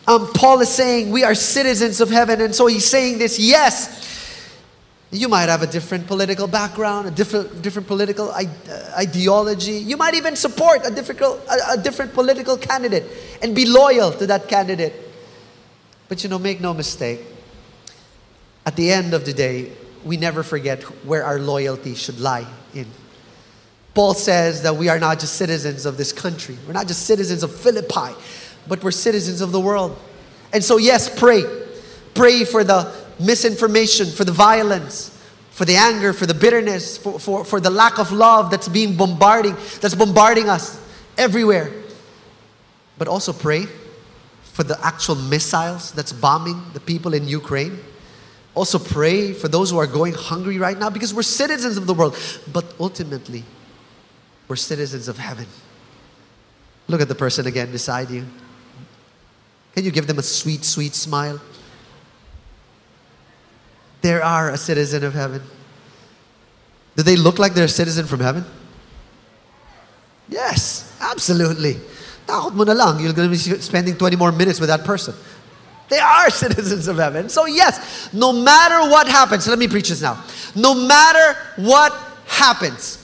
um, 0.06 0.32
Paul 0.34 0.60
is 0.62 0.70
saying 0.70 1.12
we 1.12 1.24
are 1.24 1.34
citizens 1.34 2.00
of 2.00 2.12
heaven. 2.12 2.42
And 2.42 2.54
so 2.54 2.68
he's 2.68 2.86
saying 2.86 3.18
this, 3.18 3.40
yes, 3.40 4.13
you 5.14 5.30
might 5.30 5.48
have 5.48 5.62
a 5.62 5.68
different 5.68 6.08
political 6.08 6.48
background, 6.48 7.08
a 7.08 7.12
different, 7.12 7.62
different 7.62 7.88
political 7.88 8.32
uh, 8.32 8.44
ideology. 8.98 9.74
You 9.74 9.96
might 9.96 10.16
even 10.16 10.36
support 10.36 10.82
a, 10.86 10.92
difficult, 10.92 11.40
a, 11.48 11.74
a 11.74 11.78
different 11.78 12.14
political 12.14 12.58
candidate 12.58 13.06
and 13.42 13.56
be 13.56 13.66
loyal 13.66 14.12
to 14.12 14.26
that 14.28 14.48
candidate. 14.48 14.94
But 16.10 16.24
you 16.24 16.30
know, 16.30 16.40
make 16.40 16.60
no 16.60 16.74
mistake, 16.74 17.22
at 18.66 18.76
the 18.76 18.92
end 18.92 19.14
of 19.14 19.26
the 19.26 19.34
day, 19.34 19.72
we 20.04 20.18
never 20.18 20.42
forget 20.42 20.82
where 21.06 21.24
our 21.24 21.40
loyalty 21.40 21.94
should 21.94 22.20
lie 22.20 22.48
in. 22.74 22.88
Paul 23.94 24.16
says 24.16 24.64
that 24.64 24.76
we 24.76 24.90
are 24.90 25.00
not 25.00 25.20
just 25.20 25.36
citizens 25.36 25.86
of 25.86 25.98
this 25.98 26.12
country, 26.12 26.58
we're 26.66 26.74
not 26.74 26.88
just 26.88 27.06
citizens 27.06 27.44
of 27.44 27.56
Philippi, 27.56 28.20
but 28.68 28.84
we're 28.84 28.92
citizens 28.92 29.42
of 29.42 29.52
the 29.52 29.60
world. 29.60 29.98
And 30.52 30.64
so, 30.64 30.78
yes, 30.78 31.08
pray. 31.20 31.44
Pray 32.14 32.46
for 32.46 32.64
the 32.64 32.92
misinformation, 33.20 34.08
for 34.08 34.24
the 34.24 34.32
violence, 34.32 35.18
for 35.52 35.66
the 35.66 35.76
anger, 35.76 36.14
for 36.14 36.26
the 36.26 36.34
bitterness, 36.34 36.98
for, 36.98 37.20
for, 37.20 37.46
for 37.46 37.60
the 37.60 37.70
lack 37.70 38.00
of 38.00 38.12
love 38.12 38.50
that's 38.50 38.68
being 38.68 38.96
bombarding, 38.96 39.56
that's 39.82 39.96
bombarding 39.96 40.50
us 40.50 40.82
everywhere. 41.18 41.72
But 42.98 43.08
also 43.08 43.34
pray 43.34 43.68
for 44.44 44.64
the 44.64 44.78
actual 44.86 45.16
missiles 45.16 45.92
that's 45.92 46.14
bombing 46.14 46.64
the 46.74 46.80
people 46.80 47.14
in 47.14 47.28
Ukraine. 47.28 47.80
Also 48.56 48.78
pray 48.78 49.34
for 49.34 49.48
those 49.48 49.72
who 49.72 49.80
are 49.80 49.88
going 49.88 50.14
hungry 50.14 50.60
right 50.60 50.78
now 50.78 50.90
because 50.90 51.14
we're 51.14 51.24
citizens 51.24 51.76
of 51.76 51.88
the 51.88 51.94
world. 51.94 52.18
But 52.52 52.74
ultimately, 52.80 53.44
we're 54.48 54.56
citizens 54.56 55.08
of 55.08 55.18
heaven. 55.18 55.48
Look 56.88 57.02
at 57.02 57.08
the 57.08 57.16
person 57.16 57.48
again 57.48 57.72
beside 57.72 58.12
you. 58.12 58.26
Can 59.74 59.86
you 59.86 59.92
give 59.92 60.06
them 60.06 60.20
a 60.20 60.24
sweet, 60.24 60.64
sweet 60.64 60.94
smile? 60.94 61.42
They 64.04 64.14
are 64.20 64.52
a 64.52 64.58
citizen 64.58 65.04
of 65.04 65.14
heaven. 65.14 65.42
Do 66.96 67.04
they 67.04 67.16
look 67.16 67.40
like 67.40 67.54
they're 67.54 67.66
a 67.66 67.70
citizen 67.70 68.06
from 68.06 68.20
heaven? 68.20 68.46
Yes, 70.30 70.96
absolutely. 71.02 71.78
Mo 72.28 72.64
na 72.64 72.74
lang, 72.74 73.00
you're 73.00 73.14
going 73.14 73.28
to 73.28 73.32
be 73.32 73.38
spending 73.38 73.98
20 73.98 74.16
more 74.16 74.32
minutes 74.32 74.60
with 74.60 74.70
that 74.70 74.84
person. 74.84 75.16
They 75.90 76.00
are 76.00 76.30
citizens 76.46 76.88
of 76.88 76.98
heaven. 76.98 77.30
So, 77.30 77.46
yes, 77.46 78.14
no 78.14 78.34
matter 78.34 78.90
what 78.92 79.08
happens, 79.08 79.48
let 79.48 79.58
me 79.58 79.68
preach 79.68 79.90
this 79.90 80.02
now. 80.02 80.22
No 80.54 80.76
matter 80.76 81.40
what 81.56 81.94
happens, 82.26 83.00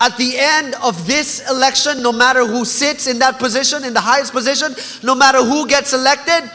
at 0.00 0.16
the 0.16 0.34
end 0.36 0.74
of 0.82 1.06
this 1.06 1.48
election, 1.48 2.02
no 2.02 2.12
matter 2.12 2.44
who 2.44 2.64
sits 2.64 3.06
in 3.06 3.20
that 3.20 3.38
position, 3.38 3.84
in 3.84 3.94
the 3.94 4.00
highest 4.00 4.32
position, 4.32 4.74
no 5.04 5.14
matter 5.14 5.44
who 5.44 5.66
gets 5.68 5.92
elected, 5.92 6.50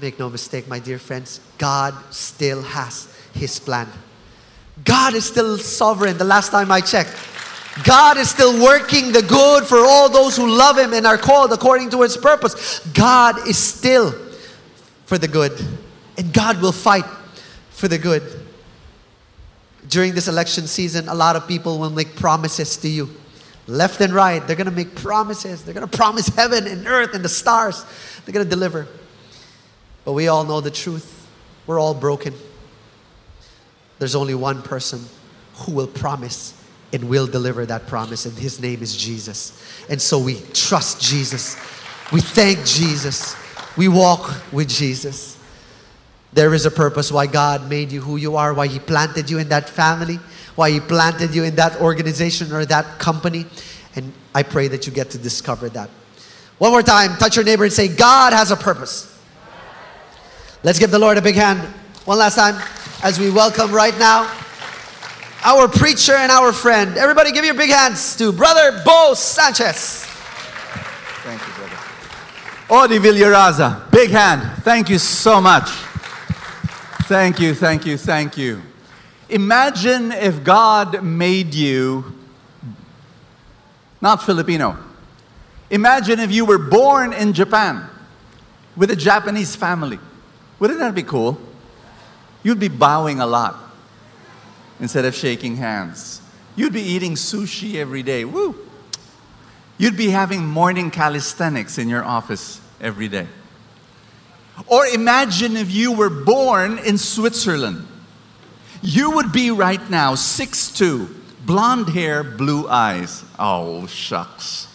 Make 0.00 0.18
no 0.18 0.30
mistake, 0.30 0.66
my 0.66 0.78
dear 0.78 0.98
friends, 0.98 1.40
God 1.58 1.94
still 2.10 2.62
has 2.62 3.14
His 3.34 3.58
plan. 3.58 3.88
God 4.82 5.14
is 5.14 5.26
still 5.26 5.58
sovereign, 5.58 6.16
the 6.16 6.24
last 6.24 6.50
time 6.50 6.72
I 6.72 6.80
checked. 6.80 7.14
God 7.84 8.16
is 8.16 8.30
still 8.30 8.62
working 8.62 9.12
the 9.12 9.22
good 9.22 9.64
for 9.64 9.78
all 9.78 10.08
those 10.08 10.36
who 10.36 10.48
love 10.48 10.78
Him 10.78 10.94
and 10.94 11.06
are 11.06 11.18
called 11.18 11.52
according 11.52 11.90
to 11.90 12.02
His 12.02 12.16
purpose. 12.16 12.80
God 12.94 13.46
is 13.46 13.58
still 13.58 14.12
for 15.04 15.18
the 15.18 15.28
good, 15.28 15.52
and 16.16 16.32
God 16.32 16.62
will 16.62 16.72
fight 16.72 17.04
for 17.70 17.88
the 17.88 17.98
good. 17.98 18.22
During 19.88 20.14
this 20.14 20.28
election 20.28 20.66
season, 20.66 21.08
a 21.08 21.14
lot 21.14 21.36
of 21.36 21.46
people 21.46 21.78
will 21.78 21.90
make 21.90 22.16
promises 22.16 22.76
to 22.78 22.88
you. 22.88 23.10
Left 23.66 24.00
and 24.00 24.14
right, 24.14 24.44
they're 24.46 24.56
gonna 24.56 24.70
make 24.70 24.94
promises. 24.94 25.62
They're 25.62 25.74
gonna 25.74 25.86
promise 25.86 26.28
heaven 26.28 26.66
and 26.66 26.86
earth 26.86 27.14
and 27.14 27.24
the 27.24 27.28
stars. 27.28 27.84
They're 28.24 28.32
gonna 28.32 28.44
deliver. 28.44 28.88
But 30.10 30.14
we 30.14 30.26
all 30.26 30.42
know 30.42 30.60
the 30.60 30.72
truth. 30.72 31.28
We're 31.68 31.78
all 31.78 31.94
broken. 31.94 32.34
There's 34.00 34.16
only 34.16 34.34
one 34.34 34.60
person 34.60 35.04
who 35.54 35.70
will 35.70 35.86
promise 35.86 36.52
and 36.92 37.08
will 37.08 37.28
deliver 37.28 37.64
that 37.66 37.86
promise, 37.86 38.26
and 38.26 38.36
his 38.36 38.58
name 38.60 38.82
is 38.82 38.96
Jesus. 38.96 39.56
And 39.88 40.02
so 40.02 40.18
we 40.18 40.40
trust 40.52 41.00
Jesus. 41.00 41.54
We 42.10 42.20
thank 42.20 42.66
Jesus. 42.66 43.36
We 43.76 43.86
walk 43.86 44.34
with 44.52 44.68
Jesus. 44.68 45.38
There 46.32 46.54
is 46.54 46.66
a 46.66 46.72
purpose 46.72 47.12
why 47.12 47.28
God 47.28 47.70
made 47.70 47.92
you 47.92 48.00
who 48.00 48.16
you 48.16 48.34
are, 48.34 48.52
why 48.52 48.66
He 48.66 48.80
planted 48.80 49.30
you 49.30 49.38
in 49.38 49.48
that 49.50 49.68
family, 49.68 50.18
why 50.56 50.72
He 50.72 50.80
planted 50.80 51.36
you 51.36 51.44
in 51.44 51.54
that 51.54 51.80
organization 51.80 52.52
or 52.52 52.64
that 52.64 52.98
company. 52.98 53.46
And 53.94 54.12
I 54.34 54.42
pray 54.42 54.66
that 54.66 54.88
you 54.88 54.92
get 54.92 55.10
to 55.10 55.18
discover 55.18 55.68
that. 55.68 55.88
One 56.58 56.72
more 56.72 56.82
time, 56.82 57.16
touch 57.16 57.36
your 57.36 57.44
neighbor 57.44 57.62
and 57.62 57.72
say, 57.72 57.86
God 57.86 58.32
has 58.32 58.50
a 58.50 58.56
purpose. 58.56 59.09
Let's 60.62 60.78
give 60.78 60.90
the 60.90 60.98
Lord 60.98 61.16
a 61.16 61.22
big 61.22 61.36
hand 61.36 61.60
one 62.04 62.18
last 62.18 62.34
time 62.34 62.62
as 63.02 63.18
we 63.18 63.30
welcome 63.30 63.72
right 63.72 63.98
now 63.98 64.30
our 65.42 65.68
preacher 65.68 66.12
and 66.12 66.30
our 66.30 66.52
friend. 66.52 66.98
Everybody 66.98 67.32
give 67.32 67.46
your 67.46 67.54
big 67.54 67.70
hands 67.70 68.14
to 68.16 68.30
Brother 68.30 68.82
Bo 68.84 69.14
Sanchez. 69.14 70.04
Thank 71.24 71.40
you, 71.46 71.54
brother. 71.54 71.78
Audie 72.68 72.98
Villaraza, 72.98 73.90
big 73.90 74.10
hand. 74.10 74.62
Thank 74.62 74.90
you 74.90 74.98
so 74.98 75.40
much. 75.40 75.70
Thank 77.04 77.40
you, 77.40 77.54
thank 77.54 77.86
you, 77.86 77.96
thank 77.96 78.36
you. 78.36 78.60
Imagine 79.30 80.12
if 80.12 80.44
God 80.44 81.02
made 81.02 81.54
you 81.54 82.04
not 84.02 84.22
Filipino. 84.22 84.76
Imagine 85.70 86.20
if 86.20 86.30
you 86.30 86.44
were 86.44 86.58
born 86.58 87.14
in 87.14 87.32
Japan 87.32 87.88
with 88.76 88.90
a 88.90 88.96
Japanese 88.96 89.56
family. 89.56 89.98
Wouldn't 90.60 90.78
that 90.78 90.94
be 90.94 91.02
cool? 91.02 91.38
You'd 92.42 92.60
be 92.60 92.68
bowing 92.68 93.20
a 93.20 93.26
lot 93.26 93.56
instead 94.78 95.04
of 95.04 95.14
shaking 95.14 95.56
hands. 95.56 96.20
You'd 96.54 96.72
be 96.72 96.82
eating 96.82 97.14
sushi 97.14 97.76
every 97.76 98.02
day. 98.02 98.24
Woo! 98.24 98.54
You'd 99.78 99.96
be 99.96 100.10
having 100.10 100.46
morning 100.46 100.90
calisthenics 100.90 101.78
in 101.78 101.88
your 101.88 102.04
office 102.04 102.60
every 102.80 103.08
day. 103.08 103.26
Or 104.66 104.86
imagine 104.86 105.56
if 105.56 105.70
you 105.70 105.92
were 105.92 106.10
born 106.10 106.78
in 106.78 106.98
Switzerland. 106.98 107.86
You 108.82 109.12
would 109.12 109.32
be 109.32 109.50
right 109.50 109.88
now 109.88 110.14
6'2, 110.14 111.08
blonde 111.46 111.88
hair, 111.88 112.22
blue 112.22 112.68
eyes. 112.68 113.24
Oh, 113.38 113.86
shucks. 113.86 114.68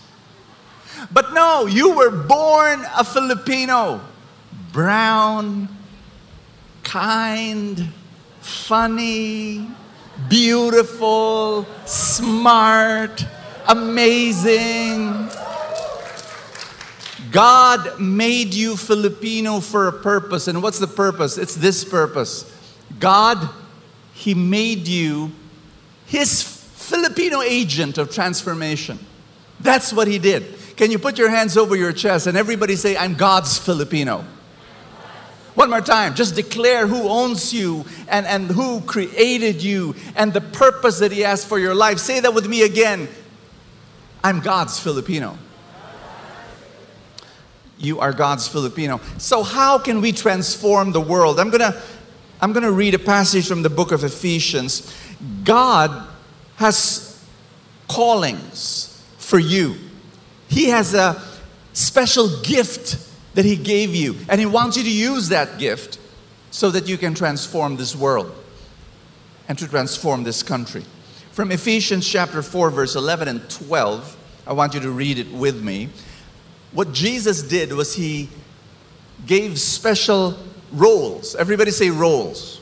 But 1.12 1.34
no, 1.34 1.68
you 1.68 1.96
were 1.96 2.10
born 2.10 2.84
a 2.98 3.04
Filipino 3.04 4.02
brown, 4.72 5.70
kind, 6.86 7.90
funny, 8.40 9.68
beautiful, 10.30 11.66
smart, 11.86 13.26
amazing. 13.68 15.28
God 17.32 18.00
made 18.00 18.54
you 18.54 18.78
Filipino 18.78 19.60
for 19.60 19.90
a 19.90 19.92
purpose. 19.92 20.48
And 20.48 20.64
what's 20.64 20.80
the 20.80 20.88
purpose? 20.88 21.38
It's 21.38 21.56
this 21.56 21.84
purpose. 21.84 22.50
God, 22.98 23.50
He 24.14 24.34
made 24.34 24.88
you 24.88 25.32
His 26.06 26.44
Filipino 26.44 27.42
agent 27.42 27.98
of 27.98 28.14
transformation. 28.14 29.00
That's 29.60 29.92
what 29.92 30.08
He 30.08 30.20
did. 30.20 30.56
Can 30.78 30.92
you 30.92 31.00
put 31.00 31.18
your 31.18 31.30
hands 31.30 31.58
over 31.58 31.76
your 31.76 31.92
chest 31.92 32.28
and 32.28 32.38
everybody 32.38 32.76
say, 32.76 32.96
I'm 32.96 33.16
God's 33.16 33.58
Filipino? 33.58 34.26
One 35.56 35.70
more 35.70 35.82
time, 35.82 36.16
just 36.16 36.36
declare 36.36 36.86
who 36.86 37.08
owns 37.08 37.54
you 37.54 37.86
and, 38.10 38.26
and 38.26 38.52
who 38.52 38.82
created 38.82 39.64
you 39.64 39.96
and 40.18 40.34
the 40.34 40.42
purpose 40.42 41.00
that 41.00 41.14
He 41.14 41.22
has 41.22 41.46
for 41.46 41.58
your 41.58 41.74
life. 41.74 41.98
Say 41.98 42.20
that 42.20 42.34
with 42.34 42.46
me 42.46 42.64
again. 42.64 43.08
I'm 44.22 44.42
God's 44.42 44.78
Filipino. 44.78 45.38
you 47.78 48.02
are 48.02 48.12
God's 48.12 48.50
Filipino. 48.50 49.00
So, 49.18 49.44
how 49.44 49.78
can 49.78 50.02
we 50.02 50.12
transform 50.12 50.92
the 50.92 51.00
world? 51.00 51.40
I'm 51.40 51.50
gonna, 51.50 51.82
I'm 52.42 52.52
gonna 52.52 52.72
read 52.72 52.94
a 52.94 53.00
passage 53.00 53.48
from 53.48 53.62
the 53.62 53.70
book 53.70 53.94
of 53.94 54.04
Ephesians. 54.04 54.94
God 55.46 56.06
has 56.58 57.24
callings 57.88 59.02
for 59.20 59.40
you, 59.40 59.76
He 60.50 60.68
has 60.68 60.94
a 60.94 61.22
special 61.72 62.42
gift 62.42 62.98
that 63.36 63.46
He 63.46 63.56
gave 63.56 63.94
you, 63.94 64.16
and 64.28 64.40
He 64.40 64.46
wants 64.46 64.76
you 64.76 64.84
to 64.84 64.92
use 64.92 65.30
that 65.30 65.60
gift 65.60 66.00
so 66.52 66.72
that 66.72 66.88
you 66.88 66.98
can 66.98 67.14
transform 67.14 67.76
this 67.76 67.96
world 67.96 68.34
and 69.48 69.58
to 69.60 69.68
transform 69.68 70.24
this 70.24 70.42
country. 70.42 70.84
From 71.32 71.52
Ephesians 71.52 72.08
chapter 72.08 72.42
4, 72.42 72.72
verse 72.72 72.96
11 72.96 73.28
and 73.28 73.48
12, 73.50 74.18
I 74.48 74.54
want 74.54 74.74
you 74.74 74.80
to 74.80 74.90
read 74.90 75.20
it 75.20 75.32
with 75.32 75.62
me. 75.62 75.90
What 76.72 76.94
Jesus 76.94 77.44
did 77.44 77.74
was 77.74 77.94
He 77.94 78.30
gave 79.28 79.60
special 79.60 80.38
roles. 80.72 81.36
Everybody 81.36 81.72
say 81.72 81.90
roles 81.90 82.62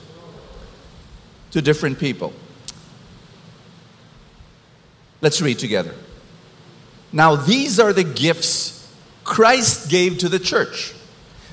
to 1.51 1.61
different 1.61 1.99
people. 1.99 2.33
Let's 5.21 5.39
read 5.39 5.59
together. 5.59 5.93
Now, 7.11 7.35
these 7.35 7.79
are 7.79 7.93
the 7.93 8.03
gifts 8.03 8.72
Christ 9.23 9.89
gave 9.89 10.17
to 10.19 10.29
the 10.29 10.39
church 10.39 10.93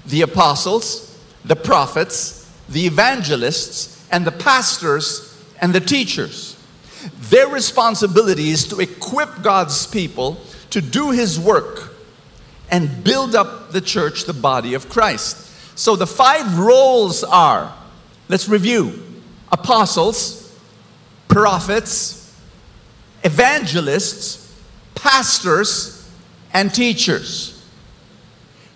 the 0.07 0.23
apostles, 0.23 1.19
the 1.45 1.57
prophets, 1.57 2.51
the 2.69 2.87
evangelists, 2.87 4.07
and 4.11 4.27
the 4.27 4.33
pastors 4.33 5.27
and 5.61 5.73
the 5.73 5.81
teachers. 5.81 6.57
Their 7.31 7.49
responsibility 7.49 8.51
is 8.51 8.67
to 8.69 8.81
equip 8.81 9.43
God's 9.43 9.87
people 9.87 10.41
to 10.71 10.81
do 10.81 11.11
His 11.11 11.39
work 11.39 11.93
and 12.71 13.03
build 13.03 13.35
up 13.35 13.73
the 13.73 13.81
church, 13.81 14.25
the 14.25 14.33
body 14.33 14.75
of 14.75 14.89
Christ. 14.89 15.37
So 15.79 15.97
the 15.97 16.07
five 16.07 16.59
roles 16.59 17.25
are 17.25 17.75
let's 18.29 18.49
review 18.49 19.03
apostles, 19.51 20.57
prophets, 21.29 22.35
evangelists, 23.25 24.55
pastors, 24.95 26.09
and 26.53 26.73
teachers. 26.73 27.60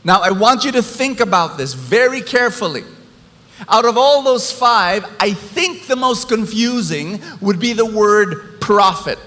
Now, 0.04 0.20
I 0.20 0.30
want 0.30 0.64
you 0.64 0.72
to 0.72 0.82
think 0.82 1.20
about 1.20 1.56
this 1.56 1.72
very 1.72 2.20
carefully. 2.20 2.84
Out 3.68 3.84
of 3.86 3.96
all 3.96 4.22
those 4.22 4.52
five, 4.52 5.06
I 5.18 5.32
think 5.32 5.86
the 5.86 5.96
most 5.96 6.28
confusing 6.28 7.20
would 7.40 7.58
be 7.58 7.72
the 7.72 7.86
word 7.86 8.60
prophet. 8.60 9.18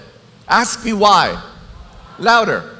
Ask 0.46 0.84
me 0.84 0.92
why. 0.92 1.42
Louder. 2.18 2.76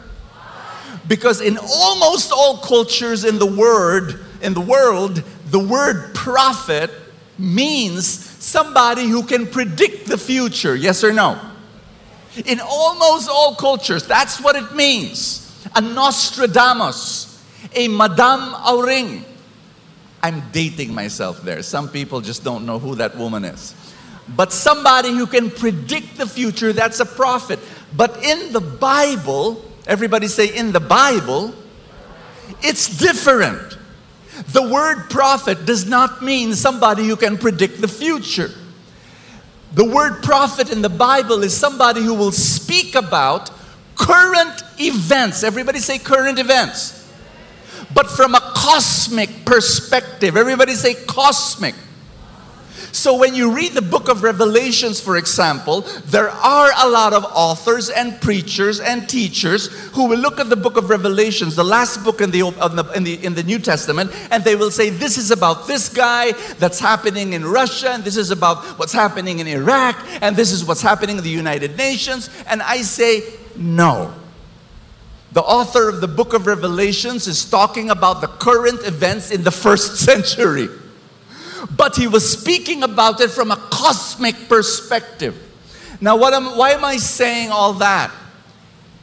Because 1.08 1.40
in 1.40 1.58
almost 1.58 2.32
all 2.32 2.58
cultures 2.58 3.24
in 3.24 3.38
the 3.38 3.46
word 3.46 4.20
in 4.42 4.54
the 4.54 4.60
world, 4.60 5.22
the 5.46 5.58
word 5.58 6.14
prophet 6.14 6.90
means 7.38 8.06
somebody 8.06 9.06
who 9.06 9.22
can 9.22 9.46
predict 9.46 10.06
the 10.06 10.18
future. 10.18 10.76
Yes 10.76 11.02
or 11.02 11.12
no? 11.12 11.40
In 12.46 12.60
almost 12.60 13.28
all 13.28 13.54
cultures, 13.54 14.06
that's 14.06 14.40
what 14.40 14.54
it 14.54 14.74
means. 14.74 15.44
A 15.74 15.80
Nostradamus, 15.80 17.27
a 17.74 17.88
Madame 17.88 18.54
Auring. 18.54 19.22
I'm 20.22 20.42
dating 20.50 20.94
myself 20.94 21.42
there. 21.42 21.62
Some 21.62 21.88
people 21.88 22.20
just 22.20 22.42
don't 22.42 22.66
know 22.66 22.78
who 22.78 22.96
that 22.96 23.16
woman 23.16 23.44
is. 23.44 23.74
But 24.36 24.52
somebody 24.52 25.10
who 25.10 25.26
can 25.26 25.50
predict 25.50 26.18
the 26.18 26.26
future, 26.26 26.72
that's 26.72 27.00
a 27.00 27.06
prophet. 27.06 27.58
But 27.96 28.24
in 28.24 28.52
the 28.52 28.60
Bible, 28.60 29.64
everybody 29.86 30.28
say, 30.28 30.54
in 30.54 30.72
the 30.72 30.80
Bible, 30.80 31.54
it's 32.62 32.98
different. 32.98 33.78
The 34.48 34.68
word 34.68 35.08
prophet 35.10 35.66
does 35.66 35.86
not 35.86 36.22
mean 36.22 36.54
somebody 36.54 37.06
who 37.06 37.16
can 37.16 37.38
predict 37.38 37.80
the 37.80 37.88
future. 37.88 38.50
The 39.72 39.84
word 39.84 40.22
prophet 40.22 40.70
in 40.70 40.82
the 40.82 40.88
Bible 40.88 41.42
is 41.42 41.56
somebody 41.56 42.02
who 42.02 42.14
will 42.14 42.32
speak 42.32 42.94
about 42.94 43.50
current 43.96 44.62
events. 44.78 45.42
Everybody 45.42 45.78
say 45.78 45.98
current 45.98 46.38
events. 46.38 47.07
But 47.94 48.10
from 48.10 48.34
a 48.34 48.40
cosmic 48.40 49.44
perspective. 49.44 50.36
Everybody 50.36 50.74
say 50.74 50.94
cosmic. 51.06 51.74
So 52.92 53.16
when 53.16 53.34
you 53.34 53.54
read 53.54 53.72
the 53.72 53.82
book 53.82 54.08
of 54.08 54.22
Revelations, 54.22 55.00
for 55.00 55.16
example, 55.16 55.82
there 56.06 56.30
are 56.30 56.70
a 56.78 56.88
lot 56.88 57.12
of 57.12 57.24
authors 57.24 57.90
and 57.90 58.20
preachers 58.20 58.80
and 58.80 59.08
teachers 59.08 59.66
who 59.92 60.08
will 60.08 60.18
look 60.18 60.40
at 60.40 60.48
the 60.48 60.56
book 60.56 60.76
of 60.76 60.90
Revelations, 60.90 61.54
the 61.54 61.64
last 61.64 62.02
book 62.02 62.20
in 62.20 62.30
the, 62.30 62.40
in 62.96 63.04
the, 63.04 63.18
in 63.24 63.34
the 63.34 63.42
New 63.42 63.58
Testament, 63.58 64.10
and 64.30 64.42
they 64.42 64.56
will 64.56 64.70
say, 64.70 64.90
This 64.90 65.18
is 65.18 65.30
about 65.30 65.66
this 65.66 65.88
guy 65.88 66.32
that's 66.58 66.80
happening 66.80 67.34
in 67.34 67.44
Russia, 67.44 67.90
and 67.90 68.04
this 68.04 68.16
is 68.16 68.30
about 68.30 68.64
what's 68.78 68.92
happening 68.92 69.38
in 69.38 69.46
Iraq, 69.46 69.96
and 70.22 70.34
this 70.34 70.50
is 70.50 70.64
what's 70.64 70.82
happening 70.82 71.18
in 71.18 71.24
the 71.24 71.30
United 71.30 71.76
Nations. 71.76 72.30
And 72.48 72.62
I 72.62 72.82
say, 72.82 73.22
No. 73.56 74.14
The 75.32 75.42
author 75.42 75.88
of 75.88 76.00
the 76.00 76.08
book 76.08 76.32
of 76.32 76.46
Revelations 76.46 77.26
is 77.26 77.48
talking 77.48 77.90
about 77.90 78.20
the 78.20 78.28
current 78.28 78.86
events 78.86 79.30
in 79.30 79.42
the 79.42 79.50
first 79.50 79.96
century 80.04 80.68
but 81.76 81.96
he 81.96 82.06
was 82.06 82.30
speaking 82.30 82.82
about 82.82 83.20
it 83.20 83.30
from 83.30 83.50
a 83.50 83.56
cosmic 83.56 84.48
perspective. 84.48 85.36
Now, 86.00 86.16
what 86.16 86.32
am, 86.32 86.56
why 86.56 86.70
am 86.70 86.84
I 86.84 86.96
saying 86.96 87.50
all 87.50 87.74
that? 87.74 88.12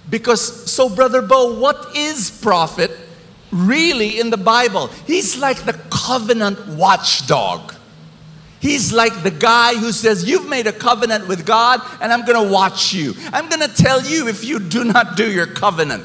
Because, 0.09 0.71
so, 0.71 0.89
Brother 0.89 1.21
Bo, 1.21 1.59
what 1.59 1.95
is 1.95 2.29
prophet 2.29 2.91
really 3.51 4.19
in 4.19 4.29
the 4.29 4.37
Bible? 4.37 4.87
He's 5.07 5.37
like 5.37 5.65
the 5.65 5.73
covenant 5.89 6.67
watchdog. 6.67 7.73
He's 8.59 8.93
like 8.93 9.23
the 9.23 9.31
guy 9.31 9.75
who 9.75 9.91
says, 9.91 10.27
You've 10.27 10.47
made 10.47 10.67
a 10.67 10.71
covenant 10.71 11.27
with 11.27 11.45
God, 11.45 11.81
and 12.01 12.11
I'm 12.11 12.25
going 12.25 12.47
to 12.47 12.51
watch 12.51 12.93
you. 12.93 13.13
I'm 13.33 13.49
going 13.49 13.61
to 13.61 13.73
tell 13.75 14.01
you 14.01 14.27
if 14.27 14.43
you 14.43 14.59
do 14.59 14.83
not 14.83 15.17
do 15.17 15.29
your 15.29 15.47
covenant. 15.47 16.03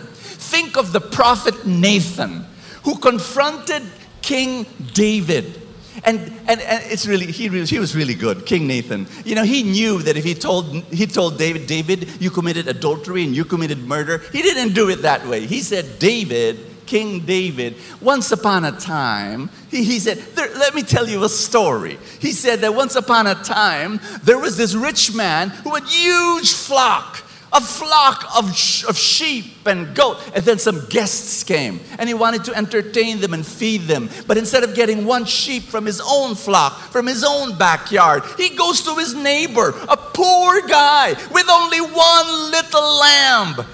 Think 0.51 0.77
of 0.77 0.93
the 0.93 1.01
prophet 1.01 1.67
Nathan, 1.67 2.45
who 2.83 2.99
confronted 2.99 3.83
King 4.23 4.67
David 4.95 5.61
and, 6.05 6.19
and, 6.47 6.61
and 6.61 6.83
it's 6.87 7.07
really 7.07 7.27
he, 7.27 7.49
really, 7.49 7.67
he 7.67 7.79
was 7.79 7.95
really 7.95 8.15
good, 8.15 8.47
King 8.47 8.67
Nathan. 8.67 9.07
You 9.25 9.35
know, 9.35 9.43
he 9.43 9.63
knew 9.63 9.99
that 10.03 10.17
if 10.17 10.25
he 10.25 10.35
told, 10.35 10.67
he 10.85 11.07
told 11.07 11.39
David, 11.39 11.67
David, 11.67 12.09
you 12.21 12.31
committed 12.31 12.69
adultery 12.69 13.25
and 13.25 13.35
you 13.35 13.45
committed 13.45 13.79
murder, 13.79 14.19
he 14.33 14.43
didn't 14.43 14.75
do 14.75 14.89
it 14.89 15.03
that 15.03 15.27
way. 15.27 15.47
He 15.47 15.61
said, 15.61 15.99
David, 15.99 16.59
King 16.87 17.21
David, 17.21 17.77
once 18.01 18.33
upon 18.33 18.65
a 18.65 18.73
time, 18.73 19.51
he, 19.71 19.85
he 19.85 19.99
said, 19.99 20.23
Let 20.37 20.75
me 20.75 20.83
tell 20.83 21.09
you 21.09 21.25
a 21.25 21.29
story. 21.29 21.99
He 22.19 22.33
said 22.33 22.61
that 22.61 22.75
once 22.75 22.97
upon 22.97 23.27
a 23.27 23.35
time, 23.35 24.01
there 24.23 24.39
was 24.39 24.57
this 24.57 24.75
rich 24.75 25.15
man 25.15 25.51
who 25.51 25.75
had 25.75 25.85
huge 25.85 26.53
flock 26.53 27.23
a 27.53 27.61
flock 27.61 28.25
of, 28.37 28.57
sh- 28.57 28.85
of 28.85 28.97
sheep 28.97 29.67
and 29.67 29.95
goat. 29.95 30.19
And 30.35 30.45
then 30.45 30.59
some 30.59 30.87
guests 30.89 31.43
came 31.43 31.81
and 31.99 32.09
he 32.09 32.15
wanted 32.15 32.45
to 32.45 32.55
entertain 32.55 33.21
them 33.21 33.35
and 33.35 33.45
feed 33.45 33.83
them. 33.83 34.09
But 34.27 34.39
instead 34.39 34.63
of 34.63 34.75
getting 34.75 35.05
one 35.05 35.25
sheep 35.25 35.65
from 35.65 35.87
his 35.87 36.01
own 36.05 36.35
flock, 36.35 36.79
from 36.91 37.07
his 37.07 37.25
own 37.25 37.59
backyard, 37.59 38.23
he 38.37 38.51
goes 38.51 38.83
to 38.83 38.95
his 38.95 39.15
neighbor, 39.15 39.75
a 39.89 39.97
poor 39.97 40.61
guy 40.67 41.15
with 41.33 41.49
only 41.51 41.81
one 41.81 42.51
little 42.51 43.01
lamb. 43.01 43.67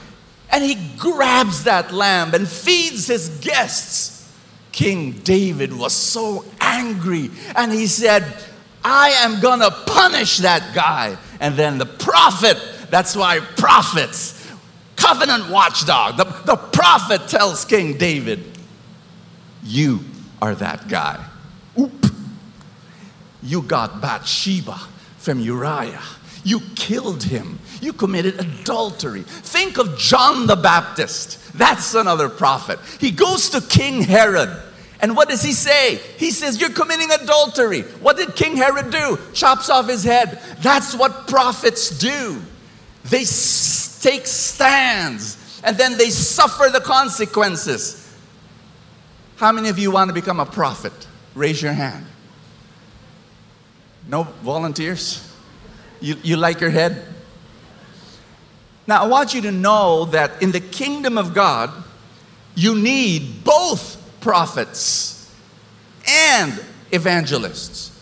And 0.50 0.64
he 0.64 0.76
grabs 0.96 1.64
that 1.64 1.92
lamb 1.92 2.34
and 2.34 2.48
feeds 2.48 3.06
his 3.06 3.28
guests. 3.40 4.32
King 4.72 5.12
David 5.12 5.72
was 5.72 5.92
so 5.92 6.44
angry 6.60 7.30
and 7.56 7.72
he 7.72 7.86
said, 7.86 8.24
I 8.84 9.08
am 9.24 9.40
gonna 9.40 9.70
punish 9.70 10.38
that 10.38 10.74
guy. 10.74 11.16
And 11.40 11.56
then 11.56 11.78
the 11.78 11.86
prophet 11.86 12.58
that's 12.90 13.16
why 13.16 13.40
prophets, 13.40 14.50
covenant 14.96 15.50
watchdog, 15.50 16.16
the, 16.16 16.24
the 16.44 16.56
prophet 16.56 17.28
tells 17.28 17.64
King 17.64 17.98
David, 17.98 18.44
You 19.62 20.00
are 20.40 20.54
that 20.54 20.88
guy. 20.88 21.24
Oop. 21.78 22.06
You 23.42 23.62
got 23.62 24.00
Bathsheba 24.00 24.78
from 25.18 25.40
Uriah. 25.40 26.02
You 26.44 26.60
killed 26.74 27.24
him. 27.24 27.58
You 27.80 27.92
committed 27.92 28.38
adultery. 28.40 29.22
Think 29.22 29.78
of 29.78 29.98
John 29.98 30.46
the 30.46 30.56
Baptist. 30.56 31.52
That's 31.58 31.94
another 31.94 32.28
prophet. 32.28 32.78
He 33.00 33.10
goes 33.10 33.50
to 33.50 33.60
King 33.60 34.02
Herod. 34.02 34.50
And 35.00 35.16
what 35.16 35.28
does 35.28 35.42
he 35.42 35.52
say? 35.52 35.96
He 36.18 36.30
says, 36.30 36.60
You're 36.60 36.70
committing 36.70 37.10
adultery. 37.10 37.82
What 38.00 38.16
did 38.16 38.34
King 38.34 38.56
Herod 38.56 38.90
do? 38.90 39.18
Chops 39.34 39.68
off 39.68 39.88
his 39.88 40.04
head. 40.04 40.40
That's 40.60 40.94
what 40.94 41.28
prophets 41.28 41.90
do. 41.98 42.40
They 43.08 43.24
take 44.00 44.26
stands 44.26 45.60
and 45.64 45.76
then 45.76 45.98
they 45.98 46.10
suffer 46.10 46.70
the 46.70 46.80
consequences. 46.80 48.02
How 49.36 49.52
many 49.52 49.68
of 49.68 49.78
you 49.78 49.90
want 49.90 50.08
to 50.08 50.14
become 50.14 50.40
a 50.40 50.46
prophet? 50.46 50.92
Raise 51.34 51.60
your 51.60 51.72
hand. 51.72 52.06
No 54.08 54.24
volunteers? 54.42 55.22
You, 56.00 56.16
you 56.22 56.36
like 56.36 56.60
your 56.60 56.70
head? 56.70 57.04
Now, 58.86 59.02
I 59.02 59.06
want 59.06 59.34
you 59.34 59.42
to 59.42 59.52
know 59.52 60.06
that 60.06 60.40
in 60.40 60.52
the 60.52 60.60
kingdom 60.60 61.18
of 61.18 61.34
God, 61.34 61.70
you 62.54 62.74
need 62.74 63.44
both 63.44 64.02
prophets 64.20 65.34
and 66.08 66.64
evangelists. 66.92 67.92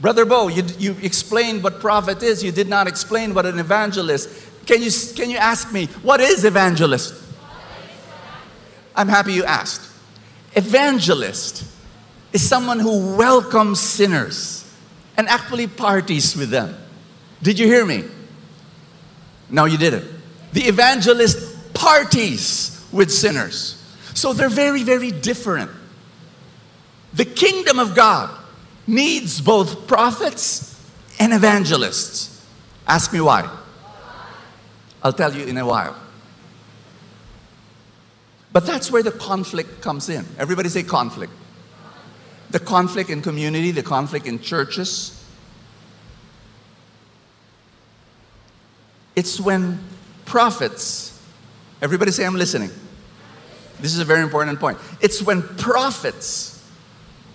Brother 0.00 0.24
Bo, 0.24 0.48
you, 0.48 0.64
you 0.78 0.96
explained 1.02 1.62
what 1.62 1.78
prophet 1.78 2.22
is. 2.22 2.42
You 2.42 2.52
did 2.52 2.68
not 2.68 2.88
explain 2.88 3.34
what 3.34 3.44
an 3.44 3.58
evangelist. 3.58 4.30
Can 4.70 4.82
you, 4.82 4.90
can 5.16 5.30
you 5.30 5.36
ask 5.36 5.72
me, 5.72 5.86
what 6.00 6.20
is 6.20 6.44
evangelist? 6.44 7.12
I'm 8.94 9.08
happy 9.08 9.32
you 9.32 9.42
asked. 9.42 9.90
Evangelist 10.54 11.64
is 12.32 12.48
someone 12.48 12.78
who 12.78 13.16
welcomes 13.16 13.80
sinners 13.80 14.72
and 15.16 15.26
actually 15.26 15.66
parties 15.66 16.36
with 16.36 16.50
them. 16.50 16.76
Did 17.42 17.58
you 17.58 17.66
hear 17.66 17.84
me? 17.84 18.04
No, 19.48 19.64
you 19.64 19.76
didn't. 19.76 20.06
The 20.52 20.62
evangelist 20.62 21.74
parties 21.74 22.86
with 22.92 23.10
sinners. 23.10 23.74
So 24.14 24.32
they're 24.32 24.48
very, 24.48 24.84
very 24.84 25.10
different. 25.10 25.72
The 27.14 27.24
kingdom 27.24 27.80
of 27.80 27.96
God 27.96 28.30
needs 28.86 29.40
both 29.40 29.88
prophets 29.88 30.80
and 31.18 31.32
evangelists. 31.32 32.46
Ask 32.86 33.12
me 33.12 33.20
why. 33.20 33.56
I'll 35.02 35.12
tell 35.12 35.34
you 35.34 35.46
in 35.46 35.56
a 35.56 35.66
while. 35.66 35.96
But 38.52 38.66
that's 38.66 38.90
where 38.90 39.02
the 39.02 39.12
conflict 39.12 39.80
comes 39.80 40.08
in. 40.08 40.26
Everybody 40.38 40.68
say 40.68 40.82
conflict. 40.82 41.32
The 42.50 42.58
conflict 42.58 43.10
in 43.10 43.22
community, 43.22 43.70
the 43.70 43.82
conflict 43.82 44.26
in 44.26 44.40
churches. 44.40 45.16
It's 49.14 49.40
when 49.40 49.78
prophets, 50.24 51.20
everybody 51.80 52.10
say, 52.10 52.24
I'm 52.24 52.34
listening. 52.34 52.70
This 53.78 53.94
is 53.94 54.00
a 54.00 54.04
very 54.04 54.22
important 54.22 54.58
point. 54.58 54.78
It's 55.00 55.22
when 55.22 55.42
prophets 55.42 56.62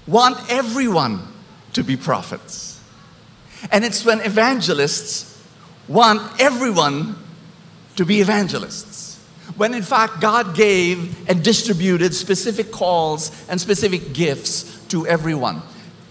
want 0.06 0.38
everyone 0.52 1.28
to 1.74 1.84
be 1.84 1.98
prophets. 1.98 2.82
And 3.72 3.84
it's 3.84 4.06
when 4.06 4.20
evangelists 4.22 5.42
want 5.88 6.22
everyone 6.40 7.16
to 7.96 8.06
be 8.06 8.22
evangelists. 8.22 9.20
When 9.58 9.74
in 9.74 9.84
fact 9.84 10.20
God 10.22 10.56
gave 10.56 11.30
and 11.30 11.44
distributed 11.44 12.14
specific 12.14 12.72
calls 12.72 13.32
and 13.48 13.60
specific 13.60 14.14
gifts 14.14 14.84
to 14.90 15.08
everyone. 15.08 15.62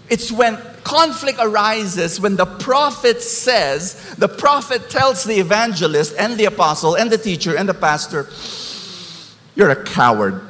It's 0.09 0.31
when 0.31 0.57
conflict 0.83 1.39
arises 1.41 2.19
when 2.19 2.35
the 2.35 2.45
prophet 2.45 3.21
says, 3.21 4.15
the 4.15 4.27
prophet 4.27 4.89
tells 4.89 5.23
the 5.23 5.39
evangelist 5.39 6.15
and 6.17 6.37
the 6.37 6.45
apostle 6.45 6.95
and 6.95 7.11
the 7.11 7.17
teacher 7.17 7.57
and 7.57 7.67
the 7.67 7.73
pastor, 7.73 8.29
You're 9.55 9.71
a 9.71 9.83
coward. 9.83 10.41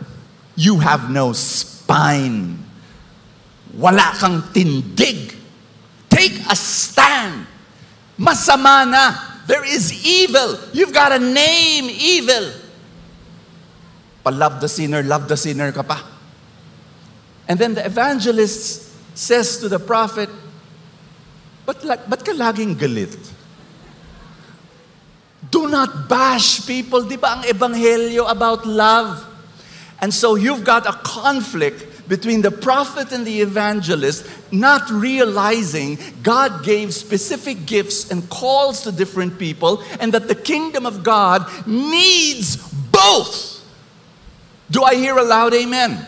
You 0.55 0.79
have 0.79 1.09
no 1.11 1.33
spine. 1.33 2.63
Wala 3.73 4.15
kang 4.19 4.41
tindig. 4.41 5.36
Take 6.09 6.39
a 6.49 6.55
stand. 6.55 7.45
Masama 8.17 8.89
na. 8.89 9.34
There 9.48 9.64
is 9.64 9.93
evil. 10.06 10.58
You've 10.74 10.93
got 10.93 11.12
a 11.12 11.20
name 11.20 11.86
evil. 11.89 12.52
But 14.24 14.34
love 14.34 14.60
the 14.60 14.68
sinner, 14.68 15.04
love 15.04 15.28
the 15.28 15.38
sinner 15.38 15.72
ka. 15.72 15.84
And 17.48 17.60
then 17.60 17.76
the 17.76 17.86
evangelist 17.86 18.91
says 19.16 19.60
to 19.60 19.70
the 19.70 19.80
prophet, 19.80 20.30
Ba't, 21.66 21.82
ba't 22.10 22.26
ka 22.26 22.34
laging 22.34 22.76
galit? 22.76 23.18
Do 25.50 25.70
not 25.70 26.10
bash 26.10 26.66
people. 26.66 27.04
Di 27.04 27.18
ba 27.18 27.38
ang 27.38 27.43
ebanghelyo 27.43 28.30
about 28.30 28.66
love? 28.66 29.24
And 30.02 30.14
so 30.14 30.36
you've 30.36 30.64
got 30.64 30.86
a 30.86 30.93
conflict 31.02 31.95
between 32.08 32.41
the 32.41 32.51
prophet 32.51 33.12
and 33.12 33.26
the 33.26 33.41
evangelist, 33.41 34.28
not 34.51 34.89
realizing 34.89 35.97
God 36.24 36.64
gave 36.64 36.93
specific 36.93 37.66
gifts 37.66 38.12
and 38.12 38.30
calls 38.30 38.82
to 38.84 38.91
different 38.91 39.39
people, 39.39 39.84
and 39.99 40.14
that 40.14 40.28
the 40.28 40.36
kingdom 40.36 40.86
of 40.86 41.03
God 41.03 41.49
needs 41.68 42.58
both. 42.91 43.64
Do 44.70 44.84
I 44.84 44.95
hear 44.95 45.18
a 45.18 45.24
loud 45.24 45.53
amen? 45.53 46.06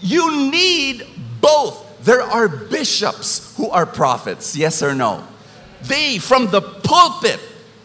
You 0.00 0.50
need 0.50 1.06
both. 1.40 2.04
There 2.04 2.22
are 2.22 2.48
bishops 2.48 3.56
who 3.56 3.70
are 3.70 3.86
prophets, 3.86 4.56
yes 4.56 4.82
or 4.82 4.94
no? 4.94 5.26
They, 5.82 6.18
from 6.18 6.50
the 6.50 6.60
pulpit, 6.60 7.40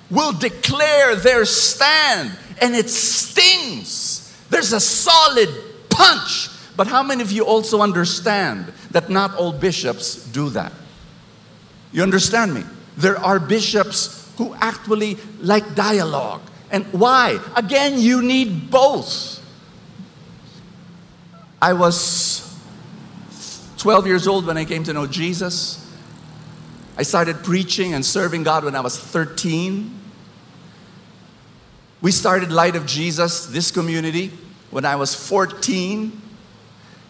will 0.10 0.34
declare 0.34 1.16
their 1.16 1.46
stand, 1.46 2.32
and 2.62 2.76
it 2.76 2.90
stings. 2.90 4.36
There's 4.50 4.74
a 4.74 4.80
solid 4.80 5.50
punch. 5.90 6.50
But 6.80 6.88
how 6.88 7.04
many 7.04 7.22
of 7.22 7.30
you 7.30 7.44
also 7.44 7.82
understand 7.82 8.72
that 8.92 9.10
not 9.10 9.36
all 9.36 9.52
bishops 9.52 10.16
do 10.16 10.48
that? 10.52 10.72
You 11.92 12.04
understand 12.04 12.54
me? 12.54 12.64
There 12.96 13.18
are 13.18 13.38
bishops 13.38 14.32
who 14.38 14.56
actually 14.62 15.18
like 15.42 15.76
dialogue. 15.76 16.40
And 16.72 16.86
why? 16.94 17.38
Again, 17.58 18.00
you 18.00 18.22
need 18.22 18.72
both. 18.72 19.46
I 21.62 21.74
was 21.74 22.58
12 23.80 24.08
years 24.08 24.26
old 24.26 24.48
when 24.48 24.56
I 24.56 24.64
came 24.64 24.86
to 24.86 24.94
know 24.94 25.06
Jesus. 25.06 25.86
I 26.98 27.04
started 27.04 27.44
preaching 27.44 27.94
and 27.94 28.06
serving 28.06 28.44
God 28.44 28.64
when 28.64 28.78
I 28.78 28.80
was 28.80 28.98
13. 28.98 30.00
We 32.00 32.14
started 32.14 32.54
Light 32.54 32.78
of 32.78 32.86
Jesus, 32.86 33.48
this 33.48 33.70
community, 33.70 34.32
when 34.72 34.86
I 34.86 34.96
was 34.96 35.14
14, 35.14 36.22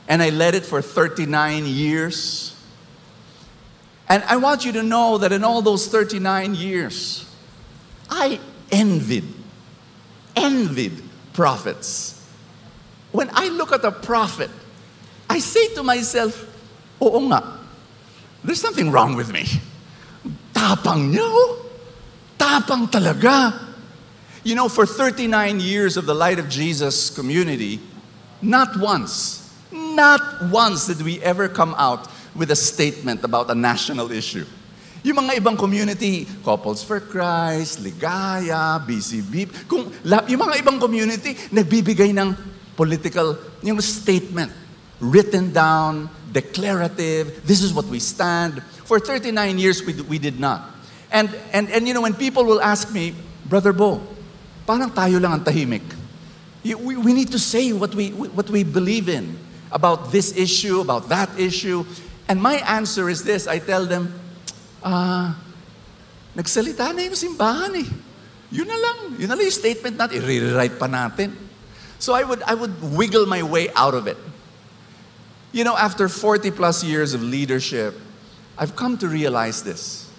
and 0.10 0.24
I 0.24 0.30
led 0.32 0.55
it 0.55 0.66
for 0.66 0.82
39 0.82 1.68
years. 1.68 2.55
And 4.10 4.24
I 4.24 4.38
want 4.38 4.66
you 4.66 4.72
to 4.74 4.84
know 4.84 5.20
that 5.20 5.32
in 5.32 5.43
all 5.43 5.62
those 5.62 5.88
39 5.88 6.55
years, 6.55 7.30
I 8.10 8.39
envied, 8.72 9.32
envied 10.36 11.03
prophets. 11.34 12.28
When 13.12 13.30
I 13.34 13.49
look 13.49 13.72
at 13.72 13.86
a 13.86 13.91
prophet, 13.91 14.49
I 15.30 15.38
say 15.38 15.74
to 15.76 15.84
myself, 15.84 16.47
Oo 17.01 17.32
nga. 17.32 17.60
There's 18.43 18.60
something 18.60 18.91
wrong 18.91 19.16
with 19.16 19.32
me. 19.32 19.45
Tapang 20.53 21.14
niyo. 21.14 21.70
Tapang 22.38 22.89
talaga. 22.89 23.68
You 24.43 24.55
know, 24.55 24.70
for 24.70 24.86
39 24.86 25.60
years 25.60 25.97
of 25.97 26.05
the 26.05 26.16
Light 26.16 26.39
of 26.39 26.49
Jesus 26.49 27.10
community, 27.10 27.80
not 28.41 28.80
once, 28.80 29.38
not 29.95 30.21
once 30.49 30.87
did 30.87 31.01
we 31.01 31.21
ever 31.21 31.47
come 31.47 31.73
out 31.77 32.07
with 32.35 32.51
a 32.51 32.55
statement 32.55 33.23
about 33.23 33.49
a 33.49 33.55
national 33.55 34.11
issue. 34.11 34.45
Yung 35.03 35.15
mga 35.15 35.39
ibang 35.39 35.57
community, 35.57 36.27
Couples 36.43 36.83
for 36.83 36.99
Christ, 36.99 37.79
Ligaya, 37.79 38.83
BCB, 38.83 39.67
kung, 39.67 39.87
yung 40.27 40.41
mga 40.43 40.59
ibang 40.59 40.79
community, 40.79 41.39
nagbibigay 41.55 42.11
ng 42.11 42.35
political, 42.75 43.39
yung 43.63 43.79
statement, 43.79 44.51
written 44.99 45.51
down, 45.55 46.11
declarative, 46.31 47.43
this 47.47 47.63
is 47.63 47.71
what 47.71 47.87
we 47.87 47.99
stand. 47.99 48.59
For 48.83 48.99
39 48.99 49.31
years, 49.57 49.79
we, 49.83 49.95
we 50.03 50.19
did 50.19 50.39
not. 50.39 50.67
And, 51.11 51.31
and, 51.53 51.71
and 51.71 51.87
you 51.87 51.93
know, 51.93 52.01
when 52.03 52.13
people 52.13 52.43
will 52.43 52.61
ask 52.61 52.91
me, 52.91 53.15
Brother 53.47 53.71
Bo, 53.71 54.03
parang 54.67 54.91
tayo 54.91 55.17
lang 55.17 55.39
ang 55.39 55.43
tahimik. 55.43 55.83
We, 56.63 56.99
we 56.99 57.13
need 57.15 57.31
to 57.31 57.39
say 57.39 57.71
what 57.71 57.95
we, 57.95 58.11
what 58.11 58.49
we 58.51 58.67
believe 58.67 59.07
in 59.07 59.49
about 59.72 60.11
this 60.11 60.36
issue, 60.36 60.82
about 60.82 61.09
that 61.09 61.30
issue. 61.39 61.86
And 62.28 62.41
my 62.41 62.55
answer 62.65 63.09
is 63.09 63.24
this 63.24 63.47
I 63.47 63.59
tell 63.59 63.86
them, 63.86 64.13
uh, 64.84 65.34
nagsalita 66.36 66.93
na 66.93 67.01
yung 67.05 67.17
simbahan 67.17 67.74
eh. 67.82 67.88
Yun 68.49 68.65
na 68.65 68.78
lang. 68.78 68.97
Yun 69.17 69.30
na 69.30 69.36
lang 69.38 69.45
yung 69.45 69.53
statement 69.53 69.97
natin. 69.97 70.22
I-rewrite 70.22 70.78
pa 70.78 70.89
natin. 70.89 71.34
So 71.99 72.13
I 72.13 72.24
would, 72.24 72.41
I 72.43 72.53
would 72.53 72.74
wiggle 72.95 73.26
my 73.26 73.43
way 73.43 73.70
out 73.76 73.93
of 73.93 74.07
it. 74.07 74.17
You 75.51 75.63
know, 75.63 75.76
after 75.76 76.09
40 76.09 76.51
plus 76.51 76.84
years 76.84 77.13
of 77.13 77.22
leadership, 77.22 77.97
I've 78.57 78.76
come 78.76 78.97
to 78.99 79.07
realize 79.07 79.63
this. 79.63 80.09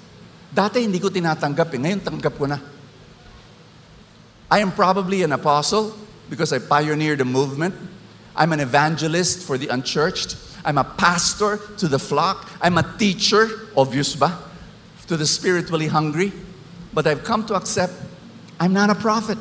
Dati 0.50 0.82
hindi 0.82 0.98
ko 0.98 1.08
tinatanggap 1.08 1.70
eh. 1.74 1.78
Ngayon 1.78 2.00
tanggap 2.02 2.34
ko 2.34 2.46
na. 2.46 2.58
I 4.50 4.58
am 4.58 4.74
probably 4.74 5.22
an 5.22 5.30
apostle 5.30 5.94
because 6.26 6.52
I 6.52 6.58
pioneered 6.58 7.22
a 7.22 7.28
movement. 7.28 7.74
I'm 8.36 8.52
an 8.52 8.60
evangelist 8.60 9.42
for 9.42 9.58
the 9.58 9.68
unchurched. 9.68 10.36
I'm 10.64 10.78
a 10.78 10.84
pastor 10.84 11.58
to 11.78 11.88
the 11.88 11.98
flock. 11.98 12.50
I'm 12.60 12.78
a 12.78 12.96
teacher, 12.98 13.48
obvious 13.76 14.14
ba, 14.14 14.38
to 15.06 15.16
the 15.16 15.26
spiritually 15.26 15.86
hungry. 15.86 16.32
But 16.92 17.06
I've 17.06 17.24
come 17.24 17.46
to 17.46 17.54
accept 17.54 17.94
I'm 18.60 18.74
not 18.74 18.90
a 18.90 18.94
prophet. 18.94 19.38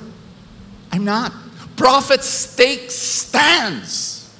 I'm 0.93 1.03
not. 1.03 1.33
Prophets 1.75 2.55
take 2.55 2.89
stands. 2.89 4.33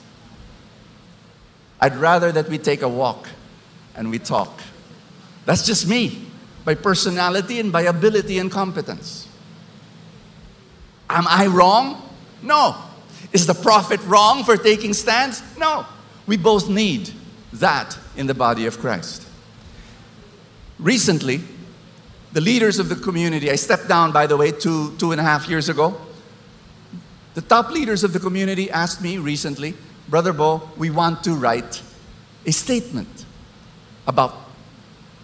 I'd 1.82 1.95
rather 1.97 2.32
that 2.32 2.47
we 2.50 2.58
take 2.58 2.82
a 2.82 2.88
walk 2.88 3.28
and 3.95 4.10
we 4.10 4.20
talk. 4.20 4.60
That's 5.45 5.66
just 5.66 5.88
me, 5.88 6.28
by 6.64 6.76
personality 6.76 7.60
and 7.60 7.72
by 7.72 7.84
ability 7.84 8.39
and 8.39 8.50
competence. 8.50 9.28
Am 11.10 11.26
I 11.28 11.47
wrong? 11.47 12.02
No. 12.41 12.76
Is 13.32 13.45
the 13.45 13.53
prophet 13.53 13.99
wrong 14.05 14.43
for 14.43 14.57
taking 14.57 14.93
stands? 14.93 15.41
No. 15.57 15.86
We 16.28 16.38
both 16.38 16.70
need 16.70 17.11
that 17.53 17.97
in 18.15 18.28
the 18.28 18.34
body 18.34 18.65
of 18.65 18.80
Christ. 18.80 19.28
Recently, 20.78 21.41
the 22.32 22.41
leaders 22.41 22.80
of 22.80 22.89
the 22.89 22.95
community, 22.95 23.49
I 23.49 23.55
stepped 23.55 23.88
down, 23.88 24.11
by 24.11 24.28
the 24.28 24.38
way, 24.38 24.51
two, 24.51 24.95
two 24.97 25.11
and 25.11 25.20
a 25.20 25.24
half 25.24 25.49
years 25.49 25.67
ago. 25.70 25.99
The 27.34 27.41
top 27.41 27.72
leaders 27.72 28.03
of 28.03 28.13
the 28.13 28.20
community 28.20 28.70
asked 28.70 29.01
me 29.01 29.17
recently, 29.17 29.74
Brother 30.07 30.34
Bo, 30.34 30.70
we 30.78 30.89
want 30.89 31.24
to 31.24 31.34
write 31.34 31.82
a 32.45 32.51
statement 32.51 33.26
about 34.07 34.36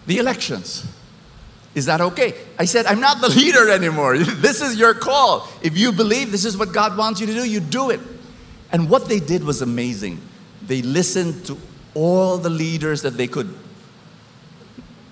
the 0.06 0.18
elections. 0.18 0.86
Is 1.76 1.84
that 1.86 2.00
okay? 2.00 2.34
I 2.58 2.64
said, 2.64 2.86
I'm 2.86 3.00
not 3.00 3.20
the 3.20 3.28
leader 3.40 3.70
anymore. 3.70 4.16
this 4.18 4.62
is 4.62 4.76
your 4.76 4.94
call. 4.94 5.46
If 5.62 5.76
you 5.76 5.92
believe 5.92 6.32
this 6.32 6.46
is 6.46 6.56
what 6.56 6.72
God 6.72 6.96
wants 6.96 7.20
you 7.20 7.26
to 7.26 7.34
do, 7.34 7.48
you 7.48 7.60
do 7.60 7.90
it. 7.90 8.00
And 8.72 8.90
what 8.90 9.08
they 9.08 9.20
did 9.20 9.44
was 9.44 9.62
amazing. 9.62 10.20
They 10.62 10.82
listened 10.82 11.44
to 11.46 11.58
all 11.94 12.38
the 12.38 12.50
leaders 12.50 13.02
that 13.02 13.16
they 13.16 13.28
could 13.28 13.54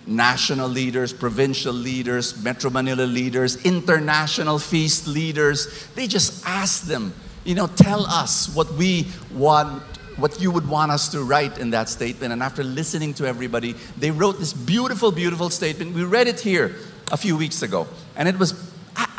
national 0.07 0.69
leaders, 0.69 1.13
provincial 1.13 1.73
leaders, 1.73 2.43
Metro 2.43 2.71
Manila 2.71 3.03
leaders, 3.03 3.65
international 3.65 4.59
feast 4.59 5.07
leaders. 5.07 5.89
They 5.95 6.07
just 6.07 6.47
asked 6.47 6.89
them, 6.89 7.15
you 7.45 7.55
know, 7.55 7.67
tell 7.67 8.07
us 8.07 8.55
what 8.55 8.73
we 8.75 9.07
want, 9.33 9.83
what 10.17 10.41
you 10.41 10.51
would 10.51 10.69
want 10.69 10.93
us 10.93 11.09
to 11.11 11.23
write 11.23 11.59
in 11.59 11.71
that 11.71 11.89
statement. 11.89 12.33
And 12.33 12.43
after 12.43 12.63
listening 12.63 13.15
to 13.15 13.27
everybody, 13.27 13.75
they 13.97 14.11
wrote 14.11 14.39
this 14.39 14.53
beautiful, 14.53 15.11
beautiful 15.11 15.51
statement. 15.51 15.95
We 15.95 16.05
read 16.05 16.29
it 16.29 16.41
here 16.41 16.77
a 17.11 17.17
few 17.17 17.37
weeks 17.37 17.63
ago, 17.63 17.87
and 18.17 18.29
it 18.29 18.39
was 18.39 18.55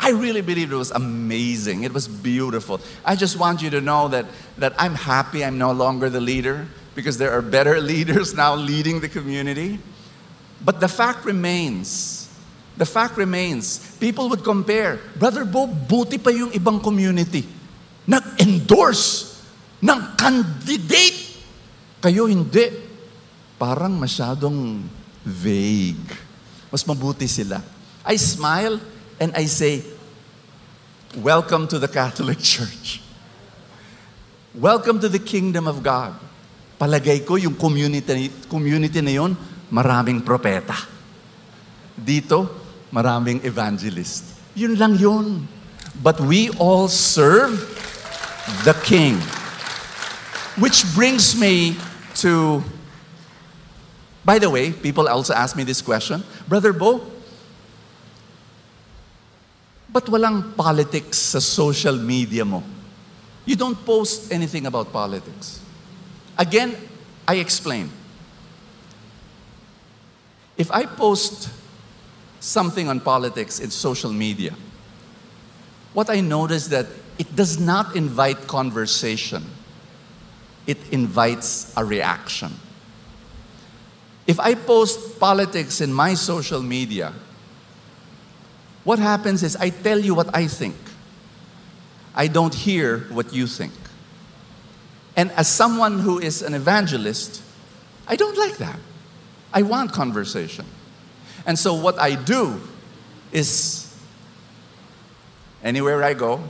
I 0.06 0.10
really 0.10 0.40
believe 0.40 0.70
it 0.70 0.76
was 0.76 0.92
amazing. 0.92 1.82
It 1.82 1.92
was 1.92 2.06
beautiful. 2.06 2.80
I 3.04 3.16
just 3.16 3.36
want 3.36 3.60
you 3.60 3.70
to 3.70 3.80
know 3.80 4.06
that, 4.08 4.26
that 4.56 4.72
I'm 4.78 4.94
happy 4.94 5.44
I'm 5.44 5.58
no 5.58 5.72
longer 5.72 6.08
the 6.08 6.20
leader 6.20 6.68
because 6.94 7.18
there 7.18 7.32
are 7.32 7.42
better 7.42 7.80
leaders 7.92 8.32
now 8.32 8.54
leading 8.54 9.00
the 9.00 9.08
community. 9.08 9.80
But 10.64 10.78
the 10.78 10.86
fact 10.86 11.24
remains, 11.24 12.32
the 12.76 12.86
fact 12.86 13.16
remains, 13.16 13.96
people 13.96 14.28
would 14.28 14.44
compare, 14.44 15.00
Brother 15.18 15.44
Bo, 15.44 15.66
buti 15.66 16.18
pa 16.18 16.30
yung 16.30 16.50
ibang 16.52 16.80
community. 16.80 17.44
Nag-endorse 18.06 19.35
ng 19.80 20.00
candidate. 20.16 21.18
Kayo 22.00 22.28
hindi. 22.28 22.70
Parang 23.56 23.96
masyadong 23.96 24.84
vague. 25.24 26.12
Mas 26.68 26.84
mabuti 26.84 27.24
sila. 27.26 27.60
I 28.04 28.16
smile 28.20 28.78
and 29.18 29.32
I 29.34 29.48
say, 29.48 29.82
Welcome 31.16 31.64
to 31.72 31.80
the 31.80 31.88
Catholic 31.88 32.38
Church. 32.54 33.00
Welcome 34.52 35.00
to 35.00 35.08
the 35.08 35.20
kingdom 35.20 35.64
of 35.64 35.80
God. 35.80 36.12
Palagay 36.76 37.24
ko 37.24 37.40
yung 37.40 37.56
community, 37.56 38.28
community 38.52 39.00
na 39.00 39.16
yun, 39.16 39.32
maraming 39.72 40.20
propeta. 40.20 40.76
Dito, 41.96 42.52
maraming 42.92 43.40
evangelist. 43.48 44.36
Yun 44.52 44.76
lang 44.76 45.00
yun. 45.00 45.48
But 46.04 46.20
we 46.20 46.52
all 46.60 46.88
serve 46.92 47.56
the 48.68 48.76
King. 48.84 49.16
Which 50.58 50.84
brings 50.94 51.38
me 51.38 51.76
to, 52.16 52.62
by 54.24 54.38
the 54.38 54.48
way, 54.48 54.72
people 54.72 55.06
also 55.08 55.34
ask 55.34 55.54
me 55.54 55.64
this 55.64 55.82
question, 55.82 56.24
Brother 56.48 56.72
Bo, 56.72 57.04
ba't 59.92 60.06
walang 60.06 60.56
politics 60.56 61.18
sa 61.18 61.40
social 61.40 61.96
media 61.96 62.44
mo? 62.44 62.62
You 63.44 63.56
don't 63.56 63.76
post 63.84 64.32
anything 64.32 64.66
about 64.66 64.92
politics. 64.92 65.60
Again, 66.36 66.76
I 67.28 67.36
explain. 67.36 67.90
If 70.56 70.70
I 70.72 70.86
post 70.86 71.50
something 72.40 72.88
on 72.88 73.00
politics 73.00 73.60
in 73.60 73.70
social 73.70 74.12
media, 74.12 74.54
what 75.92 76.08
I 76.08 76.20
notice 76.20 76.68
that 76.68 76.86
it 77.18 77.34
does 77.36 77.60
not 77.60 77.96
invite 77.96 78.46
conversation. 78.46 79.44
It 80.66 80.78
invites 80.90 81.72
a 81.76 81.84
reaction. 81.84 82.52
If 84.26 84.40
I 84.40 84.54
post 84.54 85.20
politics 85.20 85.80
in 85.80 85.92
my 85.92 86.14
social 86.14 86.60
media, 86.60 87.12
what 88.84 88.98
happens 88.98 89.42
is 89.42 89.56
I 89.56 89.70
tell 89.70 89.98
you 89.98 90.14
what 90.14 90.34
I 90.34 90.46
think. 90.46 90.76
I 92.14 92.26
don't 92.28 92.54
hear 92.54 93.00
what 93.10 93.32
you 93.32 93.46
think. 93.46 93.72
And 95.16 95.30
as 95.32 95.48
someone 95.48 96.00
who 96.00 96.18
is 96.18 96.42
an 96.42 96.54
evangelist, 96.54 97.42
I 98.06 98.16
don't 98.16 98.36
like 98.36 98.56
that. 98.58 98.78
I 99.52 99.62
want 99.62 99.92
conversation. 99.92 100.66
And 101.46 101.58
so 101.58 101.74
what 101.74 101.98
I 101.98 102.14
do 102.14 102.60
is 103.32 103.94
anywhere 105.62 106.02
I 106.02 106.14
go, 106.14 106.42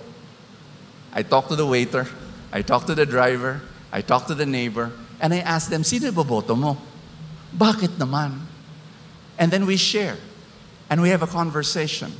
I 1.13 1.23
talk 1.23 1.49
to 1.49 1.57
the 1.57 1.67
waiter, 1.67 2.07
I 2.53 2.63
talk 2.63 2.87
to 2.87 2.95
the 2.95 3.07
driver, 3.07 3.61
I 3.93 4.03
talk 4.03 4.27
to 4.27 4.35
the 4.35 4.47
neighbor, 4.47 4.93
and 5.21 5.33
I 5.33 5.39
ask 5.39 5.71
them, 5.71 5.85
sino 5.85 6.11
boboto 6.11 6.57
mo? 6.57 6.77
Bakit 7.57 7.97
naman? 7.97 8.41
And 9.39 9.51
then 9.51 9.67
we 9.67 9.77
share, 9.77 10.17
and 10.91 11.01
we 11.01 11.11
have 11.11 11.23
a 11.23 11.27
conversation. 11.27 12.13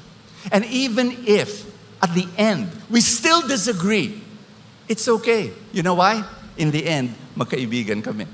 And 0.53 0.65
even 0.67 1.25
if 1.27 1.67
at 2.03 2.15
the 2.15 2.27
end 2.37 2.71
we 2.89 3.01
still 3.01 3.47
disagree, 3.47 4.23
it's 4.89 5.09
okay. 5.09 5.53
You 5.73 5.83
know 5.83 5.95
why? 5.95 6.25
In 6.57 6.71
the 6.71 6.87
end, 6.87 7.15
magkaibigan 7.37 8.05
kami. 8.05 8.27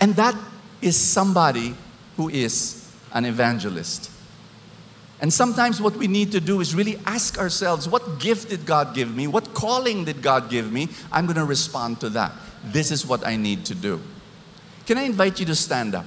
And 0.00 0.14
that 0.16 0.34
is 0.80 0.96
somebody 0.96 1.74
who 2.16 2.28
is 2.28 2.88
an 3.12 3.24
evangelist. 3.24 4.10
And 5.20 5.32
sometimes 5.32 5.80
what 5.80 5.96
we 5.96 6.08
need 6.08 6.32
to 6.32 6.40
do 6.40 6.60
is 6.60 6.74
really 6.74 6.98
ask 7.06 7.38
ourselves 7.38 7.88
what 7.88 8.18
gift 8.18 8.50
did 8.50 8.66
God 8.66 8.94
give 8.94 9.14
me? 9.14 9.26
What 9.26 9.54
calling 9.54 10.04
did 10.04 10.22
God 10.22 10.50
give 10.50 10.72
me? 10.72 10.88
I'm 11.12 11.26
going 11.26 11.36
to 11.36 11.44
respond 11.44 12.00
to 12.00 12.10
that. 12.10 12.32
This 12.64 12.90
is 12.90 13.06
what 13.06 13.26
I 13.26 13.36
need 13.36 13.64
to 13.66 13.74
do. 13.74 14.00
Can 14.86 14.98
I 14.98 15.02
invite 15.02 15.40
you 15.40 15.46
to 15.46 15.54
stand 15.54 15.94
up? 15.94 16.06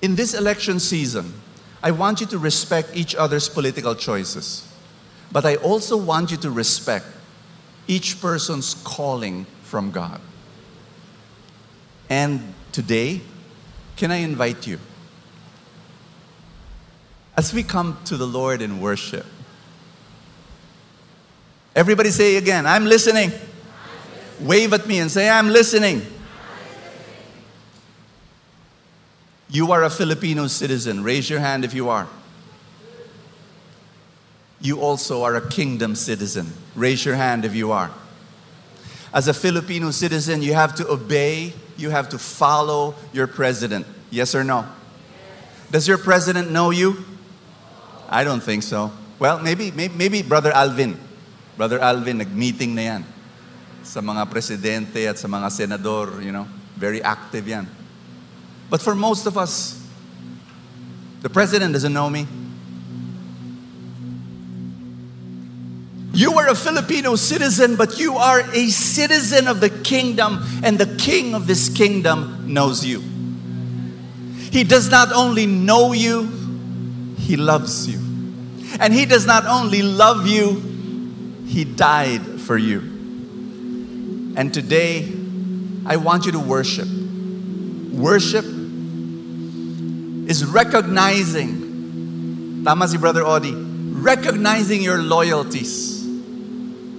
In 0.00 0.16
this 0.16 0.34
election 0.34 0.80
season, 0.80 1.32
I 1.82 1.90
want 1.90 2.20
you 2.20 2.26
to 2.28 2.38
respect 2.38 2.90
each 2.94 3.14
other's 3.14 3.48
political 3.48 3.94
choices. 3.94 4.68
But 5.30 5.44
I 5.44 5.56
also 5.56 5.96
want 5.96 6.30
you 6.30 6.36
to 6.38 6.50
respect 6.50 7.06
each 7.88 8.20
person's 8.20 8.74
calling 8.84 9.46
from 9.62 9.90
God. 9.90 10.20
And 12.08 12.54
today, 12.72 13.20
can 13.96 14.10
I 14.10 14.16
invite 14.16 14.66
you? 14.66 14.78
As 17.36 17.54
we 17.54 17.62
come 17.62 17.98
to 18.04 18.16
the 18.16 18.26
Lord 18.26 18.60
in 18.60 18.80
worship, 18.80 19.24
everybody 21.74 22.10
say 22.10 22.36
again, 22.36 22.66
I'm 22.66 22.84
listening. 22.84 23.30
I'm 23.30 23.38
listening. 23.38 24.46
Wave 24.46 24.72
at 24.74 24.86
me 24.86 24.98
and 24.98 25.10
say, 25.10 25.30
I'm 25.30 25.48
listening. 25.48 25.96
I'm 25.96 25.98
listening. 25.98 26.18
You 29.48 29.72
are 29.72 29.84
a 29.84 29.90
Filipino 29.90 30.46
citizen. 30.46 31.02
Raise 31.02 31.30
your 31.30 31.40
hand 31.40 31.64
if 31.64 31.72
you 31.72 31.88
are. 31.88 32.06
You 34.60 34.80
also 34.80 35.22
are 35.24 35.34
a 35.36 35.48
kingdom 35.48 35.94
citizen. 35.94 36.52
Raise 36.76 37.04
your 37.04 37.16
hand 37.16 37.44
if 37.44 37.54
you 37.54 37.72
are. 37.72 37.90
As 39.12 39.28
a 39.28 39.34
Filipino 39.34 39.90
citizen, 39.90 40.42
you 40.42 40.54
have 40.54 40.74
to 40.76 40.88
obey, 40.88 41.52
you 41.76 41.90
have 41.90 42.08
to 42.10 42.18
follow 42.18 42.94
your 43.12 43.26
president. 43.26 43.86
Yes 44.10 44.34
or 44.34 44.44
no? 44.44 44.66
Does 45.70 45.88
your 45.88 45.98
president 45.98 46.50
know 46.50 46.70
you? 46.70 47.04
I 48.12 48.24
don't 48.24 48.42
think 48.42 48.62
so. 48.62 48.92
Well, 49.18 49.40
maybe, 49.40 49.70
maybe, 49.70 49.94
maybe 49.96 50.20
Brother 50.20 50.52
Alvin. 50.52 51.00
Brother 51.56 51.80
Alvin, 51.80 52.18
nag-meeting 52.18 52.74
na 52.74 52.82
yan. 52.82 53.04
Sa 53.82 54.00
mga 54.04 54.28
presidente 54.28 55.08
at 55.08 55.16
sa 55.16 55.28
mga 55.28 55.50
senador, 55.50 56.20
you 56.20 56.30
know. 56.30 56.46
Very 56.76 57.00
active 57.00 57.48
yan. 57.48 57.66
But 58.68 58.82
for 58.82 58.94
most 58.94 59.24
of 59.24 59.38
us, 59.38 59.80
the 61.22 61.30
president 61.30 61.72
doesn't 61.72 61.92
know 61.92 62.10
me. 62.10 62.28
You 66.12 66.36
are 66.36 66.48
a 66.48 66.54
Filipino 66.54 67.16
citizen, 67.16 67.76
but 67.76 67.98
you 67.98 68.16
are 68.16 68.40
a 68.52 68.68
citizen 68.68 69.48
of 69.48 69.60
the 69.60 69.70
kingdom, 69.70 70.44
and 70.62 70.76
the 70.76 70.96
king 71.00 71.34
of 71.34 71.46
this 71.46 71.70
kingdom 71.70 72.52
knows 72.52 72.84
you. 72.84 73.00
He 74.52 74.64
does 74.64 74.90
not 74.90 75.12
only 75.12 75.46
know 75.46 75.94
you, 75.94 76.41
he 77.32 77.38
loves 77.38 77.88
you. 77.88 77.98
And 78.78 78.92
he 78.92 79.06
does 79.06 79.26
not 79.26 79.46
only 79.46 79.80
love 79.80 80.26
you, 80.26 80.60
he 81.46 81.64
died 81.64 82.20
for 82.42 82.58
you. 82.58 82.80
And 84.36 84.52
today, 84.52 85.10
I 85.86 85.96
want 85.96 86.26
you 86.26 86.32
to 86.32 86.38
worship. 86.38 86.86
Worship 87.90 88.44
is 90.28 90.44
recognizing, 90.44 92.64
tama 92.66 92.86
si 92.86 92.98
Brother 92.98 93.22
Audie, 93.22 93.54
recognizing 93.54 94.82
your 94.82 94.98
loyalties. 94.98 96.06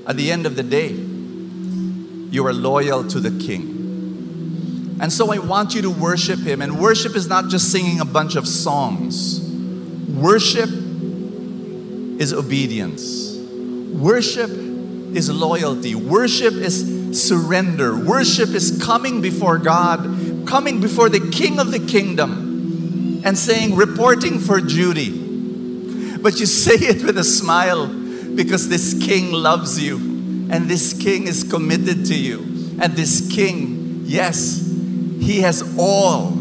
At 0.08 0.18
the 0.18 0.32
end 0.32 0.48
of 0.48 0.56
the 0.56 0.64
day, 0.64 0.94
you 2.32 2.48
are 2.48 2.54
loyal 2.54 3.08
to 3.08 3.20
the 3.20 3.30
King. 3.46 4.98
And 5.00 5.14
so 5.14 5.32
I 5.32 5.38
want 5.38 5.76
you 5.76 5.84
to 5.84 5.92
worship 5.92 6.40
Him. 6.40 6.64
And 6.64 6.80
worship 6.80 7.16
is 7.16 7.28
not 7.28 7.50
just 7.50 7.72
singing 7.72 8.00
a 8.00 8.06
bunch 8.06 8.36
of 8.36 8.48
songs, 8.48 9.53
worship 10.14 10.70
is 12.20 12.34
obedience, 12.34 13.38
worship 13.92 14.50
is 14.50 15.30
loyalty, 15.30 15.96
worship 15.96 16.54
is 16.54 17.20
surrender, 17.20 17.98
worship 17.98 18.50
is 18.50 18.82
coming 18.84 19.22
before 19.22 19.58
God, 19.58 20.48
coming 20.48 20.80
before 20.80 21.10
the 21.10 21.32
King 21.32 21.60
of 21.60 21.72
the 21.72 21.80
kingdom, 21.80 23.22
and 23.26 23.38
saying, 23.38 23.76
reporting 23.76 24.40
for 24.40 24.62
duty. 24.62 26.18
But 26.18 26.40
you 26.40 26.46
say 26.46 26.76
it 26.76 27.04
with 27.04 27.18
a 27.18 27.24
smile 27.24 27.88
because 27.88 28.70
this 28.70 28.94
King 29.06 29.32
loves 29.32 29.82
you 29.82 29.98
and 30.50 30.70
this 30.70 30.94
King 30.94 31.28
is 31.28 31.44
committed 31.44 32.06
to 32.06 32.16
you. 32.16 32.40
And 32.82 32.94
this 32.94 33.30
King, 33.34 34.04
yes, 34.06 34.60
he 35.20 35.42
has 35.42 35.76
all, 35.78 36.38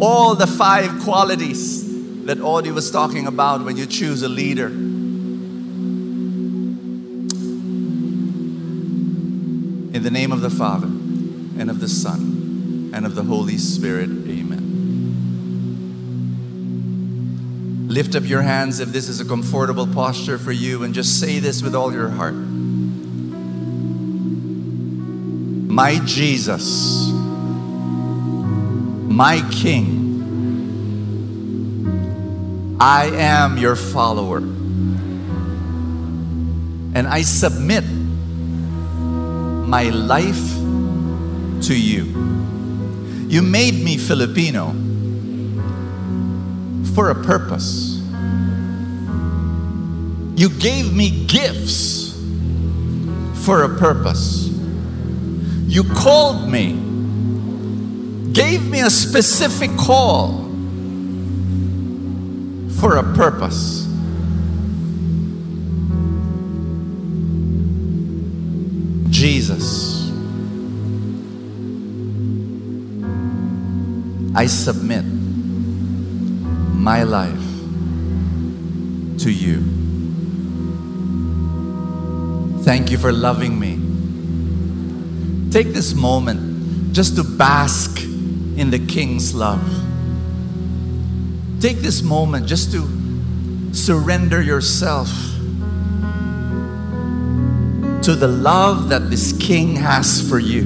all 0.00 0.34
the 0.34 0.46
five 0.46 1.00
qualities 1.00 1.93
that 2.24 2.40
Audie 2.40 2.70
was 2.70 2.90
talking 2.90 3.26
about 3.26 3.64
when 3.64 3.76
you 3.76 3.86
choose 3.86 4.22
a 4.22 4.28
leader. 4.28 4.68
In 9.94 10.02
the 10.02 10.10
name 10.10 10.32
of 10.32 10.40
the 10.40 10.50
Father, 10.50 10.86
and 10.86 11.70
of 11.70 11.80
the 11.80 11.88
Son, 11.88 12.90
and 12.94 13.04
of 13.06 13.14
the 13.14 13.22
Holy 13.22 13.58
Spirit, 13.58 14.08
amen. 14.08 14.64
Lift 17.88 18.14
up 18.16 18.24
your 18.24 18.42
hands 18.42 18.80
if 18.80 18.88
this 18.88 19.08
is 19.08 19.20
a 19.20 19.24
comfortable 19.24 19.86
posture 19.86 20.38
for 20.38 20.52
you 20.52 20.82
and 20.82 20.94
just 20.94 21.20
say 21.20 21.38
this 21.38 21.62
with 21.62 21.74
all 21.74 21.92
your 21.92 22.08
heart. 22.08 22.34
My 25.74 25.98
Jesus, 26.04 27.08
my 29.08 29.40
King, 29.52 30.03
I 32.80 33.06
am 33.14 33.56
your 33.56 33.76
follower. 33.76 34.38
And 36.94 37.06
I 37.08 37.22
submit 37.22 37.84
my 39.66 39.90
life 39.90 40.54
to 41.66 41.74
you. 41.78 42.04
You 43.28 43.42
made 43.42 43.74
me 43.74 43.96
Filipino 43.96 44.72
for 46.94 47.10
a 47.10 47.14
purpose. 47.24 48.00
You 50.36 50.48
gave 50.50 50.92
me 50.92 51.26
gifts 51.26 52.20
for 53.44 53.62
a 53.62 53.68
purpose. 53.78 54.48
You 55.66 55.84
called 55.84 56.48
me, 56.48 56.72
gave 58.32 58.68
me 58.68 58.80
a 58.80 58.90
specific 58.90 59.76
call 59.76 60.43
for 62.84 62.98
a 62.98 63.14
purpose. 63.14 63.86
Jesus, 69.08 70.10
I 74.34 74.44
submit 74.44 75.02
my 76.74 77.04
life 77.04 77.32
to 79.20 79.32
you. 79.32 79.62
Thank 82.64 82.90
you 82.90 82.98
for 82.98 83.12
loving 83.12 83.58
me. 83.58 83.80
Take 85.50 85.68
this 85.68 85.94
moment 85.94 86.92
just 86.92 87.16
to 87.16 87.24
bask 87.24 88.02
in 88.02 88.68
the 88.68 88.78
King's 88.78 89.34
love. 89.34 89.93
Take 91.60 91.78
this 91.78 92.02
moment 92.02 92.46
just 92.46 92.72
to 92.72 92.88
surrender 93.72 94.40
yourself 94.42 95.08
to 98.04 98.14
the 98.14 98.28
love 98.28 98.90
that 98.90 99.08
this 99.10 99.32
King 99.32 99.76
has 99.76 100.20
for 100.28 100.38
you. 100.38 100.64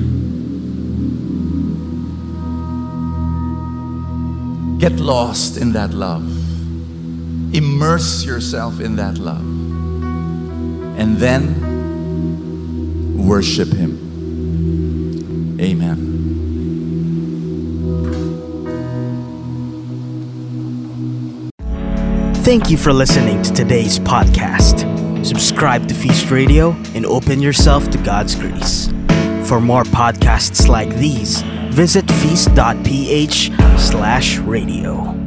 Get 4.78 4.98
lost 5.00 5.56
in 5.56 5.72
that 5.72 5.92
love. 5.92 6.24
Immerse 7.54 8.24
yourself 8.24 8.80
in 8.80 8.96
that 8.96 9.18
love. 9.18 9.46
And 10.98 11.16
then 11.18 11.66
worship 13.26 13.68
Him. 13.68 13.98
Amen. 15.60 16.07
Thank 22.48 22.70
you 22.70 22.78
for 22.78 22.94
listening 22.94 23.42
to 23.42 23.52
today's 23.52 23.98
podcast. 23.98 24.86
Subscribe 25.22 25.86
to 25.86 25.94
Feast 25.94 26.30
Radio 26.30 26.70
and 26.94 27.04
open 27.04 27.42
yourself 27.42 27.90
to 27.90 27.98
God's 27.98 28.34
grace. 28.34 28.86
For 29.46 29.60
more 29.60 29.82
podcasts 29.82 30.66
like 30.66 30.88
these, 30.94 31.42
visit 31.68 32.10
feast.ph 32.10 33.50
slash 33.78 34.38
radio. 34.38 35.17